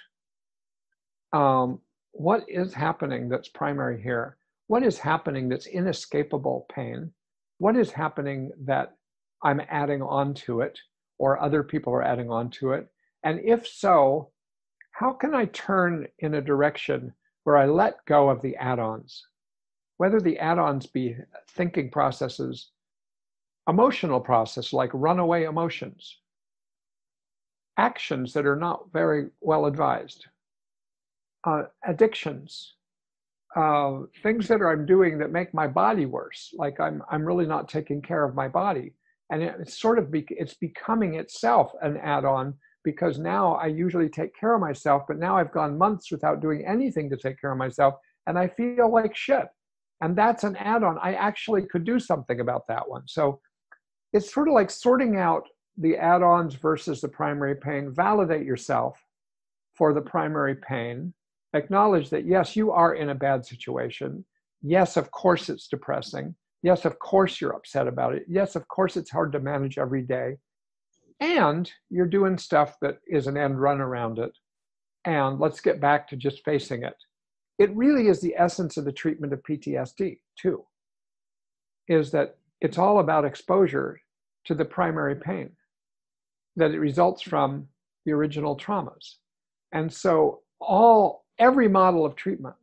um, 1.33 1.81
what 2.19 2.45
is 2.49 2.73
happening 2.73 3.29
that's 3.29 3.49
primary 3.49 4.01
here? 4.01 4.37
What 4.69 4.83
is 4.83 4.99
happening 4.99 5.49
that's 5.49 5.67
inescapable 5.67 6.67
pain? 6.75 7.13
What 7.59 7.77
is 7.77 7.93
happening 7.93 8.51
that 8.65 8.97
I'm 9.43 9.61
adding 9.69 10.03
on 10.03 10.35
to 10.47 10.61
it 10.61 10.79
or 11.19 11.41
other 11.41 11.63
people 11.63 11.93
are 11.93 12.03
adding 12.03 12.31
on 12.31 12.51
to 12.51 12.73
it? 12.73 12.89
And 13.23 13.41
if 13.41 13.67
so, 13.67 14.31
how 14.93 15.13
can 15.13 15.35
I 15.35 15.45
turn 15.47 16.07
in 16.21 16.35
a 16.35 16.41
direction 16.41 17.13
where 17.45 17.57
I 17.57 17.67
let 17.67 18.05
go 18.07 18.31
of 18.31 18.41
the 18.41 18.57
add 18.57 18.79
ons? 18.79 19.27
Whether 19.99 20.21
the 20.21 20.39
add 20.39 20.59
ons 20.59 20.87
be 20.87 21.17
thinking 21.51 21.91
processes, 21.91 22.71
emotional 23.69 24.21
process 24.21 24.73
like 24.73 24.91
runaway 24.95 25.45
emotions, 25.45 26.19
actions 27.77 28.33
that 28.33 28.47
are 28.47 28.57
not 28.57 28.91
very 28.93 29.29
well 29.41 29.67
advised, 29.67 30.27
uh, 31.47 31.63
addictions, 31.87 32.75
uh, 33.55 34.01
things 34.23 34.49
that 34.49 34.61
I'm 34.61 34.85
doing 34.85 35.17
that 35.19 35.33
make 35.33 35.55
my 35.55 35.67
body 35.67 36.05
worse. 36.05 36.53
Like 36.59 36.79
I'm, 36.81 37.03
I'm 37.11 37.25
really 37.25 37.47
not 37.47 37.69
taking 37.69 38.03
care 38.03 38.25
of 38.25 38.35
my 38.35 38.49
body, 38.49 38.95
and 39.31 39.43
it's 39.43 39.81
sort 39.81 39.99
of 39.99 40.11
be, 40.11 40.27
it's 40.31 40.55
becoming 40.55 41.15
itself 41.15 41.73
an 41.83 41.97
add-on 41.99 42.55
because 42.85 43.19
now 43.19 43.55
I 43.55 43.67
usually 43.67 44.09
take 44.09 44.39
care 44.39 44.55
of 44.55 44.61
myself, 44.61 45.03
but 45.09 45.19
now 45.19 45.37
I've 45.37 45.53
gone 45.53 45.79
months 45.79 46.13
without 46.13 46.41
doing 46.41 46.65
anything 46.67 47.11
to 47.11 47.17
take 47.17 47.41
care 47.41 47.53
of 47.53 47.59
myself, 47.59 47.95
and 48.27 48.39
I 48.39 48.49
feel 48.49 48.93
like 48.93 49.17
shit. 49.17 49.47
And 50.03 50.15
that's 50.15 50.45
an 50.45 50.57
add-on. 50.57 50.99
I 51.03 51.15
actually 51.15 51.63
could 51.67 51.85
do 51.85 51.99
something 51.99 52.41
about 52.41 52.67
that 52.69 52.87
one. 52.89 53.03
So 53.07 53.41
it's 54.13 54.33
sort 54.33 54.49
of 54.49 54.55
like 54.55 54.71
sorting 54.71 55.17
out 55.17 55.45
the 55.79 55.97
add-ons 55.97 56.55
versus 56.55 57.01
the 57.01 57.09
primary 57.09 57.55
pain. 57.57 57.93
Validate 57.93 58.47
yourself 58.47 59.03
for 59.75 59.93
the 59.93 60.01
primary 60.01 60.55
pain 60.57 61.13
acknowledge 61.57 62.11
that 62.11 62.27
yes, 62.27 62.57
you 62.57 62.71
are 62.71 62.95
in 62.95 63.11
a 63.11 63.15
bad 63.15 63.45
situation. 63.45 64.25
Yes, 64.63 64.97
of 64.97 65.11
course 65.11 65.49
it's 65.49 65.69
depressing. 65.69 66.35
Yes, 66.63 66.85
of 66.85 66.99
course 66.99 67.41
you're 67.41 67.55
upset 67.55 67.87
about 67.87 68.15
it. 68.15 68.25
Yes, 68.29 68.57
of 68.57 68.67
course 68.69 68.97
it's 68.97 69.11
hard 69.11 69.33
to 69.33 69.41
manage 69.41 69.79
every 69.79 70.03
day. 70.03 70.37
And 71.21 71.71
you're 71.91 72.07
doing 72.07 72.39
stuff 72.39 72.77
that 72.83 72.99
is 73.07 73.27
an 73.27 73.37
end 73.37 73.61
run 73.61 73.81
around 73.81 74.19
it. 74.19 74.33
And 75.05 75.39
let's 75.39 75.61
get 75.61 75.81
back 75.81 76.09
to 76.09 76.17
just 76.17 76.45
facing 76.45 76.83
it. 76.83 76.97
It 77.59 77.75
really 77.75 78.09
is 78.09 78.21
the 78.21 78.35
essence 78.37 78.77
of 78.77 78.85
the 78.85 78.93
treatment 78.93 79.33
of 79.33 79.43
PTSD, 79.43 80.19
too, 80.39 80.65
is 81.89 82.11
that 82.11 82.37
it's 82.61 82.79
all 82.79 82.99
about 82.99 83.25
exposure 83.25 84.01
to 84.45 84.55
the 84.55 84.65
primary 84.65 85.15
pain, 85.15 85.51
that 86.57 86.73
it 86.73 86.81
results 86.81 87.23
from 87.23 87.69
the 88.05 88.13
original 88.13 88.57
traumas. 88.57 89.17
And 89.73 89.93
so 89.93 90.41
all 90.61 91.26
every 91.39 91.69
model 91.69 92.05
of 92.05 92.17
treatment 92.17 92.57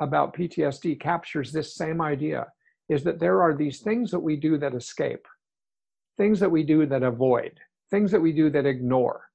about 0.00 0.34
PTSD 0.34 1.00
captures 1.00 1.52
this 1.52 1.74
same 1.74 2.00
idea 2.00 2.46
is 2.88 3.04
that 3.04 3.20
there 3.20 3.42
are 3.42 3.54
these 3.54 3.80
things 3.80 4.10
that 4.10 4.20
we 4.20 4.36
do 4.36 4.58
that 4.58 4.74
escape, 4.74 5.26
things 6.16 6.40
that 6.40 6.50
we 6.50 6.62
do 6.62 6.86
that 6.86 7.02
avoid, 7.02 7.58
things 7.90 8.10
that 8.10 8.20
we 8.20 8.32
do 8.32 8.50
that 8.50 8.66
ignore. 8.66 9.26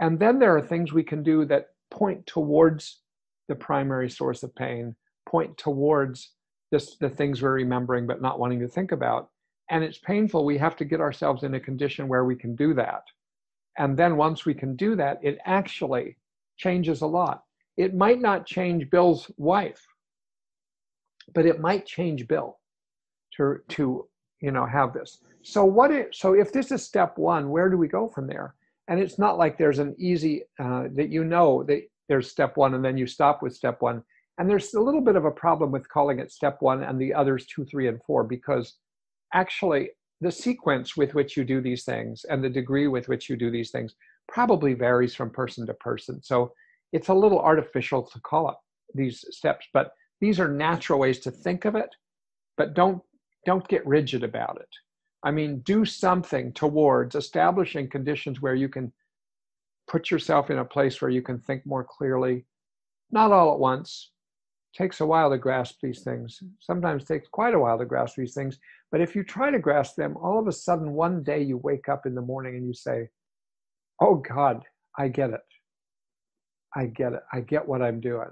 And 0.00 0.18
then 0.18 0.38
there 0.38 0.56
are 0.56 0.62
things 0.62 0.92
we 0.92 1.02
can 1.02 1.22
do 1.22 1.44
that 1.46 1.68
point 1.90 2.26
towards 2.26 3.00
the 3.48 3.54
primary 3.54 4.08
source 4.08 4.42
of 4.42 4.54
pain, 4.54 4.96
point 5.26 5.56
towards 5.58 6.32
this, 6.70 6.96
the 6.96 7.10
things 7.10 7.42
we're 7.42 7.52
remembering 7.52 8.06
but 8.06 8.22
not 8.22 8.38
wanting 8.38 8.60
to 8.60 8.68
think 8.68 8.92
about. 8.92 9.28
And 9.70 9.84
it's 9.84 9.98
painful. 9.98 10.44
We 10.44 10.58
have 10.58 10.76
to 10.76 10.84
get 10.84 11.00
ourselves 11.00 11.42
in 11.42 11.54
a 11.54 11.60
condition 11.60 12.08
where 12.08 12.24
we 12.24 12.36
can 12.36 12.56
do 12.56 12.72
that. 12.74 13.02
And 13.78 13.96
then 13.96 14.16
once 14.16 14.44
we 14.44 14.54
can 14.54 14.76
do 14.76 14.96
that, 14.96 15.18
it 15.22 15.38
actually 15.44 16.16
changes 16.56 17.02
a 17.02 17.06
lot. 17.06 17.44
It 17.76 17.94
might 17.94 18.20
not 18.20 18.46
change 18.46 18.90
Bill's 18.90 19.30
wife, 19.36 19.86
but 21.34 21.46
it 21.46 21.60
might 21.60 21.86
change 21.86 22.28
Bill 22.28 22.58
to 23.36 23.58
to 23.70 24.06
you 24.40 24.50
know 24.50 24.66
have 24.66 24.92
this. 24.92 25.18
So 25.42 25.64
what 25.64 25.90
it, 25.90 26.14
so 26.14 26.34
if 26.34 26.52
this 26.52 26.70
is 26.70 26.84
step 26.84 27.18
one 27.18 27.50
where 27.50 27.68
do 27.68 27.76
we 27.76 27.88
go 27.88 28.08
from 28.08 28.26
there? 28.26 28.54
And 28.88 29.00
it's 29.00 29.18
not 29.18 29.38
like 29.38 29.58
there's 29.58 29.78
an 29.78 29.94
easy 29.98 30.42
uh, 30.58 30.84
that 30.94 31.08
you 31.08 31.24
know 31.24 31.62
that 31.64 31.82
there's 32.08 32.30
step 32.30 32.56
one 32.56 32.74
and 32.74 32.84
then 32.84 32.96
you 32.96 33.06
stop 33.06 33.42
with 33.42 33.54
step 33.54 33.80
one. 33.80 34.02
And 34.38 34.48
there's 34.48 34.74
a 34.74 34.80
little 34.80 35.00
bit 35.00 35.16
of 35.16 35.24
a 35.24 35.30
problem 35.30 35.70
with 35.70 35.88
calling 35.88 36.18
it 36.18 36.32
step 36.32 36.58
one 36.60 36.82
and 36.82 37.00
the 37.00 37.14
others 37.14 37.46
two 37.46 37.64
three 37.64 37.88
and 37.88 38.02
four 38.04 38.24
because 38.24 38.76
actually 39.34 39.90
the 40.20 40.30
sequence 40.30 40.96
with 40.96 41.14
which 41.14 41.36
you 41.36 41.44
do 41.44 41.60
these 41.60 41.84
things 41.84 42.24
and 42.28 42.42
the 42.42 42.48
degree 42.48 42.86
with 42.86 43.08
which 43.08 43.28
you 43.28 43.36
do 43.36 43.50
these 43.50 43.70
things 43.70 43.94
probably 44.28 44.74
varies 44.74 45.14
from 45.14 45.30
person 45.30 45.66
to 45.66 45.74
person. 45.74 46.22
So 46.22 46.52
it's 46.92 47.08
a 47.08 47.14
little 47.14 47.40
artificial 47.40 48.02
to 48.02 48.20
call 48.20 48.46
up 48.46 48.60
these 48.94 49.24
steps 49.30 49.66
but 49.72 49.92
these 50.20 50.38
are 50.38 50.48
natural 50.48 50.98
ways 50.98 51.18
to 51.18 51.30
think 51.30 51.64
of 51.64 51.74
it 51.74 51.90
but 52.56 52.74
don't 52.74 53.02
don't 53.44 53.66
get 53.68 53.86
rigid 53.86 54.22
about 54.22 54.58
it. 54.60 54.68
I 55.24 55.30
mean, 55.30 55.60
do 55.60 55.84
something 55.84 56.52
towards 56.52 57.14
establishing 57.14 57.88
conditions 57.88 58.40
where 58.40 58.54
you 58.54 58.68
can 58.68 58.92
put 59.88 60.10
yourself 60.10 60.50
in 60.50 60.58
a 60.58 60.64
place 60.64 61.00
where 61.00 61.10
you 61.10 61.22
can 61.22 61.38
think 61.38 61.64
more 61.64 61.84
clearly, 61.84 62.44
not 63.10 63.32
all 63.32 63.52
at 63.52 63.58
once. 63.58 64.10
It 64.72 64.78
takes 64.78 65.00
a 65.00 65.06
while 65.06 65.30
to 65.30 65.38
grasp 65.38 65.76
these 65.82 66.02
things. 66.02 66.42
Sometimes 66.60 67.04
takes 67.04 67.28
quite 67.28 67.54
a 67.54 67.58
while 67.58 67.78
to 67.78 67.84
grasp 67.84 68.16
these 68.16 68.34
things. 68.34 68.58
But 68.90 69.00
if 69.00 69.14
you 69.14 69.22
try 69.22 69.50
to 69.50 69.58
grasp 69.58 69.96
them, 69.96 70.16
all 70.16 70.38
of 70.38 70.48
a 70.48 70.52
sudden 70.52 70.92
one 70.92 71.22
day 71.22 71.42
you 71.42 71.58
wake 71.58 71.88
up 71.88 72.06
in 72.06 72.14
the 72.14 72.22
morning 72.22 72.56
and 72.56 72.66
you 72.66 72.74
say, 72.74 73.08
Oh 74.00 74.16
God, 74.16 74.62
I 74.98 75.08
get 75.08 75.30
it. 75.30 75.40
I 76.74 76.86
get 76.86 77.12
it. 77.12 77.22
I 77.32 77.40
get 77.40 77.66
what 77.66 77.82
I'm 77.82 78.00
doing. 78.00 78.30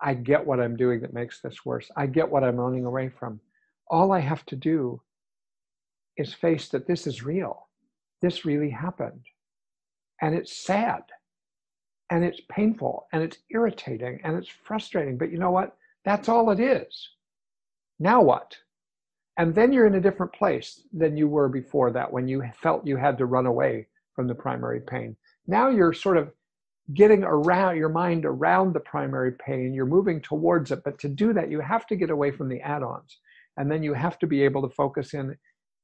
I 0.00 0.14
get 0.14 0.46
what 0.46 0.60
I'm 0.60 0.76
doing 0.76 1.00
that 1.00 1.14
makes 1.14 1.40
this 1.40 1.64
worse. 1.64 1.90
I 1.96 2.06
get 2.06 2.30
what 2.30 2.44
I'm 2.44 2.56
running 2.56 2.84
away 2.84 3.08
from 3.08 3.40
all 3.88 4.12
I 4.12 4.20
have 4.20 4.44
to 4.46 4.56
do 4.56 5.00
is 6.16 6.34
face 6.34 6.68
that 6.68 6.86
this 6.86 7.06
is 7.06 7.22
real. 7.22 7.68
This 8.22 8.44
really 8.44 8.70
happened. 8.70 9.22
And 10.20 10.34
it's 10.34 10.56
sad. 10.56 11.02
And 12.10 12.24
it's 12.24 12.40
painful. 12.50 13.06
And 13.12 13.22
it's 13.22 13.38
irritating. 13.50 14.20
And 14.24 14.36
it's 14.36 14.48
frustrating. 14.48 15.18
But 15.18 15.30
you 15.30 15.38
know 15.38 15.50
what? 15.50 15.76
That's 16.04 16.28
all 16.28 16.50
it 16.50 16.60
is. 16.60 17.10
Now 17.98 18.22
what? 18.22 18.56
And 19.38 19.54
then 19.54 19.72
you're 19.72 19.86
in 19.86 19.96
a 19.96 20.00
different 20.00 20.32
place 20.32 20.82
than 20.92 21.16
you 21.16 21.28
were 21.28 21.48
before 21.48 21.90
that 21.92 22.10
when 22.10 22.26
you 22.26 22.42
felt 22.62 22.86
you 22.86 22.96
had 22.96 23.18
to 23.18 23.26
run 23.26 23.46
away 23.46 23.86
from 24.14 24.26
the 24.26 24.34
primary 24.34 24.80
pain. 24.80 25.16
Now 25.46 25.68
you're 25.68 25.92
sort 25.92 26.16
of 26.16 26.32
getting 26.94 27.24
around 27.24 27.76
your 27.76 27.88
mind 27.88 28.24
around 28.24 28.72
the 28.72 28.80
primary 28.80 29.32
pain. 29.32 29.74
You're 29.74 29.86
moving 29.86 30.20
towards 30.20 30.70
it. 30.70 30.82
But 30.84 30.98
to 31.00 31.08
do 31.08 31.32
that, 31.32 31.50
you 31.50 31.60
have 31.60 31.86
to 31.88 31.96
get 31.96 32.10
away 32.10 32.30
from 32.30 32.48
the 32.48 32.60
add 32.60 32.82
ons. 32.82 33.18
And 33.56 33.70
then 33.70 33.82
you 33.82 33.94
have 33.94 34.18
to 34.20 34.26
be 34.26 34.42
able 34.42 34.62
to 34.62 34.74
focus 34.74 35.14
in 35.14 35.36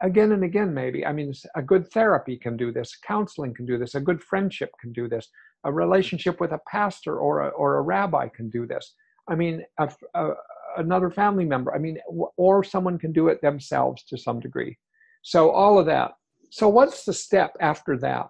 again 0.02 0.32
and 0.32 0.44
again, 0.44 0.74
maybe. 0.74 1.06
I 1.06 1.12
mean, 1.12 1.32
a 1.56 1.62
good 1.62 1.90
therapy 1.92 2.36
can 2.36 2.56
do 2.56 2.72
this, 2.72 2.96
counseling 3.06 3.54
can 3.54 3.64
do 3.64 3.78
this, 3.78 3.94
a 3.94 4.00
good 4.00 4.22
friendship 4.22 4.70
can 4.80 4.92
do 4.92 5.08
this, 5.08 5.28
a 5.64 5.72
relationship 5.72 6.40
with 6.40 6.52
a 6.52 6.60
pastor 6.68 7.18
or 7.18 7.42
a, 7.42 7.48
or 7.50 7.76
a 7.76 7.82
rabbi 7.82 8.28
can 8.28 8.50
do 8.50 8.66
this. 8.66 8.94
I 9.28 9.36
mean, 9.36 9.62
a, 9.78 9.88
a, 10.14 10.30
another 10.76 11.10
family 11.10 11.44
member, 11.44 11.74
I 11.74 11.78
mean, 11.78 11.98
or 12.36 12.64
someone 12.64 12.98
can 12.98 13.12
do 13.12 13.28
it 13.28 13.40
themselves 13.40 14.02
to 14.04 14.18
some 14.18 14.40
degree. 14.40 14.76
So, 15.22 15.50
all 15.50 15.78
of 15.78 15.86
that. 15.86 16.12
So, 16.50 16.68
what's 16.68 17.04
the 17.04 17.12
step 17.12 17.56
after 17.60 17.96
that? 17.98 18.28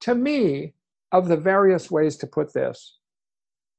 To 0.00 0.14
me, 0.14 0.74
of 1.12 1.28
the 1.28 1.36
various 1.36 1.90
ways 1.90 2.16
to 2.16 2.26
put 2.26 2.52
this, 2.52 2.96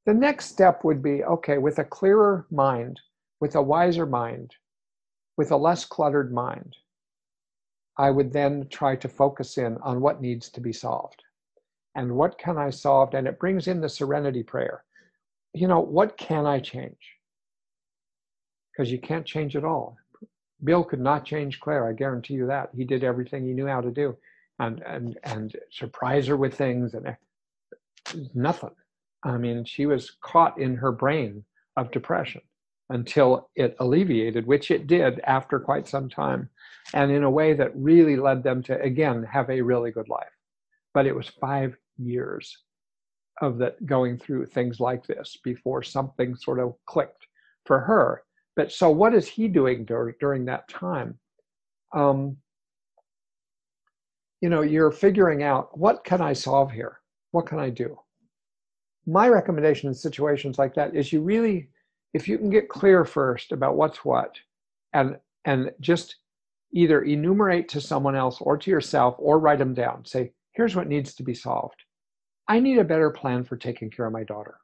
the 0.06 0.14
next 0.14 0.46
step 0.46 0.84
would 0.84 1.02
be 1.02 1.22
okay, 1.24 1.58
with 1.58 1.78
a 1.78 1.84
clearer 1.84 2.46
mind, 2.50 3.00
with 3.40 3.54
a 3.54 3.62
wiser 3.62 4.06
mind, 4.06 4.54
with 5.36 5.50
a 5.50 5.56
less 5.56 5.84
cluttered 5.84 6.32
mind, 6.32 6.74
I 7.98 8.10
would 8.10 8.32
then 8.32 8.68
try 8.70 8.96
to 8.96 9.08
focus 9.08 9.58
in 9.58 9.76
on 9.78 10.00
what 10.00 10.20
needs 10.20 10.48
to 10.50 10.60
be 10.60 10.72
solved. 10.72 11.22
And 11.94 12.16
what 12.16 12.38
can 12.38 12.56
I 12.56 12.70
solve? 12.70 13.12
And 13.14 13.26
it 13.26 13.38
brings 13.38 13.66
in 13.66 13.80
the 13.80 13.88
serenity 13.88 14.42
prayer. 14.42 14.84
You 15.52 15.68
know, 15.68 15.80
what 15.80 16.16
can 16.16 16.46
I 16.46 16.60
change? 16.60 17.16
Because 18.72 18.90
you 18.90 19.00
can't 19.00 19.26
change 19.26 19.56
it 19.56 19.64
all. 19.64 19.96
Bill 20.62 20.84
could 20.84 21.00
not 21.00 21.24
change 21.24 21.60
Claire, 21.60 21.88
I 21.88 21.92
guarantee 21.92 22.34
you 22.34 22.46
that. 22.46 22.70
He 22.74 22.84
did 22.84 23.04
everything 23.04 23.44
he 23.44 23.52
knew 23.52 23.66
how 23.66 23.80
to 23.80 23.90
do 23.90 24.16
and 24.58 24.82
and 24.86 25.18
and 25.24 25.56
surprise 25.70 26.26
her 26.26 26.36
with 26.36 26.54
things 26.54 26.94
and 26.94 27.16
nothing. 28.34 28.74
I 29.24 29.36
mean, 29.36 29.64
she 29.64 29.86
was 29.86 30.16
caught 30.22 30.60
in 30.60 30.76
her 30.76 30.92
brain 30.92 31.44
of 31.76 31.90
depression 31.90 32.42
until 32.90 33.50
it 33.54 33.76
alleviated, 33.80 34.46
which 34.46 34.70
it 34.70 34.86
did 34.86 35.20
after 35.20 35.58
quite 35.58 35.86
some 35.86 36.08
time, 36.08 36.48
and 36.94 37.10
in 37.10 37.22
a 37.22 37.30
way 37.30 37.52
that 37.52 37.76
really 37.76 38.16
led 38.16 38.42
them 38.42 38.62
to, 38.62 38.80
again, 38.80 39.22
have 39.24 39.50
a 39.50 39.60
really 39.60 39.90
good 39.90 40.08
life. 40.08 40.32
But 40.94 41.06
it 41.06 41.14
was 41.14 41.28
five 41.40 41.76
years 41.98 42.56
of 43.40 43.58
that 43.58 43.84
going 43.86 44.18
through 44.18 44.46
things 44.46 44.80
like 44.80 45.06
this 45.06 45.36
before 45.44 45.82
something 45.82 46.34
sort 46.34 46.58
of 46.58 46.74
clicked 46.86 47.26
for 47.66 47.80
her. 47.80 48.22
But 48.56 48.72
so, 48.72 48.90
what 48.90 49.14
is 49.14 49.28
he 49.28 49.48
doing 49.48 49.84
dur- 49.84 50.16
during 50.18 50.44
that 50.46 50.68
time? 50.68 51.18
Um, 51.94 52.36
you 54.40 54.48
know, 54.48 54.62
you're 54.62 54.90
figuring 54.92 55.42
out 55.42 55.76
what 55.76 56.04
can 56.04 56.20
I 56.20 56.32
solve 56.32 56.70
here? 56.70 57.00
What 57.32 57.46
can 57.46 57.58
I 57.58 57.70
do? 57.70 57.98
My 59.06 59.28
recommendation 59.28 59.88
in 59.88 59.94
situations 59.94 60.58
like 60.58 60.74
that 60.74 60.94
is 60.94 61.12
you 61.12 61.22
really 61.22 61.70
if 62.14 62.28
you 62.28 62.38
can 62.38 62.50
get 62.50 62.68
clear 62.68 63.04
first 63.04 63.52
about 63.52 63.76
what's 63.76 64.04
what 64.04 64.36
and 64.92 65.16
and 65.44 65.70
just 65.80 66.16
either 66.72 67.02
enumerate 67.02 67.68
to 67.68 67.80
someone 67.80 68.14
else 68.14 68.40
or 68.40 68.56
to 68.56 68.70
yourself 68.70 69.14
or 69.18 69.38
write 69.38 69.58
them 69.58 69.74
down 69.74 70.04
say 70.04 70.32
here's 70.52 70.76
what 70.76 70.88
needs 70.88 71.14
to 71.14 71.22
be 71.22 71.34
solved 71.34 71.82
i 72.48 72.60
need 72.60 72.78
a 72.78 72.84
better 72.84 73.10
plan 73.10 73.44
for 73.44 73.56
taking 73.56 73.90
care 73.90 74.06
of 74.06 74.12
my 74.12 74.24
daughter 74.24 74.56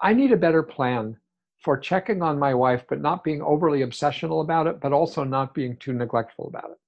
i 0.00 0.12
need 0.12 0.32
a 0.32 0.36
better 0.36 0.62
plan 0.62 1.16
for 1.58 1.76
checking 1.76 2.22
on 2.22 2.38
my 2.38 2.54
wife 2.54 2.84
but 2.88 3.00
not 3.00 3.22
being 3.22 3.42
overly 3.42 3.80
obsessional 3.80 4.42
about 4.42 4.66
it 4.66 4.80
but 4.80 4.92
also 4.92 5.22
not 5.24 5.54
being 5.54 5.76
too 5.76 5.92
neglectful 5.92 6.46
about 6.48 6.70
it 6.70 6.78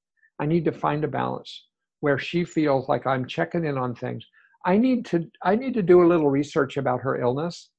i 0.40 0.46
need 0.46 0.64
to 0.64 0.72
find 0.72 1.04
a 1.04 1.08
balance 1.08 1.66
where 2.00 2.18
she 2.18 2.44
feels 2.44 2.88
like 2.88 3.06
i'm 3.06 3.26
checking 3.26 3.64
in 3.64 3.78
on 3.78 3.94
things 3.94 4.24
i 4.64 4.76
need 4.76 5.04
to 5.04 5.30
i 5.42 5.54
need 5.54 5.74
to 5.74 5.82
do 5.82 6.02
a 6.02 6.06
little 6.08 6.30
research 6.30 6.76
about 6.76 7.00
her 7.00 7.20
illness 7.20 7.70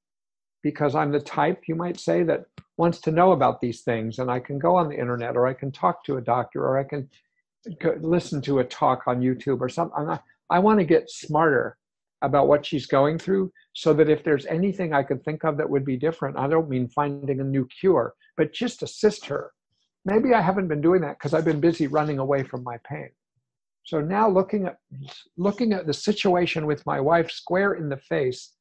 because 0.65 0.95
I'm 0.95 1.11
the 1.11 1.19
type, 1.19 1.65
you 1.67 1.75
might 1.75 1.99
say, 1.99 2.23
that 2.23 2.45
wants 2.77 2.99
to 3.01 3.11
know 3.11 3.33
about 3.33 3.61
these 3.61 3.83
things. 3.83 4.17
And 4.17 4.31
I 4.31 4.39
can 4.39 4.57
go 4.57 4.75
on 4.75 4.89
the 4.89 4.99
internet 4.99 5.35
or 5.35 5.45
I 5.45 5.53
can 5.53 5.71
talk 5.71 6.03
to 6.05 6.17
a 6.17 6.21
doctor 6.21 6.65
or 6.65 6.79
I 6.79 6.83
can 6.83 7.07
listen 8.01 8.41
to 8.41 8.57
a 8.57 8.63
talk 8.63 9.03
on 9.05 9.21
YouTube 9.21 9.61
or 9.61 9.69
something. 9.69 10.07
Not, 10.07 10.23
I 10.49 10.57
want 10.57 10.79
to 10.79 10.85
get 10.85 11.11
smarter 11.11 11.77
about 12.23 12.47
what 12.47 12.65
she's 12.65 12.87
going 12.87 13.19
through 13.19 13.51
so 13.73 13.93
that 13.93 14.09
if 14.09 14.23
there's 14.23 14.47
anything 14.47 14.91
I 14.91 15.03
could 15.03 15.23
think 15.23 15.43
of 15.43 15.55
that 15.57 15.69
would 15.69 15.85
be 15.85 15.97
different, 15.97 16.35
I 16.35 16.47
don't 16.47 16.67
mean 16.67 16.87
finding 16.87 17.41
a 17.41 17.43
new 17.43 17.67
cure, 17.79 18.15
but 18.35 18.51
just 18.51 18.81
assist 18.81 19.27
her. 19.27 19.51
Maybe 20.05 20.33
I 20.33 20.41
haven't 20.41 20.67
been 20.67 20.81
doing 20.81 21.01
that 21.01 21.17
because 21.17 21.33
I've 21.33 21.45
been 21.45 21.59
busy 21.59 21.87
running 21.87 22.19
away 22.19 22.43
from 22.43 22.63
my 22.63 22.77
pain. 22.87 23.09
So 23.83 23.99
now 23.99 24.29
looking 24.29 24.65
at 24.65 24.77
looking 25.37 25.73
at 25.73 25.85
the 25.85 25.93
situation 25.93 26.65
with 26.65 26.85
my 26.85 26.99
wife 26.99 27.29
square 27.31 27.73
in 27.73 27.89
the 27.89 27.97
face 27.97 28.55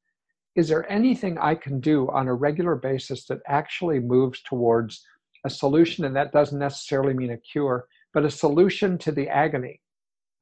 is 0.57 0.69
there 0.69 0.91
anything 0.91 1.37
I 1.39 1.55
can 1.55 1.81
do 1.81 2.09
on 2.11 2.29
a 2.29 2.35
regular 2.35 2.77
basis 2.77 3.27
that 3.27 3.41
actually 3.47 3.99
moves 3.99 4.41
towards 4.43 5.05
a 5.45 5.51
solution, 5.51 6.05
and 6.05 6.15
that 6.17 6.33
doesn't 6.33 6.59
necessarily 6.59 7.13
mean 7.13 7.33
a 7.33 7.37
cure, 7.39 7.87
but 8.13 8.25
a 8.25 8.31
solution 8.31 8.97
to 8.99 9.13
the 9.13 9.29
agony 9.29 9.81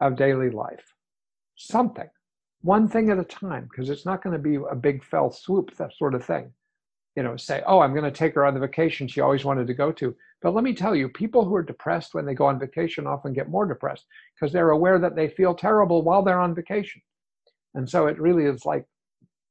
of 0.00 0.16
daily 0.16 0.50
life. 0.50 0.84
Something, 1.56 2.10
one 2.60 2.88
thing 2.88 3.10
at 3.10 3.18
a 3.18 3.24
time, 3.24 3.68
because 3.70 3.88
it's 3.88 4.04
not 4.04 4.22
going 4.22 4.34
to 4.34 4.42
be 4.42 4.56
a 4.70 4.76
big 4.76 5.02
fell 5.02 5.30
swoop, 5.30 5.74
that 5.76 5.96
sort 5.96 6.14
of 6.14 6.24
thing. 6.24 6.52
You 7.16 7.22
know, 7.22 7.36
say, 7.36 7.62
oh, 7.66 7.80
I'm 7.80 7.94
going 7.94 8.04
to 8.04 8.10
take 8.10 8.34
her 8.34 8.44
on 8.44 8.54
the 8.54 8.60
vacation 8.60 9.08
she 9.08 9.20
always 9.20 9.44
wanted 9.44 9.66
to 9.66 9.74
go 9.74 9.92
to. 9.92 10.14
But 10.42 10.54
let 10.54 10.64
me 10.64 10.74
tell 10.74 10.94
you, 10.94 11.08
people 11.08 11.44
who 11.44 11.54
are 11.54 11.62
depressed 11.62 12.14
when 12.14 12.26
they 12.26 12.34
go 12.34 12.46
on 12.46 12.58
vacation 12.58 13.06
often 13.06 13.32
get 13.32 13.48
more 13.48 13.66
depressed 13.66 14.06
because 14.34 14.52
they're 14.52 14.70
aware 14.70 14.98
that 14.98 15.14
they 15.14 15.28
feel 15.28 15.54
terrible 15.54 16.02
while 16.02 16.22
they're 16.22 16.40
on 16.40 16.54
vacation. 16.54 17.00
And 17.74 17.88
so 17.88 18.06
it 18.06 18.20
really 18.20 18.44
is 18.44 18.66
like 18.66 18.84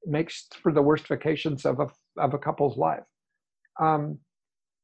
makes 0.06 0.48
for 0.62 0.72
the 0.72 0.82
worst 0.82 1.08
vacations 1.08 1.66
of 1.66 1.80
a 1.80 1.88
of 2.18 2.34
a 2.34 2.38
couple's 2.38 2.78
life. 2.78 3.04
Um, 3.80 4.20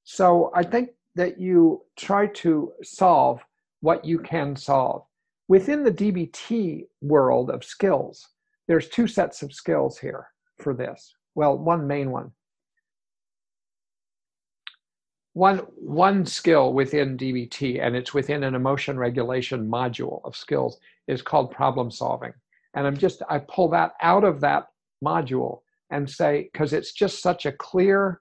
so 0.05 0.51
I 0.55 0.63
think 0.63 0.91
that 1.15 1.39
you 1.39 1.81
try 1.97 2.27
to 2.27 2.71
solve 2.83 3.41
what 3.81 4.05
you 4.05 4.19
can 4.19 4.55
solve 4.55 5.03
within 5.47 5.83
the 5.83 5.91
DBT 5.91 6.85
world 7.01 7.49
of 7.49 7.63
skills. 7.63 8.25
There's 8.67 8.89
two 8.89 9.07
sets 9.07 9.41
of 9.41 9.53
skills 9.53 9.97
here 9.97 10.27
for 10.59 10.73
this. 10.73 11.13
Well, 11.35 11.57
one 11.57 11.85
main 11.87 12.11
one. 12.11 12.31
One, 15.37 15.59
one 15.75 16.25
skill 16.25 16.73
within 16.73 17.15
DBT, 17.15 17.79
and 17.79 17.95
it's 17.95 18.11
within 18.11 18.43
an 18.43 18.55
emotion 18.55 18.97
regulation 18.97 19.69
module 19.69 20.19
of 20.25 20.35
skills, 20.35 20.79
is 21.07 21.21
called 21.21 21.51
problem 21.51 21.91
solving. 21.91 22.33
And 22.73 22.87
I'm 22.87 22.97
just, 22.97 23.21
I 23.29 23.37
pull 23.37 23.69
that 23.69 23.91
out 24.01 24.23
of 24.23 24.41
that 24.41 24.69
module 25.05 25.59
and 25.91 26.09
say, 26.09 26.49
because 26.51 26.73
it's 26.73 26.91
just 26.91 27.21
such 27.21 27.45
a 27.45 27.51
clear, 27.51 28.19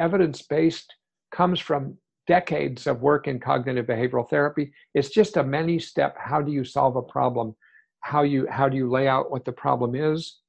evidence 0.00 0.42
based, 0.42 0.92
comes 1.30 1.60
from 1.60 1.96
decades 2.26 2.88
of 2.88 3.02
work 3.02 3.28
in 3.28 3.38
cognitive 3.38 3.86
behavioral 3.86 4.28
therapy. 4.28 4.72
It's 4.94 5.10
just 5.10 5.36
a 5.36 5.44
many 5.44 5.78
step 5.78 6.16
how 6.18 6.42
do 6.42 6.50
you 6.50 6.64
solve 6.64 6.96
a 6.96 7.02
problem? 7.02 7.54
How 8.00 8.22
you 8.22 8.48
how 8.50 8.68
do 8.68 8.76
you 8.76 8.90
lay 8.90 9.06
out 9.06 9.30
what 9.30 9.44
the 9.44 9.52
problem 9.52 9.94
is? 9.94 10.40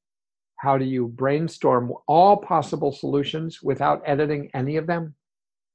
How 0.56 0.76
do 0.76 0.86
you 0.86 1.10
brainstorm 1.10 1.94
all 2.08 2.36
possible 2.36 2.92
solutions 2.92 3.62
without 3.62 4.02
editing 4.08 4.50
any 4.56 4.76
of 4.78 4.88
them? 4.88 5.14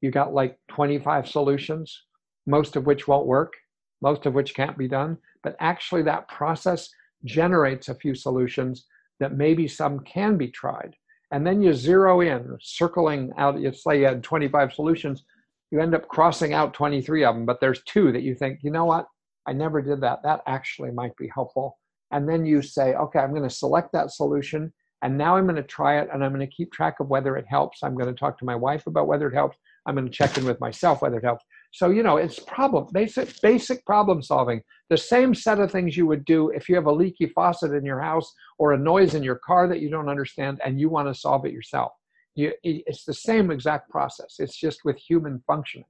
You 0.05 0.11
got 0.11 0.35
like 0.35 0.59
25 0.69 1.27
solutions, 1.27 2.03
most 2.47 2.77
of 2.77 2.85
which 2.85 3.09
won't 3.09 3.27
work, 3.27 3.55
most 4.03 4.27
of 4.27 4.35
which 4.35 4.55
can't 4.55 4.77
be 4.77 4.87
done, 4.87 5.17
but 5.43 5.57
actually 5.61 6.03
that 6.03 6.29
process 6.29 6.91
generates 7.25 7.89
a 7.89 7.95
few 7.95 8.15
solutions 8.15 8.85
that 9.19 9.39
maybe 9.39 9.67
some 9.67 10.01
can 10.01 10.37
be 10.37 10.49
tried. 10.49 10.95
And 11.31 11.47
then 11.47 11.63
you 11.63 11.73
zero 11.73 12.21
in, 12.21 12.55
circling 12.61 13.33
out, 13.39 13.59
you 13.59 13.73
say 13.73 14.01
you 14.01 14.05
had 14.05 14.23
25 14.23 14.75
solutions, 14.75 15.25
you 15.71 15.81
end 15.81 15.95
up 15.95 16.07
crossing 16.09 16.53
out 16.53 16.75
23 16.75 17.25
of 17.25 17.35
them, 17.35 17.47
but 17.47 17.63
there's 17.63 17.83
two 17.85 18.13
that 18.13 18.23
you 18.23 18.35
think, 18.35 18.59
you 18.63 18.71
know 18.71 18.85
what, 18.85 19.07
I 19.47 19.55
never 19.55 19.81
did 19.81 20.03
that. 20.03 20.23
That 20.23 20.43
actually 20.47 20.91
might 20.91 21.17
be 21.17 21.31
helpful. 21.33 21.79
And 22.11 22.29
then 22.29 22.45
you 22.45 22.61
say, 22.61 22.93
okay, 22.93 23.21
I'm 23.21 23.31
going 23.31 23.49
to 23.49 23.49
select 23.49 23.91
that 23.95 24.11
solution 24.11 24.71
and 25.01 25.17
now 25.17 25.37
I'm 25.37 25.45
going 25.45 25.57
to 25.57 25.63
try 25.63 26.01
it 26.01 26.09
and 26.13 26.23
I'm 26.23 26.35
going 26.35 26.47
to 26.47 26.55
keep 26.55 26.73
track 26.73 27.01
of 27.01 27.09
whether 27.09 27.37
it 27.37 27.47
helps. 27.49 27.83
I'm 27.83 27.95
going 27.95 28.13
to 28.13 28.19
talk 28.19 28.39
to 28.39 28.45
my 28.45 28.55
wife 28.55 28.87
about 28.87 29.07
whether 29.07 29.29
it 29.29 29.35
helps. 29.35 29.57
I'm 29.87 29.95
going 29.95 30.07
to 30.07 30.13
check 30.13 30.39
in 30.39 30.45
with 30.45 30.61
myself 30.61 31.03
whether 31.03 31.19
it 31.19 31.25
helps. 31.25 31.45
So, 31.73 31.91
you 31.91 32.03
know, 32.03 32.17
it's 32.17 32.39
problem, 32.39 32.87
basic, 32.93 33.41
basic 33.41 33.85
problem 33.85 34.23
solving. 34.23 34.63
The 34.91 34.97
same 34.97 35.35
set 35.35 35.59
of 35.59 35.73
things 35.73 35.97
you 35.97 36.07
would 36.07 36.25
do 36.25 36.51
if 36.51 36.69
you 36.69 36.77
have 36.77 36.87
a 36.87 36.93
leaky 36.93 37.27
faucet 37.27 37.73
in 37.73 37.85
your 37.85 38.01
house 38.01 38.33
or 38.59 38.73
a 38.73 38.79
noise 38.79 39.15
in 39.15 39.23
your 39.23 39.41
car 39.45 39.67
that 39.69 39.81
you 39.81 39.91
don't 39.91 40.09
understand 40.09 40.61
and 40.65 40.79
you 40.79 40.89
want 40.89 41.09
to 41.09 41.15
solve 41.15 41.45
it 41.47 41.53
yourself. 41.53 41.93
You, 42.37 42.53
it's 42.63 43.05
the 43.05 43.15
same 43.15 43.51
exact 43.51 43.91
process. 43.91 44.37
It's 44.39 44.57
just 44.57 44.85
with 44.85 44.97
human 44.99 45.43
functioning. 45.47 45.87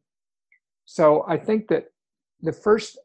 So 0.87 1.25
I 1.29 1.37
think 1.37 1.69
that 1.69 1.85
the 2.41 2.53
first, 2.53 2.99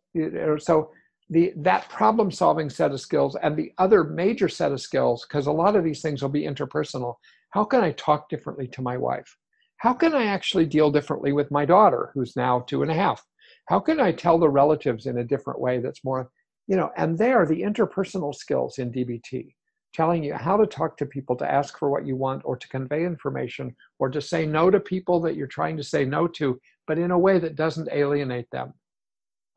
so 0.57 0.91
the 1.29 1.53
that 1.57 1.87
problem 1.89 2.31
solving 2.31 2.69
set 2.69 2.91
of 2.91 2.99
skills 2.99 3.37
and 3.41 3.55
the 3.55 3.71
other 3.77 4.03
major 4.03 4.49
set 4.49 4.71
of 4.71 4.81
skills, 4.81 5.25
because 5.27 5.47
a 5.47 5.51
lot 5.51 5.75
of 5.75 5.83
these 5.83 6.01
things 6.01 6.21
will 6.21 6.29
be 6.29 6.43
interpersonal. 6.43 7.15
How 7.51 7.63
can 7.63 7.81
I 7.81 7.91
talk 7.91 8.29
differently 8.29 8.67
to 8.69 8.81
my 8.81 8.97
wife? 8.97 9.37
How 9.80 9.93
can 9.93 10.13
I 10.13 10.25
actually 10.25 10.65
deal 10.65 10.91
differently 10.91 11.32
with 11.32 11.51
my 11.51 11.65
daughter, 11.65 12.11
who's 12.13 12.36
now 12.36 12.61
two 12.61 12.82
and 12.82 12.91
a 12.91 12.95
half? 12.95 13.25
How 13.67 13.80
can 13.80 13.99
I 13.99 14.11
tell 14.11 14.38
the 14.38 14.49
relatives 14.49 15.05
in 15.05 15.17
a 15.17 15.23
different 15.23 15.59
way 15.59 15.80
that's 15.80 16.03
more, 16.03 16.30
you 16.67 16.75
know, 16.75 16.91
and 16.97 17.17
there, 17.17 17.45
the 17.45 17.61
interpersonal 17.61 18.36
skills 18.36 18.77
in 18.77 18.91
DBT, 18.91 19.55
telling 19.93 20.23
you 20.23 20.34
how 20.34 20.57
to 20.57 20.67
talk 20.67 20.97
to 20.97 21.05
people, 21.05 21.36
to 21.38 21.49
ask 21.49 21.77
for 21.77 21.89
what 21.89 22.05
you 22.05 22.17
want, 22.17 22.41
or 22.43 22.57
to 22.57 22.67
convey 22.67 23.05
information, 23.05 23.73
or 23.99 24.09
to 24.09 24.21
say 24.21 24.45
no 24.45 24.69
to 24.69 24.82
people 24.82 25.21
that 25.21 25.38
you're 25.38 25.47
trying 25.47 25.77
to 25.77 25.84
say 25.84 26.03
no 26.03 26.27
to, 26.27 26.59
but 26.86 26.97
in 26.97 27.11
a 27.11 27.19
way 27.19 27.39
that 27.39 27.55
doesn't 27.55 27.89
alienate 27.91 28.51
them. 28.51 28.73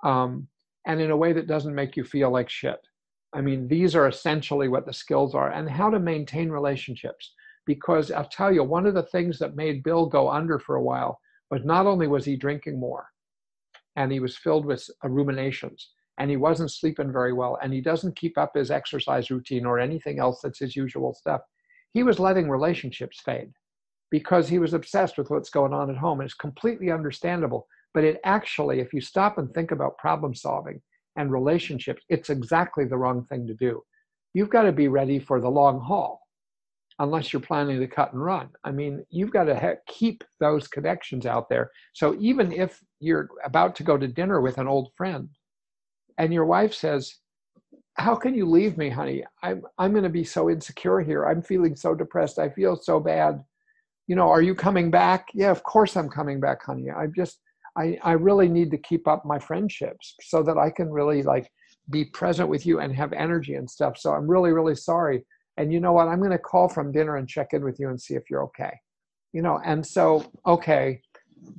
Um, 0.04 0.46
and 0.86 1.00
in 1.00 1.10
a 1.10 1.16
way 1.16 1.32
that 1.32 1.48
doesn't 1.48 1.74
make 1.74 1.96
you 1.96 2.04
feel 2.04 2.30
like 2.30 2.48
shit. 2.48 2.80
I 3.32 3.40
mean, 3.40 3.66
these 3.66 3.96
are 3.96 4.06
essentially 4.06 4.68
what 4.68 4.86
the 4.86 4.92
skills 4.92 5.34
are, 5.34 5.50
and 5.50 5.68
how 5.68 5.90
to 5.90 5.98
maintain 5.98 6.48
relationships 6.48 7.32
because 7.66 8.10
I'll 8.10 8.28
tell 8.28 8.52
you, 8.52 8.64
one 8.64 8.86
of 8.86 8.94
the 8.94 9.04
things 9.04 9.38
that 9.38 9.56
made 9.56 9.82
Bill 9.82 10.06
go 10.06 10.30
under 10.30 10.58
for 10.58 10.76
a 10.76 10.82
while 10.82 11.20
was 11.50 11.64
not 11.64 11.86
only 11.86 12.06
was 12.06 12.24
he 12.24 12.36
drinking 12.36 12.80
more, 12.80 13.06
and 13.96 14.10
he 14.10 14.20
was 14.20 14.36
filled 14.36 14.64
with 14.64 14.88
ruminations, 15.04 15.90
and 16.18 16.30
he 16.30 16.36
wasn't 16.36 16.70
sleeping 16.70 17.12
very 17.12 17.32
well, 17.32 17.58
and 17.62 17.72
he 17.72 17.80
doesn't 17.80 18.16
keep 18.16 18.38
up 18.38 18.52
his 18.54 18.70
exercise 18.70 19.30
routine 19.30 19.66
or 19.66 19.78
anything 19.78 20.18
else 20.18 20.40
that's 20.42 20.58
his 20.58 20.76
usual 20.76 21.14
stuff. 21.14 21.40
He 21.92 22.02
was 22.02 22.18
letting 22.18 22.48
relationships 22.48 23.20
fade 23.20 23.52
because 24.12 24.46
he 24.46 24.58
was 24.58 24.74
obsessed 24.74 25.16
with 25.18 25.30
what's 25.30 25.50
going 25.50 25.72
on 25.72 25.90
at 25.90 25.96
home. 25.96 26.20
And 26.20 26.26
it's 26.26 26.34
completely 26.34 26.90
understandable. 26.92 27.66
But 27.94 28.04
it 28.04 28.20
actually, 28.24 28.80
if 28.80 28.92
you 28.92 29.00
stop 29.00 29.38
and 29.38 29.52
think 29.52 29.72
about 29.72 29.98
problem 29.98 30.34
solving 30.34 30.80
and 31.16 31.32
relationships, 31.32 32.02
it's 32.08 32.30
exactly 32.30 32.84
the 32.84 32.96
wrong 32.96 33.24
thing 33.24 33.46
to 33.46 33.54
do. 33.54 33.82
You've 34.34 34.50
got 34.50 34.62
to 34.62 34.72
be 34.72 34.88
ready 34.88 35.18
for 35.18 35.40
the 35.40 35.50
long 35.50 35.80
haul 35.80 36.20
unless 36.98 37.32
you're 37.32 37.40
planning 37.40 37.80
to 37.80 37.86
cut 37.86 38.12
and 38.12 38.22
run. 38.22 38.48
I 38.64 38.70
mean, 38.70 39.04
you've 39.10 39.32
got 39.32 39.44
to 39.44 39.78
keep 39.86 40.24
those 40.40 40.68
connections 40.68 41.26
out 41.26 41.48
there. 41.48 41.70
So 41.94 42.16
even 42.20 42.52
if 42.52 42.80
you're 43.00 43.28
about 43.44 43.74
to 43.76 43.82
go 43.82 43.96
to 43.96 44.06
dinner 44.06 44.40
with 44.40 44.58
an 44.58 44.68
old 44.68 44.92
friend 44.96 45.28
and 46.18 46.32
your 46.32 46.44
wife 46.44 46.74
says, 46.74 47.16
how 47.94 48.14
can 48.14 48.34
you 48.34 48.46
leave 48.46 48.78
me, 48.78 48.88
honey? 48.88 49.24
I'm 49.42 49.62
I'm 49.78 49.92
going 49.92 50.04
to 50.04 50.10
be 50.10 50.24
so 50.24 50.48
insecure 50.48 51.00
here. 51.00 51.26
I'm 51.26 51.42
feeling 51.42 51.76
so 51.76 51.94
depressed. 51.94 52.38
I 52.38 52.48
feel 52.48 52.76
so 52.76 52.98
bad. 52.98 53.42
You 54.06 54.16
know, 54.16 54.28
are 54.28 54.42
you 54.42 54.54
coming 54.54 54.90
back? 54.90 55.28
Yeah, 55.34 55.50
of 55.50 55.62
course 55.62 55.96
I'm 55.96 56.08
coming 56.08 56.40
back, 56.40 56.62
honey. 56.64 56.90
I'm 56.90 57.12
just 57.14 57.38
I 57.76 57.98
I 58.02 58.12
really 58.12 58.48
need 58.48 58.70
to 58.70 58.78
keep 58.78 59.06
up 59.06 59.24
my 59.24 59.38
friendships 59.38 60.14
so 60.22 60.42
that 60.42 60.56
I 60.56 60.70
can 60.70 60.90
really 60.90 61.22
like 61.22 61.50
be 61.90 62.04
present 62.06 62.48
with 62.48 62.64
you 62.64 62.80
and 62.80 62.94
have 62.94 63.12
energy 63.12 63.54
and 63.54 63.68
stuff. 63.68 63.98
So 63.98 64.12
I'm 64.12 64.26
really 64.26 64.52
really 64.52 64.76
sorry 64.76 65.24
and 65.56 65.72
you 65.72 65.80
know 65.80 65.92
what? 65.92 66.08
I'm 66.08 66.18
going 66.18 66.30
to 66.30 66.38
call 66.38 66.68
from 66.68 66.92
dinner 66.92 67.16
and 67.16 67.28
check 67.28 67.48
in 67.52 67.64
with 67.64 67.78
you 67.78 67.88
and 67.88 68.00
see 68.00 68.14
if 68.14 68.30
you're 68.30 68.44
okay. 68.44 68.72
You 69.32 69.42
know 69.42 69.60
and 69.64 69.86
so 69.86 70.30
okay 70.46 71.00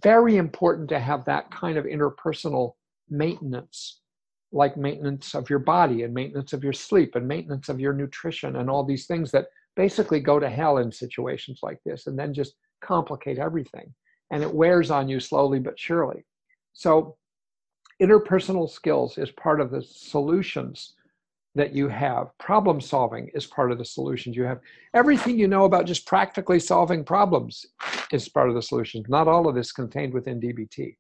very 0.04 0.38
important 0.38 0.88
to 0.90 1.00
have 1.00 1.26
that 1.26 1.50
kind 1.52 1.78
of 1.78 1.86
interpersonal 1.86 2.74
maintenance 3.10 4.00
like 4.54 4.78
maintenance 4.78 5.34
of 5.34 5.50
your 5.50 5.60
body 5.60 6.04
and 6.04 6.14
maintenance 6.14 6.54
of 6.54 6.64
your 6.64 6.74
sleep 6.74 7.16
and 7.16 7.28
maintenance 7.28 7.70
of 7.70 7.80
your 7.80 7.92
nutrition 7.92 8.58
and 8.58 8.70
all 8.70 8.84
these 8.84 9.08
things 9.08 9.32
that 9.32 9.48
basically 9.76 10.20
go 10.20 10.40
to 10.40 10.50
hell 10.50 10.78
in 10.78 10.92
situations 10.92 11.60
like 11.64 11.80
this 11.84 12.06
and 12.06 12.18
then 12.18 12.34
just 12.34 12.54
complicate 12.82 13.40
everything. 13.40 13.92
And 14.32 14.44
it 14.44 14.54
wears 14.54 14.92
on 14.92 15.10
you 15.10 15.20
slowly 15.20 15.60
but 15.60 15.80
surely. 15.80 16.24
So 16.74 17.18
interpersonal 18.02 18.70
skills 18.70 19.18
is 19.18 19.32
part 19.32 19.60
of 19.60 19.72
the 19.72 19.82
solutions 19.82 20.94
that 21.56 21.74
you 21.74 21.88
have. 21.88 22.36
Problem 22.40 22.82
solving 22.82 23.30
is 23.34 23.46
part 23.46 23.72
of 23.72 23.78
the 23.78 23.86
solutions 23.86 24.36
you 24.36 24.44
have. 24.44 24.60
Everything 24.94 25.38
you 25.38 25.48
know 25.48 25.66
about 25.66 25.86
just 25.86 26.06
practically 26.06 26.60
solving 26.60 27.04
problems 27.04 27.66
is 28.12 28.28
part 28.28 28.50
of 28.50 28.56
the 28.56 28.62
solutions. 28.62 29.06
Not 29.08 29.28
all 29.28 29.48
of 29.48 29.56
this 29.56 29.72
contained 29.72 30.14
within 30.14 30.42
DBT. 30.42 30.96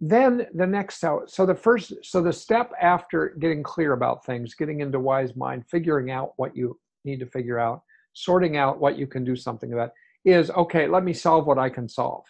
Then 0.00 0.46
the 0.54 0.66
next 0.66 0.98
so 0.98 1.22
so 1.28 1.46
the 1.46 1.54
first 1.54 1.92
so 2.02 2.20
the 2.20 2.32
step 2.32 2.72
after 2.80 3.36
getting 3.38 3.62
clear 3.62 3.92
about 3.92 4.24
things, 4.26 4.54
getting 4.54 4.80
into 4.80 4.98
wise 4.98 5.36
mind, 5.36 5.64
figuring 5.70 6.10
out 6.10 6.32
what 6.36 6.56
you 6.56 6.78
need 7.04 7.20
to 7.20 7.26
figure 7.26 7.58
out, 7.58 7.82
sorting 8.12 8.56
out 8.56 8.80
what 8.80 8.98
you 8.98 9.06
can 9.06 9.24
do 9.24 9.36
something 9.36 9.72
about 9.72 9.90
is 10.24 10.50
okay, 10.50 10.86
let 10.86 11.04
me 11.04 11.12
solve 11.12 11.46
what 11.46 11.58
I 11.58 11.68
can 11.68 11.88
solve. 11.88 12.24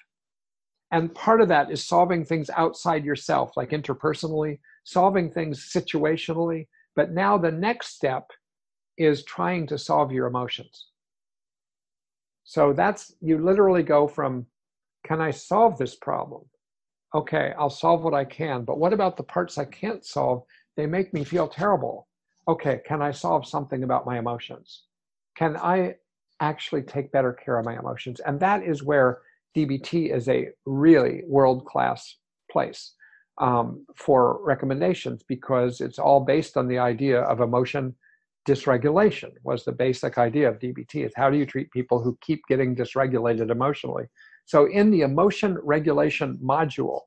And 0.93 1.15
part 1.15 1.41
of 1.41 1.49
that 1.49 1.71
is 1.71 1.83
solving 1.83 2.25
things 2.25 2.51
outside 2.51 3.05
yourself, 3.05 3.57
like 3.57 3.71
interpersonally, 3.71 4.59
solving 4.85 5.31
things 5.31 5.73
situationally, 5.75 6.67
but 6.95 7.13
now 7.13 7.39
the 7.39 7.51
next 7.51 7.95
step 7.95 8.31
is 8.99 9.25
trying 9.25 9.67
to 9.67 9.79
solve 9.79 10.13
your 10.13 10.27
emotions. 10.27 10.89
So 12.45 12.73
that's, 12.73 13.15
you 13.21 13.39
literally 13.39 13.83
go 13.83 14.07
from, 14.07 14.47
can 15.07 15.21
I 15.21 15.31
solve 15.31 15.79
this 15.79 15.95
problem? 15.95 16.43
Okay, 17.15 17.53
I'll 17.59 17.71
solve 17.71 18.03
what 18.03 18.15
I 18.15 18.25
can, 18.25 18.65
but 18.65 18.79
what 18.79 18.93
about 18.93 19.17
the 19.17 19.23
parts 19.23 19.59
I 19.59 19.65
can't 19.65 20.05
solve? 20.05 20.45
They 20.77 20.87
make 20.87 21.13
me 21.13 21.25
feel 21.25 21.49
terrible. 21.49 22.09
Okay, 22.49 22.81
can 22.87 23.03
I 23.03 23.11
solve 23.11 23.47
something 23.47 23.85
about 23.85 24.07
my 24.07 24.19
emotions? 24.19 24.85
Can 25.37 25.57
I 25.57 25.97
actually 26.41 26.83
take 26.83 27.13
better 27.13 27.33
care 27.33 27.59
of 27.59 27.65
my 27.65 27.79
emotions? 27.79 28.21
And 28.21 28.41
that 28.41 28.63
is 28.63 28.83
where 28.83 29.21
DBT 29.57 30.15
is 30.15 30.29
a 30.29 30.49
really 30.67 31.23
world 31.27 31.65
class 31.67 32.17
place 32.51 32.95
um, 33.39 33.87
for 33.97 34.43
recommendations 34.45 35.23
because 35.27 35.81
it's 35.81 35.99
all 35.99 36.21
based 36.21 36.57
on 36.57 36.69
the 36.69 36.79
idea 36.79 37.21
of 37.23 37.41
emotion 37.41 37.95
dysregulation 38.47 39.31
was 39.45 39.65
the 39.65 39.73
basic 39.73 40.19
idea 40.19 40.49
of 40.49 40.59
DBT 40.59 41.07
is 41.07 41.13
how 41.15 41.31
do 41.31 41.37
you 41.37 41.47
treat 41.47 41.71
people 41.71 42.03
who 42.03 42.19
keep 42.21 42.43
getting 42.49 42.75
dysregulated 42.75 43.51
emotionally. 43.51 44.05
So 44.47 44.67
in 44.67 44.91
the 44.91 45.03
emotion 45.03 45.59
regulation 45.63 46.39
module, 46.43 47.03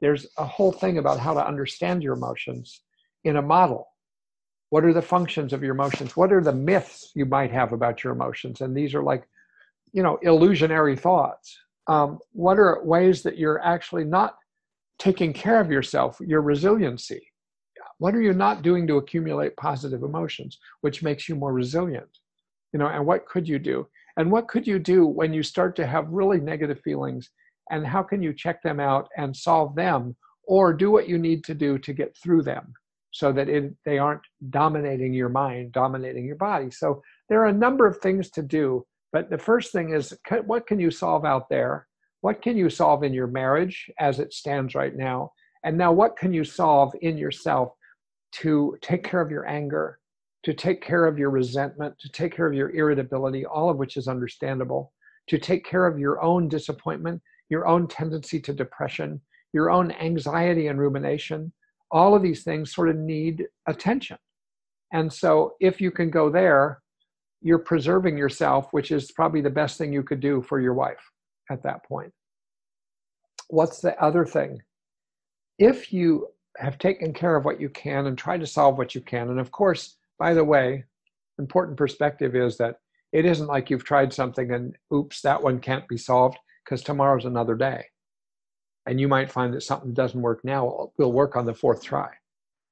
there's 0.00 0.26
a 0.38 0.46
whole 0.46 0.72
thing 0.72 0.98
about 0.98 1.20
how 1.20 1.34
to 1.34 1.46
understand 1.46 2.02
your 2.02 2.14
emotions 2.14 2.80
in 3.24 3.36
a 3.36 3.42
model. 3.42 3.86
What 4.70 4.84
are 4.84 4.94
the 4.94 5.02
functions 5.02 5.52
of 5.52 5.62
your 5.62 5.74
emotions? 5.74 6.16
What 6.16 6.32
are 6.32 6.42
the 6.42 6.54
myths 6.54 7.12
you 7.14 7.26
might 7.26 7.52
have 7.52 7.72
about 7.72 8.02
your 8.02 8.14
emotions? 8.14 8.62
And 8.62 8.74
these 8.74 8.94
are 8.94 9.02
like, 9.02 9.28
you 9.92 10.02
know, 10.02 10.18
illusionary 10.22 10.96
thoughts. 10.96 11.56
Um, 11.86 12.18
what 12.32 12.58
are 12.58 12.82
ways 12.82 13.22
that 13.24 13.36
you're 13.36 13.62
actually 13.62 14.04
not 14.04 14.36
taking 15.02 15.32
care 15.32 15.60
of 15.60 15.68
yourself, 15.68 16.16
your 16.20 16.42
resiliency? 16.42 17.20
What 17.98 18.14
are 18.14 18.22
you 18.22 18.32
not 18.32 18.62
doing 18.62 18.86
to 18.86 18.98
accumulate 18.98 19.56
positive 19.56 20.04
emotions, 20.04 20.60
which 20.82 21.02
makes 21.02 21.28
you 21.28 21.34
more 21.34 21.52
resilient? 21.52 22.18
You 22.72 22.78
know, 22.78 22.86
and 22.86 23.04
what 23.04 23.26
could 23.26 23.48
you 23.48 23.58
do? 23.58 23.88
And 24.16 24.30
what 24.30 24.46
could 24.46 24.64
you 24.64 24.78
do 24.78 25.04
when 25.04 25.32
you 25.32 25.42
start 25.42 25.74
to 25.76 25.86
have 25.88 26.08
really 26.08 26.38
negative 26.38 26.80
feelings? 26.84 27.30
And 27.72 27.84
how 27.84 28.04
can 28.04 28.22
you 28.22 28.32
check 28.32 28.62
them 28.62 28.78
out 28.78 29.08
and 29.16 29.36
solve 29.36 29.74
them 29.74 30.14
or 30.44 30.72
do 30.72 30.92
what 30.92 31.08
you 31.08 31.18
need 31.18 31.42
to 31.44 31.54
do 31.54 31.78
to 31.78 31.92
get 31.92 32.16
through 32.22 32.42
them 32.42 32.72
so 33.10 33.32
that 33.32 33.48
it, 33.48 33.74
they 33.84 33.98
aren't 33.98 34.22
dominating 34.50 35.12
your 35.12 35.30
mind, 35.30 35.72
dominating 35.72 36.24
your 36.24 36.36
body? 36.36 36.70
So 36.70 37.02
there 37.28 37.40
are 37.40 37.46
a 37.46 37.52
number 37.52 37.88
of 37.88 37.98
things 37.98 38.30
to 38.30 38.42
do. 38.42 38.86
But 39.12 39.30
the 39.30 39.38
first 39.38 39.72
thing 39.72 39.94
is 39.94 40.16
what 40.46 40.68
can 40.68 40.78
you 40.78 40.92
solve 40.92 41.24
out 41.24 41.48
there? 41.48 41.88
What 42.22 42.40
can 42.40 42.56
you 42.56 42.70
solve 42.70 43.02
in 43.02 43.12
your 43.12 43.26
marriage 43.26 43.90
as 43.98 44.20
it 44.20 44.32
stands 44.32 44.76
right 44.76 44.96
now? 44.96 45.32
And 45.64 45.76
now, 45.76 45.92
what 45.92 46.16
can 46.16 46.32
you 46.32 46.44
solve 46.44 46.94
in 47.02 47.18
yourself 47.18 47.72
to 48.36 48.76
take 48.80 49.02
care 49.02 49.20
of 49.20 49.32
your 49.32 49.46
anger, 49.48 49.98
to 50.44 50.54
take 50.54 50.80
care 50.80 51.06
of 51.06 51.18
your 51.18 51.30
resentment, 51.30 51.98
to 51.98 52.08
take 52.08 52.34
care 52.34 52.46
of 52.46 52.54
your 52.54 52.70
irritability, 52.70 53.44
all 53.44 53.68
of 53.68 53.76
which 53.76 53.96
is 53.96 54.06
understandable, 54.06 54.92
to 55.26 55.38
take 55.38 55.64
care 55.64 55.84
of 55.84 55.98
your 55.98 56.22
own 56.22 56.48
disappointment, 56.48 57.20
your 57.48 57.66
own 57.66 57.88
tendency 57.88 58.40
to 58.40 58.52
depression, 58.52 59.20
your 59.52 59.72
own 59.72 59.90
anxiety 59.90 60.68
and 60.68 60.78
rumination. 60.78 61.52
All 61.90 62.14
of 62.14 62.22
these 62.22 62.44
things 62.44 62.72
sort 62.72 62.88
of 62.88 62.96
need 62.96 63.46
attention. 63.66 64.18
And 64.92 65.12
so, 65.12 65.54
if 65.58 65.80
you 65.80 65.90
can 65.90 66.08
go 66.08 66.30
there, 66.30 66.82
you're 67.40 67.58
preserving 67.58 68.16
yourself, 68.16 68.68
which 68.70 68.92
is 68.92 69.10
probably 69.10 69.40
the 69.40 69.50
best 69.50 69.76
thing 69.76 69.92
you 69.92 70.04
could 70.04 70.20
do 70.20 70.40
for 70.40 70.60
your 70.60 70.74
wife 70.74 71.11
at 71.50 71.62
that 71.62 71.84
point. 71.84 72.12
What's 73.48 73.80
the 73.80 74.00
other 74.02 74.24
thing? 74.24 74.62
If 75.58 75.92
you 75.92 76.28
have 76.58 76.78
taken 76.78 77.12
care 77.12 77.36
of 77.36 77.44
what 77.44 77.60
you 77.60 77.68
can 77.68 78.06
and 78.06 78.16
tried 78.16 78.40
to 78.40 78.46
solve 78.46 78.78
what 78.78 78.94
you 78.94 79.00
can, 79.00 79.30
and 79.30 79.40
of 79.40 79.50
course, 79.50 79.96
by 80.18 80.34
the 80.34 80.44
way, 80.44 80.84
important 81.38 81.76
perspective 81.76 82.34
is 82.34 82.56
that 82.58 82.76
it 83.12 83.24
isn't 83.24 83.46
like 83.46 83.68
you've 83.68 83.84
tried 83.84 84.12
something 84.12 84.52
and 84.52 84.76
oops, 84.92 85.20
that 85.22 85.42
one 85.42 85.58
can't 85.58 85.86
be 85.88 85.98
solved 85.98 86.38
because 86.64 86.82
tomorrow's 86.82 87.24
another 87.24 87.54
day. 87.54 87.84
And 88.86 89.00
you 89.00 89.06
might 89.06 89.30
find 89.30 89.52
that 89.54 89.62
something 89.62 89.92
doesn't 89.92 90.20
work 90.20 90.40
now, 90.44 90.90
will 90.98 91.12
work 91.12 91.36
on 91.36 91.46
the 91.46 91.54
fourth 91.54 91.82
try. 91.82 92.08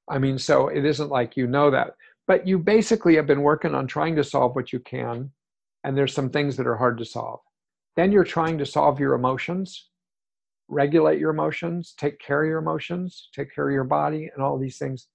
I 0.09 0.17
mean, 0.17 0.37
so 0.37 0.67
it 0.67 0.83
isn't 0.83 1.09
like 1.09 1.37
you 1.37 1.47
know 1.47 1.71
that. 1.71 1.95
But 2.27 2.47
you 2.47 2.57
basically 2.57 3.15
have 3.15 3.27
been 3.27 3.41
working 3.41 3.73
on 3.73 3.87
trying 3.87 4.15
to 4.15 4.23
solve 4.23 4.55
what 4.55 4.73
you 4.73 4.79
can, 4.79 5.31
and 5.83 5.97
there's 5.97 6.13
some 6.13 6.29
things 6.29 6.57
that 6.57 6.67
are 6.67 6.75
hard 6.75 6.97
to 6.97 7.05
solve. 7.05 7.39
Then 7.95 8.11
you're 8.11 8.23
trying 8.23 8.57
to 8.57 8.65
solve 8.65 8.99
your 8.99 9.13
emotions, 9.13 9.89
regulate 10.67 11.19
your 11.19 11.31
emotions, 11.31 11.93
take 11.97 12.19
care 12.19 12.43
of 12.43 12.47
your 12.47 12.59
emotions, 12.59 13.29
take 13.35 13.53
care 13.53 13.67
of 13.67 13.73
your 13.73 13.83
body, 13.83 14.29
and 14.33 14.43
all 14.43 14.57
these 14.57 14.77
things. 14.77 15.07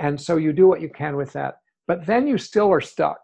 And 0.00 0.20
so 0.20 0.36
you 0.36 0.52
do 0.52 0.66
what 0.66 0.80
you 0.80 0.88
can 0.88 1.16
with 1.16 1.32
that. 1.32 1.56
But 1.86 2.04
then 2.04 2.26
you 2.26 2.38
still 2.38 2.70
are 2.72 2.80
stuck 2.80 3.20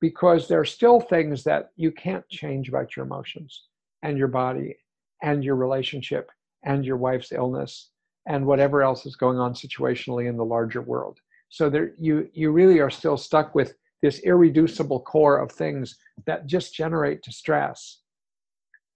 because 0.00 0.48
there 0.48 0.60
are 0.60 0.64
still 0.64 1.00
things 1.00 1.44
that 1.44 1.70
you 1.76 1.92
can't 1.92 2.26
change 2.30 2.68
about 2.68 2.96
your 2.96 3.04
emotions 3.04 3.66
and 4.02 4.16
your 4.16 4.28
body 4.28 4.76
and 5.22 5.44
your 5.44 5.56
relationship 5.56 6.30
and 6.64 6.84
your 6.84 6.96
wife's 6.96 7.32
illness 7.32 7.90
and 8.26 8.46
whatever 8.46 8.82
else 8.82 9.04
is 9.06 9.16
going 9.16 9.38
on 9.38 9.52
situationally 9.52 10.28
in 10.28 10.36
the 10.36 10.44
larger 10.44 10.80
world. 10.80 11.18
So 11.50 11.68
there 11.68 11.92
you 11.98 12.28
you 12.32 12.52
really 12.52 12.78
are 12.78 12.90
still 12.90 13.16
stuck 13.16 13.54
with 13.54 13.74
this 14.02 14.20
irreducible 14.20 15.00
core 15.00 15.38
of 15.38 15.52
things 15.52 15.96
that 16.26 16.46
just 16.46 16.74
generate 16.74 17.22
distress 17.22 18.00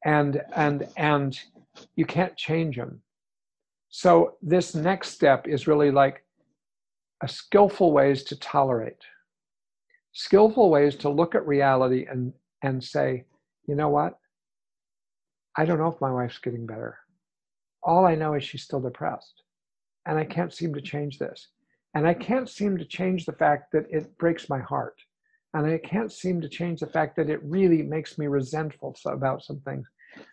and 0.05 0.42
and 0.55 0.88
and 0.96 1.40
you 1.96 2.05
can't 2.05 2.36
change 2.36 2.76
them 2.76 3.00
so 3.96 4.34
this 4.42 4.74
next 4.74 5.11
step 5.11 5.46
is 5.46 5.68
really 5.68 5.92
like 5.92 6.24
a 7.22 7.28
skillful 7.28 7.92
ways 7.92 8.24
to 8.24 8.36
tolerate. 8.40 9.05
Skillful 10.12 10.68
ways 10.68 10.96
to 10.96 11.09
look 11.09 11.36
at 11.36 11.46
reality 11.46 12.05
and 12.11 12.32
and 12.64 12.82
say 12.82 13.24
you 13.68 13.76
know 13.76 13.90
what? 13.90 14.18
I 15.57 15.64
don't 15.64 15.78
know 15.78 15.92
if 15.92 16.00
my 16.00 16.11
wife's 16.11 16.38
getting 16.38 16.66
better. 16.66 16.98
All 17.84 18.05
i 18.05 18.16
know 18.16 18.34
is 18.34 18.42
she's 18.42 18.64
still 18.64 18.80
depressed 18.80 19.44
and 20.07 20.18
i 20.18 20.24
can't 20.24 20.52
seem 20.52 20.74
to 20.74 20.80
change 20.80 21.20
this. 21.20 21.50
And 21.94 22.05
i 22.05 22.14
can't 22.14 22.48
seem 22.48 22.76
to 22.78 22.84
change 22.84 23.26
the 23.26 23.38
fact 23.44 23.70
that 23.74 23.86
it 23.90 24.18
breaks 24.18 24.48
my 24.48 24.59
heart. 24.59 24.96
And 25.52 25.64
i 25.66 25.78
can't 25.78 26.11
seem 26.11 26.40
to 26.40 26.48
change 26.48 26.80
the 26.80 26.94
fact 26.96 27.14
that 27.14 27.30
it 27.30 27.44
really 27.44 27.82
makes 27.82 28.18
me 28.18 28.26
resentful 28.26 28.96
about 29.07 29.44
some 29.44 29.61
things 29.61 29.86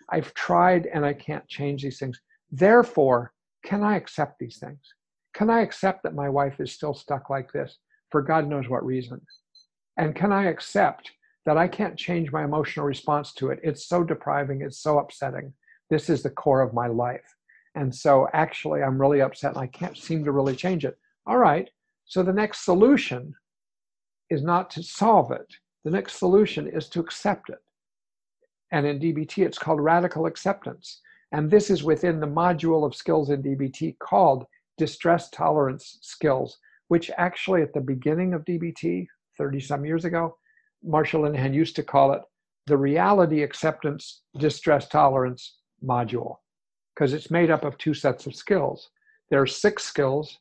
I've 0.10 0.34
tried 0.34 0.88
and 0.88 1.06
I 1.06 1.14
can't 1.14 1.48
change 1.48 1.84
these 1.84 2.00
things. 2.00 2.20
Therefore, 2.52 3.34
can 3.64 3.84
I 3.84 3.96
accept 3.96 4.40
these 4.40 4.58
things? 4.58 4.82
Can 5.34 5.50
I 5.50 5.62
accept 5.62 6.04
that 6.04 6.16
my 6.16 6.30
wife 6.30 6.60
is 6.60 6.72
still 6.72 6.94
stuck 6.94 7.30
like 7.30 7.52
this 7.52 7.78
for 8.10 8.22
God 8.22 8.48
knows 8.48 8.68
what 8.68 8.86
reason? 8.86 9.22
And 9.98 10.16
can 10.16 10.32
I 10.32 10.46
accept 10.46 11.12
that 11.46 11.58
I 11.58 11.68
can't 11.68 11.98
change 11.98 12.32
my 12.32 12.44
emotional 12.44 12.86
response 12.86 13.34
to 13.34 13.50
it? 13.50 13.60
It's 13.64 13.88
so 13.88 14.04
depriving, 14.04 14.62
it's 14.62 14.80
so 14.80 15.00
upsetting. 15.00 15.54
This 15.90 16.10
is 16.10 16.24
the 16.24 16.30
core 16.30 16.62
of 16.62 16.74
my 16.74 16.88
life. 16.88 17.36
And 17.76 17.94
so 17.94 18.28
actually, 18.34 18.84
I'm 18.84 19.00
really 19.00 19.22
upset 19.22 19.52
and 19.52 19.64
I 19.64 19.68
can't 19.68 19.98
seem 19.98 20.24
to 20.26 20.32
really 20.32 20.56
change 20.56 20.86
it. 20.86 20.98
All 21.26 21.38
right, 21.38 21.70
so 22.06 22.24
the 22.24 22.34
next 22.34 22.66
solution 22.66 23.34
is 24.30 24.44
not 24.44 24.70
to 24.72 24.84
solve 24.84 25.32
it, 25.32 25.48
the 25.84 25.92
next 25.92 26.18
solution 26.18 26.68
is 26.68 26.90
to 26.90 27.00
accept 27.00 27.50
it. 27.50 27.60
And 28.72 28.86
in 28.86 29.00
DBT, 29.00 29.46
it's 29.46 29.58
called 29.58 29.82
radical 29.82 30.26
acceptance. 30.26 31.02
And 31.32 31.50
this 31.50 31.70
is 31.70 31.84
within 31.84 32.20
the 32.20 32.28
module 32.28 32.86
of 32.86 32.96
skills 32.96 33.30
in 33.30 33.44
DBT 33.44 33.98
called 34.00 34.46
distress 34.78 35.30
tolerance 35.30 35.98
skills, 36.02 36.58
which 36.88 37.12
actually 37.18 37.62
at 37.62 37.74
the 37.74 37.82
beginning 37.82 38.34
of 38.34 38.46
DBT, 38.46 39.08
30 39.38 39.60
some 39.60 39.86
years 39.86 40.06
ago, 40.06 40.38
Marsha 40.86 41.20
Linehan 41.20 41.54
used 41.54 41.76
to 41.76 41.84
call 41.84 42.14
it 42.14 42.22
the 42.68 42.78
reality 42.78 43.44
acceptance 43.44 44.22
distress 44.38 44.88
tolerance 44.88 45.58
module, 45.84 46.38
because 46.96 47.14
it's 47.14 47.32
made 47.32 47.52
up 47.52 47.64
of 47.64 47.78
two 47.78 47.94
sets 47.94 48.26
of 48.26 48.36
skills. 48.36 48.90
There 49.30 49.42
are 49.42 49.48
six 49.48 49.84
skills 49.84 50.38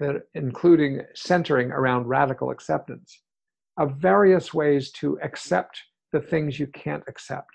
that 0.00 0.22
including 0.34 1.02
centering 1.14 1.70
around 1.70 2.06
radical 2.06 2.50
acceptance 2.50 3.20
of 3.76 3.96
various 3.96 4.52
ways 4.52 4.90
to 4.92 5.18
accept 5.22 5.82
the 6.12 6.20
things 6.20 6.58
you 6.58 6.66
can't 6.68 7.02
accept 7.08 7.50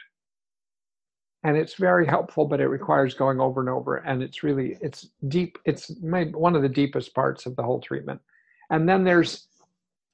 and 1.43 1.55
it's 1.55 1.75
very 1.75 2.05
helpful 2.05 2.45
but 2.45 2.59
it 2.59 2.67
requires 2.67 3.13
going 3.13 3.39
over 3.39 3.61
and 3.61 3.69
over 3.69 3.97
and 3.97 4.21
it's 4.21 4.43
really 4.43 4.77
it's 4.81 5.09
deep 5.27 5.57
it's 5.65 5.91
made 6.01 6.35
one 6.35 6.55
of 6.55 6.61
the 6.61 6.69
deepest 6.69 7.13
parts 7.13 7.45
of 7.45 7.55
the 7.55 7.63
whole 7.63 7.79
treatment. 7.79 8.19
And 8.71 8.87
then 8.87 9.03
there's 9.03 9.47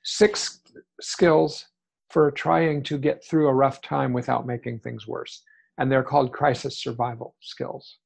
six 0.04 0.62
skills 1.02 1.66
for 2.10 2.32
trying 2.32 2.84
to 2.84 2.98
get 2.98 3.26
through 3.26 3.48
a 3.48 3.54
rough 3.54 3.82
time 3.82 4.14
without 4.14 4.48
making 4.48 4.80
things 4.80 5.08
worse 5.08 5.44
and 5.78 5.92
they're 5.92 6.04
called 6.04 6.32
crisis 6.32 6.82
survival 6.82 7.36
skills. 7.42 7.98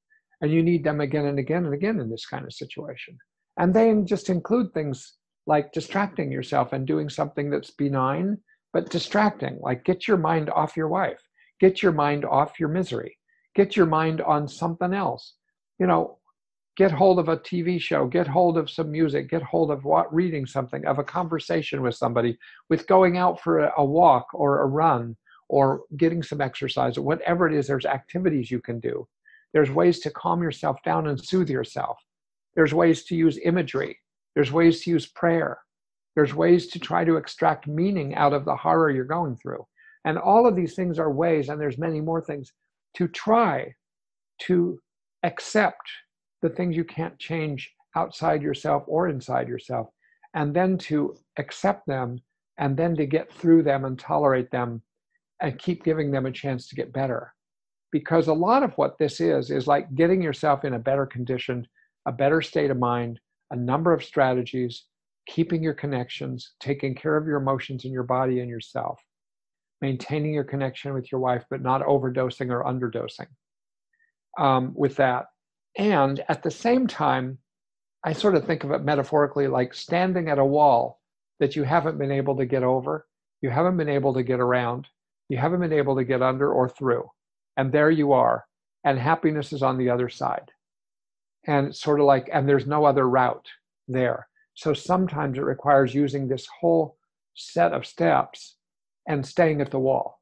And 0.41 0.51
you 0.51 0.63
need 0.63 0.83
them 0.83 1.01
again 1.01 1.25
and 1.25 1.37
again 1.37 1.65
and 1.65 1.73
again 1.73 1.99
in 1.99 2.09
this 2.09 2.25
kind 2.25 2.45
of 2.45 2.53
situation. 2.53 3.17
And 3.57 3.73
they 3.73 3.93
just 4.05 4.29
include 4.29 4.73
things 4.73 5.17
like 5.45 5.73
distracting 5.73 6.31
yourself 6.31 6.73
and 6.73 6.87
doing 6.87 7.09
something 7.09 7.49
that's 7.49 7.71
benign 7.71 8.37
but 8.71 8.89
distracting 8.89 9.57
like 9.61 9.83
get 9.83 10.07
your 10.07 10.17
mind 10.17 10.49
off 10.51 10.77
your 10.77 10.87
wife 10.87 11.21
Get 11.59 11.83
your 11.83 11.91
mind 11.91 12.25
off 12.25 12.59
your 12.59 12.69
misery. 12.69 13.17
Get 13.55 13.75
your 13.75 13.85
mind 13.85 14.21
on 14.21 14.47
something 14.47 14.93
else. 14.93 15.33
You 15.79 15.87
know, 15.87 16.19
get 16.79 16.91
hold 16.91 17.19
of 17.19 17.27
a 17.27 17.35
TV 17.35 17.79
show, 17.79 18.07
get 18.07 18.25
hold 18.25 18.57
of 18.57 18.69
some 18.69 18.89
music, 18.89 19.29
get 19.29 19.41
hold 19.41 19.69
of 19.69 19.83
what 19.83 20.13
reading 20.13 20.45
something, 20.45 20.85
of 20.85 20.97
a 20.97 21.03
conversation 21.03 21.81
with 21.81 21.93
somebody, 21.93 22.37
with 22.69 22.87
going 22.87 23.17
out 23.17 23.41
for 23.41 23.65
a, 23.77 23.83
walk 23.83 24.27
or 24.33 24.61
a 24.61 24.65
run 24.65 25.17
or 25.49 25.81
getting 25.97 26.23
some 26.23 26.39
exercise 26.39 26.97
or 26.97 27.01
whatever 27.01 27.47
it 27.47 27.53
is, 27.53 27.67
there's 27.67 27.85
activities 27.85 28.49
you 28.49 28.61
can 28.61 28.79
do. 28.79 29.05
There's 29.51 29.69
ways 29.69 29.99
to 29.99 30.11
calm 30.11 30.41
yourself 30.41 30.81
down 30.83 31.07
and 31.07 31.19
soothe 31.19 31.49
yourself. 31.49 31.97
There's 32.55 32.73
ways 32.73 33.03
to 33.05 33.15
use 33.15 33.37
imagery. 33.43 33.99
There's 34.35 34.51
ways 34.51 34.81
to 34.83 34.91
use 34.91 35.07
prayer. 35.07 35.59
There's 36.15 36.33
ways 36.33 36.67
to 36.67 36.79
try 36.79 37.03
to 37.03 37.17
extract 37.17 37.67
meaning 37.67 38.15
out 38.15 38.31
of 38.31 38.45
the 38.45 38.55
horror 38.55 38.89
you're 38.89 39.03
going 39.03 39.35
through. 39.35 39.65
And 40.05 40.17
all 40.17 40.47
of 40.47 40.55
these 40.55 40.75
things 40.75 40.97
are 40.99 41.11
ways, 41.11 41.49
and 41.49 41.59
there's 41.59 41.77
many 41.77 42.01
more 42.01 42.21
things 42.21 42.53
to 42.95 43.07
try 43.07 43.73
to 44.43 44.79
accept 45.23 45.81
the 46.41 46.49
things 46.49 46.75
you 46.75 46.85
can't 46.85 47.19
change 47.19 47.71
outside 47.95 48.41
yourself 48.41 48.83
or 48.87 49.09
inside 49.09 49.47
yourself, 49.47 49.89
and 50.33 50.55
then 50.55 50.77
to 50.77 51.15
accept 51.37 51.85
them 51.87 52.19
and 52.57 52.77
then 52.77 52.95
to 52.95 53.05
get 53.05 53.31
through 53.31 53.63
them 53.63 53.85
and 53.85 53.97
tolerate 53.97 54.51
them 54.51 54.81
and 55.41 55.59
keep 55.59 55.83
giving 55.83 56.11
them 56.11 56.25
a 56.25 56.31
chance 56.31 56.67
to 56.67 56.75
get 56.75 56.93
better. 56.93 57.33
Because 57.91 58.27
a 58.27 58.33
lot 58.33 58.63
of 58.63 58.73
what 58.73 58.97
this 58.99 59.19
is, 59.19 59.49
is 59.49 59.65
like 59.65 59.95
getting 59.95 60.21
yourself 60.21 60.63
in 60.63 60.73
a 60.73 60.79
better 60.79 61.05
condition, 61.05 61.67
a 62.05 62.11
better 62.11 62.41
state 62.41 62.69
of 62.69 62.77
mind, 62.77 63.19
a 63.51 63.55
number 63.55 63.93
of 63.93 64.03
strategies, 64.03 64.85
keeping 65.27 65.63
your 65.63 65.73
connections, 65.73 66.53
taking 66.59 66.93
care 66.93 67.17
of 67.17 67.25
your 67.25 67.37
emotions 67.37 67.85
in 67.85 67.91
your 67.91 68.03
body 68.03 68.41
and 68.41 68.49
yourself, 68.49 68.99
maintaining 69.81 70.33
your 70.33 70.43
connection 70.43 70.93
with 70.93 71.11
your 71.11 71.21
wife, 71.21 71.45
but 71.49 71.61
not 71.61 71.81
overdosing 71.81 72.49
or 72.49 72.63
underdosing 72.63 73.27
um, 74.37 74.73
with 74.75 74.95
that. 74.97 75.25
And 75.77 76.23
at 76.27 76.43
the 76.43 76.51
same 76.51 76.87
time, 76.87 77.37
I 78.03 78.13
sort 78.13 78.35
of 78.35 78.45
think 78.45 78.63
of 78.63 78.71
it 78.71 78.83
metaphorically 78.83 79.47
like 79.47 79.73
standing 79.73 80.29
at 80.29 80.39
a 80.39 80.45
wall 80.45 80.99
that 81.39 81.55
you 81.55 81.63
haven't 81.63 81.97
been 81.97 82.11
able 82.11 82.35
to 82.37 82.45
get 82.45 82.63
over, 82.63 83.07
you 83.41 83.49
haven't 83.49 83.77
been 83.77 83.89
able 83.89 84.13
to 84.13 84.23
get 84.23 84.39
around, 84.39 84.87
you 85.29 85.37
haven't 85.37 85.61
been 85.61 85.73
able 85.73 85.95
to 85.95 86.03
get 86.03 86.21
under 86.21 86.51
or 86.51 86.69
through. 86.69 87.09
And 87.57 87.71
there 87.71 87.91
you 87.91 88.13
are. 88.13 88.45
And 88.83 88.97
happiness 88.97 89.51
is 89.53 89.63
on 89.63 89.77
the 89.77 89.89
other 89.89 90.09
side. 90.09 90.51
And 91.45 91.75
sort 91.75 91.99
of 91.99 92.05
like, 92.05 92.29
and 92.31 92.47
there's 92.47 92.67
no 92.67 92.85
other 92.85 93.07
route 93.07 93.47
there. 93.87 94.27
So 94.53 94.73
sometimes 94.73 95.37
it 95.37 95.43
requires 95.43 95.93
using 95.93 96.27
this 96.27 96.47
whole 96.59 96.97
set 97.35 97.73
of 97.73 97.85
steps 97.85 98.55
and 99.09 99.25
staying 99.25 99.59
at 99.59 99.71
the 99.71 99.79
wall 99.79 100.21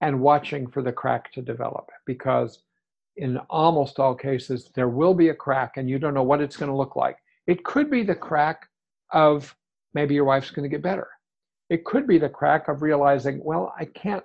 and 0.00 0.20
watching 0.20 0.66
for 0.66 0.82
the 0.82 0.92
crack 0.92 1.30
to 1.32 1.42
develop. 1.42 1.90
Because 2.06 2.64
in 3.16 3.38
almost 3.48 4.00
all 4.00 4.14
cases 4.14 4.70
there 4.74 4.88
will 4.88 5.14
be 5.14 5.28
a 5.28 5.34
crack 5.34 5.76
and 5.76 5.88
you 5.88 5.98
don't 5.98 6.14
know 6.14 6.22
what 6.24 6.40
it's 6.40 6.56
going 6.56 6.70
to 6.70 6.76
look 6.76 6.96
like. 6.96 7.18
It 7.46 7.62
could 7.64 7.90
be 7.90 8.02
the 8.02 8.14
crack 8.14 8.66
of 9.12 9.54
maybe 9.92 10.14
your 10.14 10.24
wife's 10.24 10.50
going 10.50 10.68
to 10.68 10.74
get 10.74 10.82
better. 10.82 11.06
It 11.70 11.84
could 11.84 12.06
be 12.06 12.18
the 12.18 12.28
crack 12.28 12.68
of 12.68 12.82
realizing 12.82 13.40
well 13.44 13.72
i 13.78 13.84
can't 13.84 14.24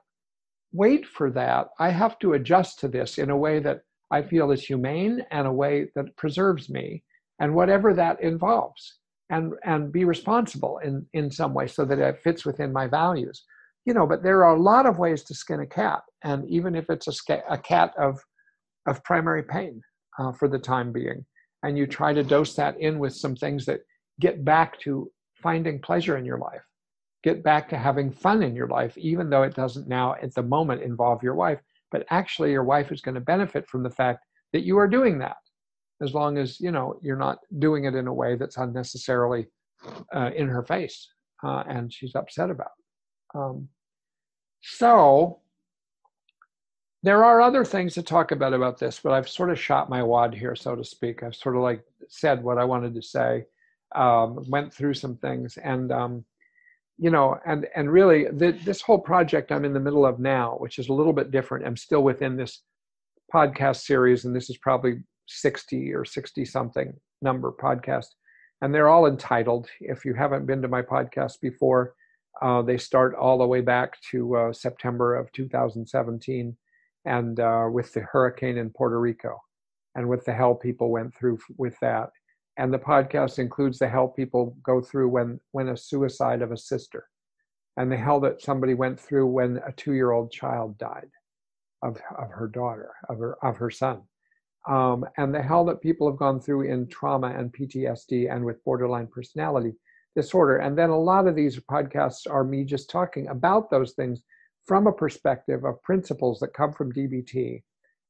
wait 0.71 1.05
for 1.05 1.31
that. 1.31 1.69
I 1.79 1.89
have 1.89 2.19
to 2.19 2.33
adjust 2.33 2.79
to 2.79 2.87
this 2.87 3.17
in 3.17 3.29
a 3.29 3.37
way 3.37 3.59
that 3.59 3.81
i 4.11 4.21
feel 4.21 4.51
is 4.51 4.63
humane 4.63 5.25
and 5.29 5.45
a 5.45 5.51
way 5.51 5.89
that 5.95 6.15
preserves 6.15 6.69
me 6.69 7.03
and 7.39 7.53
whatever 7.53 7.93
that 7.93 8.21
involves. 8.21 8.95
And 9.29 9.53
and 9.63 9.91
be 9.91 10.05
responsible 10.05 10.79
in 10.79 11.05
in 11.13 11.29
some 11.29 11.53
way 11.53 11.67
so 11.67 11.85
that 11.85 11.99
it 11.99 12.23
fits 12.23 12.45
within 12.45 12.73
my 12.73 12.87
values 12.87 13.45
you 13.89 13.95
know 13.95 14.05
but 14.05 14.21
there 14.21 14.45
are 14.45 14.55
a 14.55 14.61
lot 14.61 14.85
of 14.85 14.99
ways 14.99 15.23
to 15.23 15.33
skin 15.33 15.61
a 15.61 15.65
cat 15.65 16.03
and 16.23 16.47
even 16.47 16.75
if 16.75 16.91
it's 16.91 17.07
a, 17.07 17.41
a 17.49 17.57
cat 17.57 17.91
of 17.97 18.19
of 18.85 19.03
primary 19.03 19.41
pain 19.41 19.81
uh, 20.19 20.31
for 20.31 20.47
the 20.47 20.59
time 20.59 20.91
being 20.91 21.25
and 21.63 21.75
you 21.75 21.87
try 21.87 22.13
to 22.13 22.21
dose 22.23 22.53
that 22.53 22.79
in 22.79 22.99
with 22.99 23.15
some 23.15 23.35
things 23.35 23.65
that 23.65 23.79
get 24.21 24.45
back 24.45 24.79
to 24.79 25.09
finding 25.41 25.81
pleasure 25.81 26.17
in 26.17 26.23
your 26.23 26.37
life 26.37 26.61
get 27.23 27.43
back 27.43 27.67
to 27.67 27.77
having 27.77 28.11
fun 28.11 28.43
in 28.43 28.55
your 28.55 28.67
life 28.67 28.95
even 28.95 29.27
though 29.27 29.41
it 29.41 29.55
doesn't 29.55 29.87
now 29.87 30.13
at 30.21 30.35
the 30.35 30.43
moment 30.43 30.83
involve 30.83 31.23
your 31.23 31.33
wife 31.33 31.59
but 31.91 32.05
actually 32.11 32.51
your 32.51 32.63
wife 32.63 32.91
is 32.91 33.01
going 33.01 33.15
to 33.15 33.31
benefit 33.33 33.67
from 33.67 33.81
the 33.81 33.95
fact 34.01 34.23
that 34.53 34.61
you 34.61 34.77
are 34.77 34.87
doing 34.87 35.17
that 35.17 35.41
as 36.03 36.13
long 36.13 36.37
as 36.37 36.59
you 36.59 36.71
know 36.71 36.99
you're 37.01 37.23
not 37.27 37.39
doing 37.57 37.85
it 37.85 37.95
in 37.95 38.05
a 38.05 38.13
way 38.13 38.35
that's 38.35 38.57
unnecessarily 38.57 39.47
uh, 40.15 40.29
in 40.35 40.47
her 40.47 40.63
face 40.63 41.07
uh, 41.43 41.63
and 41.67 41.91
she's 41.91 42.13
upset 42.13 42.51
about 42.51 42.77
um, 43.33 43.67
so 44.61 45.39
there 47.01 47.23
are 47.23 47.39
other 47.39 47.63
things 47.63 47.93
to 47.93 48.03
talk 48.03 48.31
about 48.31 48.53
about 48.53 48.77
this 48.77 48.99
but 49.01 49.13
i've 49.13 49.29
sort 49.29 49.49
of 49.49 49.59
shot 49.59 49.89
my 49.89 50.03
wad 50.03 50.33
here 50.33 50.55
so 50.55 50.75
to 50.75 50.83
speak. 50.83 51.23
I've 51.23 51.35
sort 51.35 51.55
of 51.55 51.61
like 51.61 51.83
said 52.07 52.43
what 52.43 52.57
i 52.57 52.65
wanted 52.65 52.93
to 52.95 53.01
say 53.01 53.45
um, 53.95 54.45
went 54.49 54.71
through 54.71 54.93
some 54.93 55.15
things 55.17 55.57
and 55.57 55.91
um, 55.91 56.25
you 56.97 57.09
know 57.09 57.39
and 57.45 57.67
and 57.75 57.91
really 57.91 58.25
the, 58.31 58.51
this 58.65 58.81
whole 58.81 58.99
project 58.99 59.51
i'm 59.51 59.65
in 59.65 59.73
the 59.73 59.79
middle 59.79 60.05
of 60.05 60.19
now 60.19 60.55
which 60.59 60.77
is 60.77 60.89
a 60.89 60.93
little 60.93 61.13
bit 61.13 61.31
different 61.31 61.65
i'm 61.65 61.77
still 61.77 62.03
within 62.03 62.35
this 62.35 62.61
podcast 63.33 63.77
series 63.77 64.25
and 64.25 64.35
this 64.35 64.49
is 64.49 64.57
probably 64.57 64.99
60 65.27 65.93
or 65.93 66.03
60 66.03 66.43
something 66.45 66.93
number 67.21 67.51
podcast 67.51 68.07
and 68.61 68.73
they're 68.73 68.89
all 68.89 69.05
entitled 69.05 69.69
if 69.79 70.03
you 70.03 70.13
haven't 70.13 70.45
been 70.45 70.61
to 70.61 70.67
my 70.67 70.81
podcast 70.81 71.39
before 71.41 71.93
uh, 72.41 72.61
they 72.61 72.77
start 72.77 73.15
all 73.15 73.37
the 73.37 73.47
way 73.47 73.61
back 73.61 73.97
to 74.11 74.35
uh, 74.35 74.53
september 74.53 75.15
of 75.15 75.31
2017 75.31 76.55
and 77.05 77.39
uh, 77.39 77.67
with 77.71 77.93
the 77.93 78.01
hurricane 78.01 78.57
in 78.57 78.69
puerto 78.69 78.99
rico. 78.99 79.39
And 79.95 80.07
with 80.07 80.23
the 80.25 80.33
hell 80.33 80.55
people 80.55 80.91
went 80.91 81.15
through 81.15 81.39
with 81.57 81.75
that. 81.81 82.09
And 82.57 82.73
the 82.73 82.79
podcast 82.79 83.39
includes 83.39 83.79
the 83.79 83.87
hell 83.87 84.07
people 84.07 84.55
go 84.63 84.81
through 84.81 85.09
when 85.09 85.39
when 85.51 85.69
a 85.69 85.77
suicide 85.77 86.41
of 86.41 86.51
a 86.51 86.57
sister. 86.57 87.07
And 87.77 87.91
the 87.91 87.97
hell 87.97 88.19
that 88.21 88.41
somebody 88.41 88.73
went 88.73 88.99
through 88.99 89.27
when 89.27 89.59
a 89.65 89.71
two-year-old 89.71 90.31
child 90.31 90.77
died 90.77 91.09
of, 91.81 91.97
of 92.17 92.29
her 92.31 92.47
daughter 92.47 92.91
of 93.09 93.17
her 93.17 93.37
of 93.43 93.57
her 93.57 93.71
son. 93.71 94.01
Um, 94.67 95.05
and 95.17 95.33
the 95.33 95.41
hell 95.41 95.65
that 95.65 95.81
people 95.81 96.09
have 96.09 96.19
gone 96.19 96.39
through 96.39 96.63
in 96.71 96.87
trauma 96.87 97.27
and 97.29 97.51
PTSD 97.51 98.31
and 98.31 98.43
with 98.43 98.63
borderline 98.65 99.07
personality 99.07 99.73
disorder. 100.21 100.57
And 100.57 100.77
then 100.77 100.89
a 100.89 100.99
lot 100.99 101.27
of 101.27 101.35
these 101.35 101.59
podcasts 101.59 102.29
are 102.29 102.43
me 102.43 102.63
just 102.63 102.89
talking 102.89 103.27
about 103.27 103.69
those 103.69 103.93
things 103.93 104.21
from 104.65 104.87
a 104.87 104.91
perspective 104.91 105.63
of 105.63 105.81
principles 105.81 106.39
that 106.39 106.53
come 106.53 106.73
from 106.73 106.91
DBT 106.91 107.63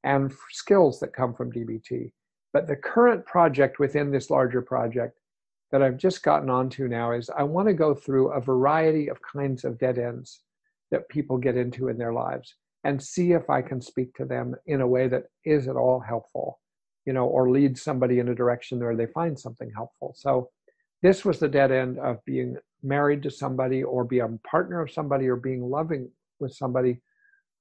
and 0.04 0.34
skills 0.50 1.00
that 1.00 1.14
come 1.14 1.34
from 1.36 1.52
DBT. 1.52 2.12
But 2.52 2.68
the 2.68 2.76
current 2.76 3.26
project 3.26 3.78
within 3.80 4.10
this 4.12 4.30
larger 4.30 4.62
project 4.62 5.20
that 5.72 5.84
I've 5.84 5.98
just 5.98 6.24
gotten 6.24 6.50
onto 6.50 6.88
now 6.88 7.12
is 7.12 7.30
I 7.30 7.44
want 7.44 7.68
to 7.68 7.74
go 7.74 7.94
through 7.94 8.32
a 8.32 8.42
variety 8.42 9.08
of 9.10 9.22
kinds 9.22 9.64
of 9.64 9.78
dead 9.78 10.00
ends 10.00 10.42
that 10.90 11.10
people 11.10 11.38
get 11.38 11.58
into 11.58 11.90
in 11.90 11.98
their 11.98 12.14
lives 12.14 12.56
and 12.84 13.02
see 13.02 13.34
if 13.34 13.50
I 13.50 13.62
can 13.62 13.82
speak 13.82 14.16
to 14.16 14.26
them 14.26 14.56
in 14.66 14.82
a 14.82 14.88
way 14.88 15.08
that 15.10 15.26
is 15.46 15.68
at 15.68 15.76
all 15.76 16.00
helpful, 16.00 16.60
you 17.06 17.14
know, 17.14 17.28
or 17.28 17.52
lead 17.52 17.78
somebody 17.78 18.18
in 18.18 18.30
a 18.30 18.36
direction 18.36 18.80
where 18.80 18.96
they 18.96 19.06
find 19.06 19.38
something 19.38 19.72
helpful. 19.76 20.16
So 20.18 20.50
this 21.02 21.24
was 21.24 21.40
the 21.40 21.48
dead 21.48 21.72
end 21.72 21.98
of 22.00 22.24
being 22.26 22.58
married 22.84 23.24
to 23.24 23.32
somebody 23.32 23.84
or 23.84 24.04
being 24.04 24.22
a 24.22 24.48
partner 24.48 24.82
of 24.82 24.92
somebody 24.92 25.28
or 25.28 25.36
being 25.36 25.70
loving 25.70 26.10
with 26.40 26.54
somebody 26.54 27.02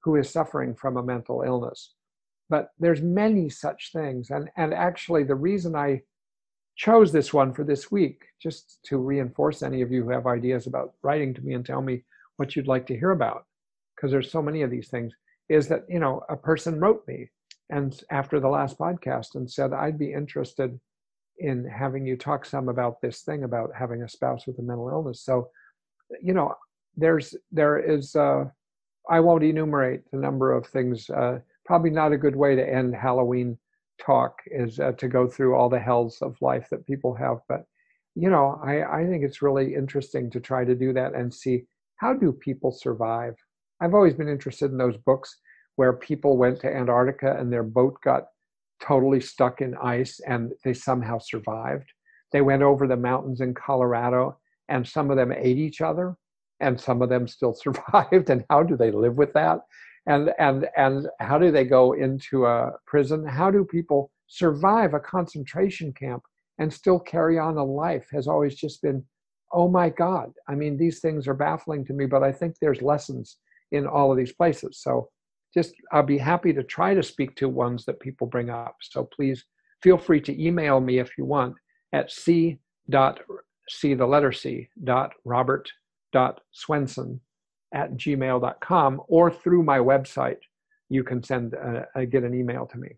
who 0.03 0.15
is 0.15 0.29
suffering 0.29 0.75
from 0.75 0.97
a 0.97 1.03
mental 1.03 1.41
illness. 1.41 1.93
But 2.49 2.69
there's 2.79 3.01
many 3.01 3.49
such 3.49 3.91
things. 3.91 4.29
And, 4.31 4.49
and 4.57 4.73
actually 4.73 5.23
the 5.23 5.35
reason 5.35 5.75
I 5.75 6.01
chose 6.75 7.11
this 7.11 7.33
one 7.33 7.53
for 7.53 7.63
this 7.63 7.91
week, 7.91 8.23
just 8.41 8.79
to 8.85 8.97
reinforce 8.97 9.61
any 9.61 9.81
of 9.81 9.91
you 9.91 10.03
who 10.03 10.11
have 10.11 10.27
ideas 10.27 10.65
about 10.65 10.93
writing 11.03 11.33
to 11.33 11.41
me 11.41 11.53
and 11.53 11.65
tell 11.65 11.81
me 11.81 12.03
what 12.37 12.55
you'd 12.55 12.67
like 12.67 12.87
to 12.87 12.97
hear 12.97 13.11
about, 13.11 13.45
because 13.95 14.11
there's 14.11 14.31
so 14.31 14.41
many 14.41 14.61
of 14.61 14.71
these 14.71 14.87
things, 14.87 15.13
is 15.49 15.67
that, 15.67 15.83
you 15.89 15.99
know, 15.99 16.23
a 16.29 16.37
person 16.37 16.79
wrote 16.79 17.03
me 17.07 17.29
and 17.69 18.01
after 18.09 18.39
the 18.39 18.47
last 18.47 18.79
podcast 18.79 19.35
and 19.35 19.51
said, 19.51 19.73
I'd 19.73 19.99
be 19.99 20.13
interested 20.13 20.79
in 21.39 21.65
having 21.65 22.05
you 22.05 22.17
talk 22.17 22.45
some 22.45 22.69
about 22.69 23.01
this 23.01 23.21
thing 23.21 23.43
about 23.43 23.71
having 23.77 24.03
a 24.03 24.09
spouse 24.09 24.45
with 24.45 24.59
a 24.59 24.61
mental 24.61 24.89
illness. 24.89 25.21
So, 25.21 25.49
you 26.21 26.33
know, 26.33 26.55
there's, 26.95 27.35
there 27.51 27.79
is, 27.79 28.15
uh, 28.15 28.45
I 29.09 29.19
won't 29.19 29.43
enumerate 29.43 30.01
the 30.11 30.17
number 30.17 30.51
of 30.51 30.67
things. 30.67 31.09
Uh, 31.09 31.39
probably 31.65 31.89
not 31.89 32.11
a 32.11 32.17
good 32.17 32.35
way 32.35 32.55
to 32.55 32.73
end 32.73 32.95
Halloween 32.95 33.57
talk 34.01 34.39
is 34.47 34.79
uh, 34.79 34.93
to 34.93 35.07
go 35.07 35.27
through 35.27 35.55
all 35.55 35.69
the 35.69 35.79
hells 35.79 36.21
of 36.21 36.41
life 36.41 36.67
that 36.71 36.87
people 36.87 37.13
have. 37.15 37.37
But, 37.47 37.65
you 38.15 38.29
know, 38.29 38.59
I, 38.63 39.01
I 39.01 39.05
think 39.05 39.23
it's 39.23 39.41
really 39.41 39.75
interesting 39.75 40.29
to 40.31 40.39
try 40.39 40.65
to 40.65 40.75
do 40.75 40.93
that 40.93 41.13
and 41.13 41.33
see 41.33 41.63
how 41.97 42.13
do 42.13 42.31
people 42.31 42.71
survive 42.71 43.35
I've 43.81 43.93
always 43.93 44.13
been 44.13 44.27
interested 44.27 44.71
in 44.71 44.77
those 44.77 44.97
books 44.97 45.37
where 45.75 45.93
people 45.93 46.37
went 46.37 46.59
to 46.61 46.75
Antarctica 46.75 47.37
and 47.39 47.51
their 47.51 47.63
boat 47.63 47.97
got 48.03 48.25
totally 48.81 49.21
stuck 49.21 49.61
in 49.61 49.75
ice 49.75 50.19
and 50.27 50.53
they 50.63 50.73
somehow 50.73 51.19
survived. 51.19 51.91
They 52.31 52.41
went 52.41 52.63
over 52.63 52.87
the 52.87 52.97
mountains 52.97 53.41
in 53.41 53.53
Colorado 53.53 54.37
and 54.67 54.87
some 54.87 55.09
of 55.09 55.17
them 55.17 55.31
ate 55.31 55.57
each 55.57 55.81
other 55.81 56.15
and 56.59 56.79
some 56.79 57.01
of 57.01 57.09
them 57.09 57.27
still 57.27 57.53
survived 57.63 58.29
and 58.29 58.45
how 58.49 58.63
do 58.63 58.75
they 58.77 58.91
live 58.91 59.17
with 59.17 59.33
that? 59.33 59.59
And 60.05 60.31
and 60.39 60.67
and 60.77 61.07
how 61.19 61.37
do 61.37 61.51
they 61.51 61.65
go 61.65 61.93
into 61.93 62.45
a 62.45 62.71
prison? 62.87 63.25
How 63.25 63.51
do 63.51 63.65
people 63.65 64.11
survive 64.27 64.93
a 64.93 64.99
concentration 64.99 65.91
camp 65.93 66.23
and 66.57 66.73
still 66.73 66.99
carry 66.99 67.37
on 67.37 67.57
a 67.57 67.63
life 67.63 68.07
has 68.11 68.27
always 68.27 68.55
just 68.55 68.81
been 68.81 69.03
oh 69.51 69.67
my 69.67 69.89
god. 69.89 70.31
I 70.47 70.55
mean 70.55 70.77
these 70.77 70.99
things 70.99 71.27
are 71.27 71.33
baffling 71.33 71.85
to 71.85 71.93
me 71.93 72.05
but 72.05 72.23
I 72.23 72.31
think 72.31 72.55
there's 72.61 72.81
lessons 72.81 73.37
in 73.71 73.85
all 73.85 74.11
of 74.11 74.17
these 74.17 74.33
places. 74.33 74.79
So 74.81 75.09
just 75.53 75.73
I'll 75.91 76.03
be 76.03 76.17
happy 76.17 76.53
to 76.53 76.63
try 76.63 76.93
to 76.93 77.03
speak 77.03 77.35
to 77.37 77.49
ones 77.49 77.85
that 77.85 77.99
people 77.99 78.27
bring 78.27 78.49
up. 78.49 78.77
So 78.81 79.03
please 79.03 79.45
feel 79.81 79.97
free 79.97 80.21
to 80.21 80.43
email 80.43 80.79
me 80.79 80.99
if 80.99 81.17
you 81.17 81.25
want 81.25 81.55
at 81.93 82.11
c 82.11 82.59
dot 82.89 83.19
c 83.69 83.93
the 83.93 84.05
letter 84.05 84.31
c 84.31 84.67
dot 84.83 85.13
robert 85.25 85.71
dot 86.11 86.41
swenson 86.51 87.19
at 87.73 87.95
gmail.com 87.95 89.01
or 89.07 89.31
through 89.31 89.63
my 89.63 89.77
website 89.77 90.39
you 90.89 91.03
can 91.03 91.23
send 91.23 91.53
a, 91.53 91.87
a, 91.95 92.05
get 92.05 92.23
an 92.23 92.33
email 92.33 92.65
to 92.65 92.77
me. 92.77 92.89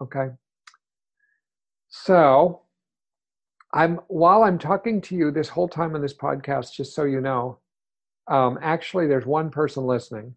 Okay. 0.00 0.28
So 1.88 2.62
I'm 3.72 4.00
while 4.08 4.42
I'm 4.42 4.58
talking 4.58 5.00
to 5.02 5.14
you 5.14 5.30
this 5.30 5.48
whole 5.48 5.68
time 5.68 5.94
on 5.94 6.02
this 6.02 6.14
podcast, 6.14 6.72
just 6.72 6.94
so 6.94 7.04
you 7.04 7.20
know, 7.20 7.58
um, 8.28 8.58
actually 8.62 9.06
there's 9.06 9.26
one 9.26 9.50
person 9.50 9.84
listening, 9.84 10.34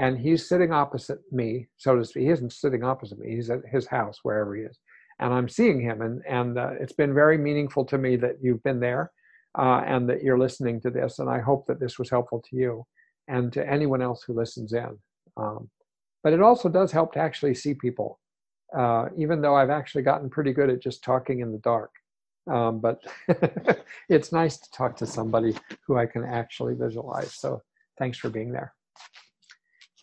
and 0.00 0.18
he's 0.18 0.48
sitting 0.48 0.72
opposite 0.72 1.20
me, 1.30 1.68
so 1.76 1.94
to 1.94 2.04
speak. 2.04 2.22
He 2.22 2.30
isn't 2.30 2.54
sitting 2.54 2.82
opposite 2.82 3.18
me; 3.18 3.34
he's 3.36 3.50
at 3.50 3.60
his 3.70 3.86
house 3.86 4.20
wherever 4.22 4.56
he 4.56 4.62
is, 4.62 4.78
and 5.18 5.32
I'm 5.32 5.48
seeing 5.48 5.78
him, 5.78 6.00
and 6.00 6.22
and 6.26 6.58
uh, 6.58 6.70
it's 6.80 6.94
been 6.94 7.12
very 7.12 7.36
meaningful 7.36 7.84
to 7.84 7.98
me 7.98 8.16
that 8.16 8.36
you've 8.40 8.62
been 8.62 8.80
there, 8.80 9.12
uh, 9.58 9.82
and 9.86 10.08
that 10.08 10.22
you're 10.22 10.38
listening 10.38 10.80
to 10.80 10.90
this, 10.90 11.18
and 11.18 11.28
I 11.28 11.40
hope 11.40 11.66
that 11.66 11.80
this 11.80 11.98
was 11.98 12.08
helpful 12.08 12.42
to 12.48 12.56
you, 12.56 12.86
and 13.28 13.52
to 13.52 13.70
anyone 13.70 14.00
else 14.00 14.22
who 14.26 14.32
listens 14.32 14.72
in. 14.72 14.98
Um, 15.36 15.68
but 16.24 16.32
it 16.32 16.40
also 16.40 16.70
does 16.70 16.92
help 16.92 17.12
to 17.12 17.18
actually 17.18 17.54
see 17.54 17.74
people, 17.74 18.18
uh, 18.76 19.08
even 19.18 19.42
though 19.42 19.54
I've 19.54 19.70
actually 19.70 20.02
gotten 20.02 20.30
pretty 20.30 20.54
good 20.54 20.70
at 20.70 20.82
just 20.82 21.04
talking 21.04 21.40
in 21.40 21.52
the 21.52 21.58
dark. 21.58 21.90
Um, 22.50 22.80
but 22.80 23.02
it's 24.08 24.32
nice 24.32 24.56
to 24.56 24.70
talk 24.70 24.96
to 24.96 25.06
somebody 25.06 25.54
who 25.86 25.98
I 25.98 26.06
can 26.06 26.24
actually 26.24 26.74
visualize. 26.74 27.34
So 27.34 27.60
thanks 27.98 28.16
for 28.16 28.30
being 28.30 28.50
there. 28.50 28.72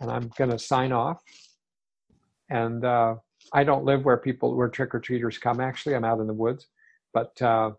And 0.02 0.12
I'm 0.12 0.30
going 0.38 0.52
to 0.52 0.60
sign 0.60 0.92
off. 0.92 1.22
And 2.50 2.86
uh, 2.86 3.16
I 3.54 3.64
don't 3.64 3.86
live 3.86 4.06
where 4.06 4.18
people, 4.18 4.56
where 4.56 4.70
trick 4.70 4.94
or 4.94 5.00
treaters 5.00 5.38
come. 5.38 5.60
Actually, 5.60 5.96
I'm 5.96 6.06
out 6.06 6.20
in 6.20 6.28
the 6.28 6.34
woods, 6.34 6.68
but 7.14 7.40
uh, 7.42 7.72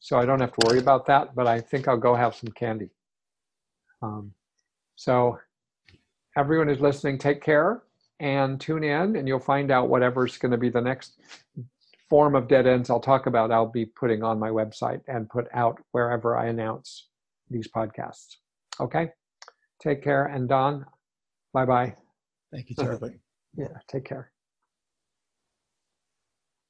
so 0.00 0.18
I 0.18 0.24
don't 0.24 0.40
have 0.40 0.52
to 0.52 0.66
worry 0.66 0.78
about 0.78 1.06
that. 1.06 1.34
But 1.34 1.46
I 1.46 1.60
think 1.60 1.88
I'll 1.88 1.96
go 1.96 2.14
have 2.14 2.34
some 2.34 2.50
candy. 2.52 2.90
Um, 4.02 4.32
so 4.96 5.38
everyone 6.36 6.68
who's 6.68 6.80
listening, 6.80 7.18
take 7.18 7.42
care 7.42 7.82
and 8.20 8.60
tune 8.60 8.84
in, 8.84 9.16
and 9.16 9.26
you'll 9.26 9.40
find 9.40 9.70
out 9.70 9.88
whatever's 9.88 10.38
going 10.38 10.52
to 10.52 10.58
be 10.58 10.70
the 10.70 10.80
next 10.80 11.18
form 12.12 12.34
of 12.34 12.46
dead 12.46 12.66
ends 12.66 12.90
I'll 12.90 13.00
talk 13.00 13.24
about, 13.24 13.50
I'll 13.50 13.66
be 13.72 13.86
putting 13.86 14.22
on 14.22 14.38
my 14.38 14.50
website 14.50 15.00
and 15.08 15.30
put 15.30 15.46
out 15.54 15.78
wherever 15.92 16.36
I 16.36 16.48
announce 16.48 17.08
these 17.48 17.68
podcasts. 17.74 18.36
Okay? 18.78 19.08
Take 19.82 20.04
care. 20.04 20.26
And 20.26 20.46
Don, 20.46 20.84
bye 21.52 21.64
bye. 21.66 21.96
Thank 22.52 22.70
you, 22.70 22.76
terribly. 22.78 23.20
yeah, 23.56 23.68
take 23.88 24.04
care. 24.04 24.32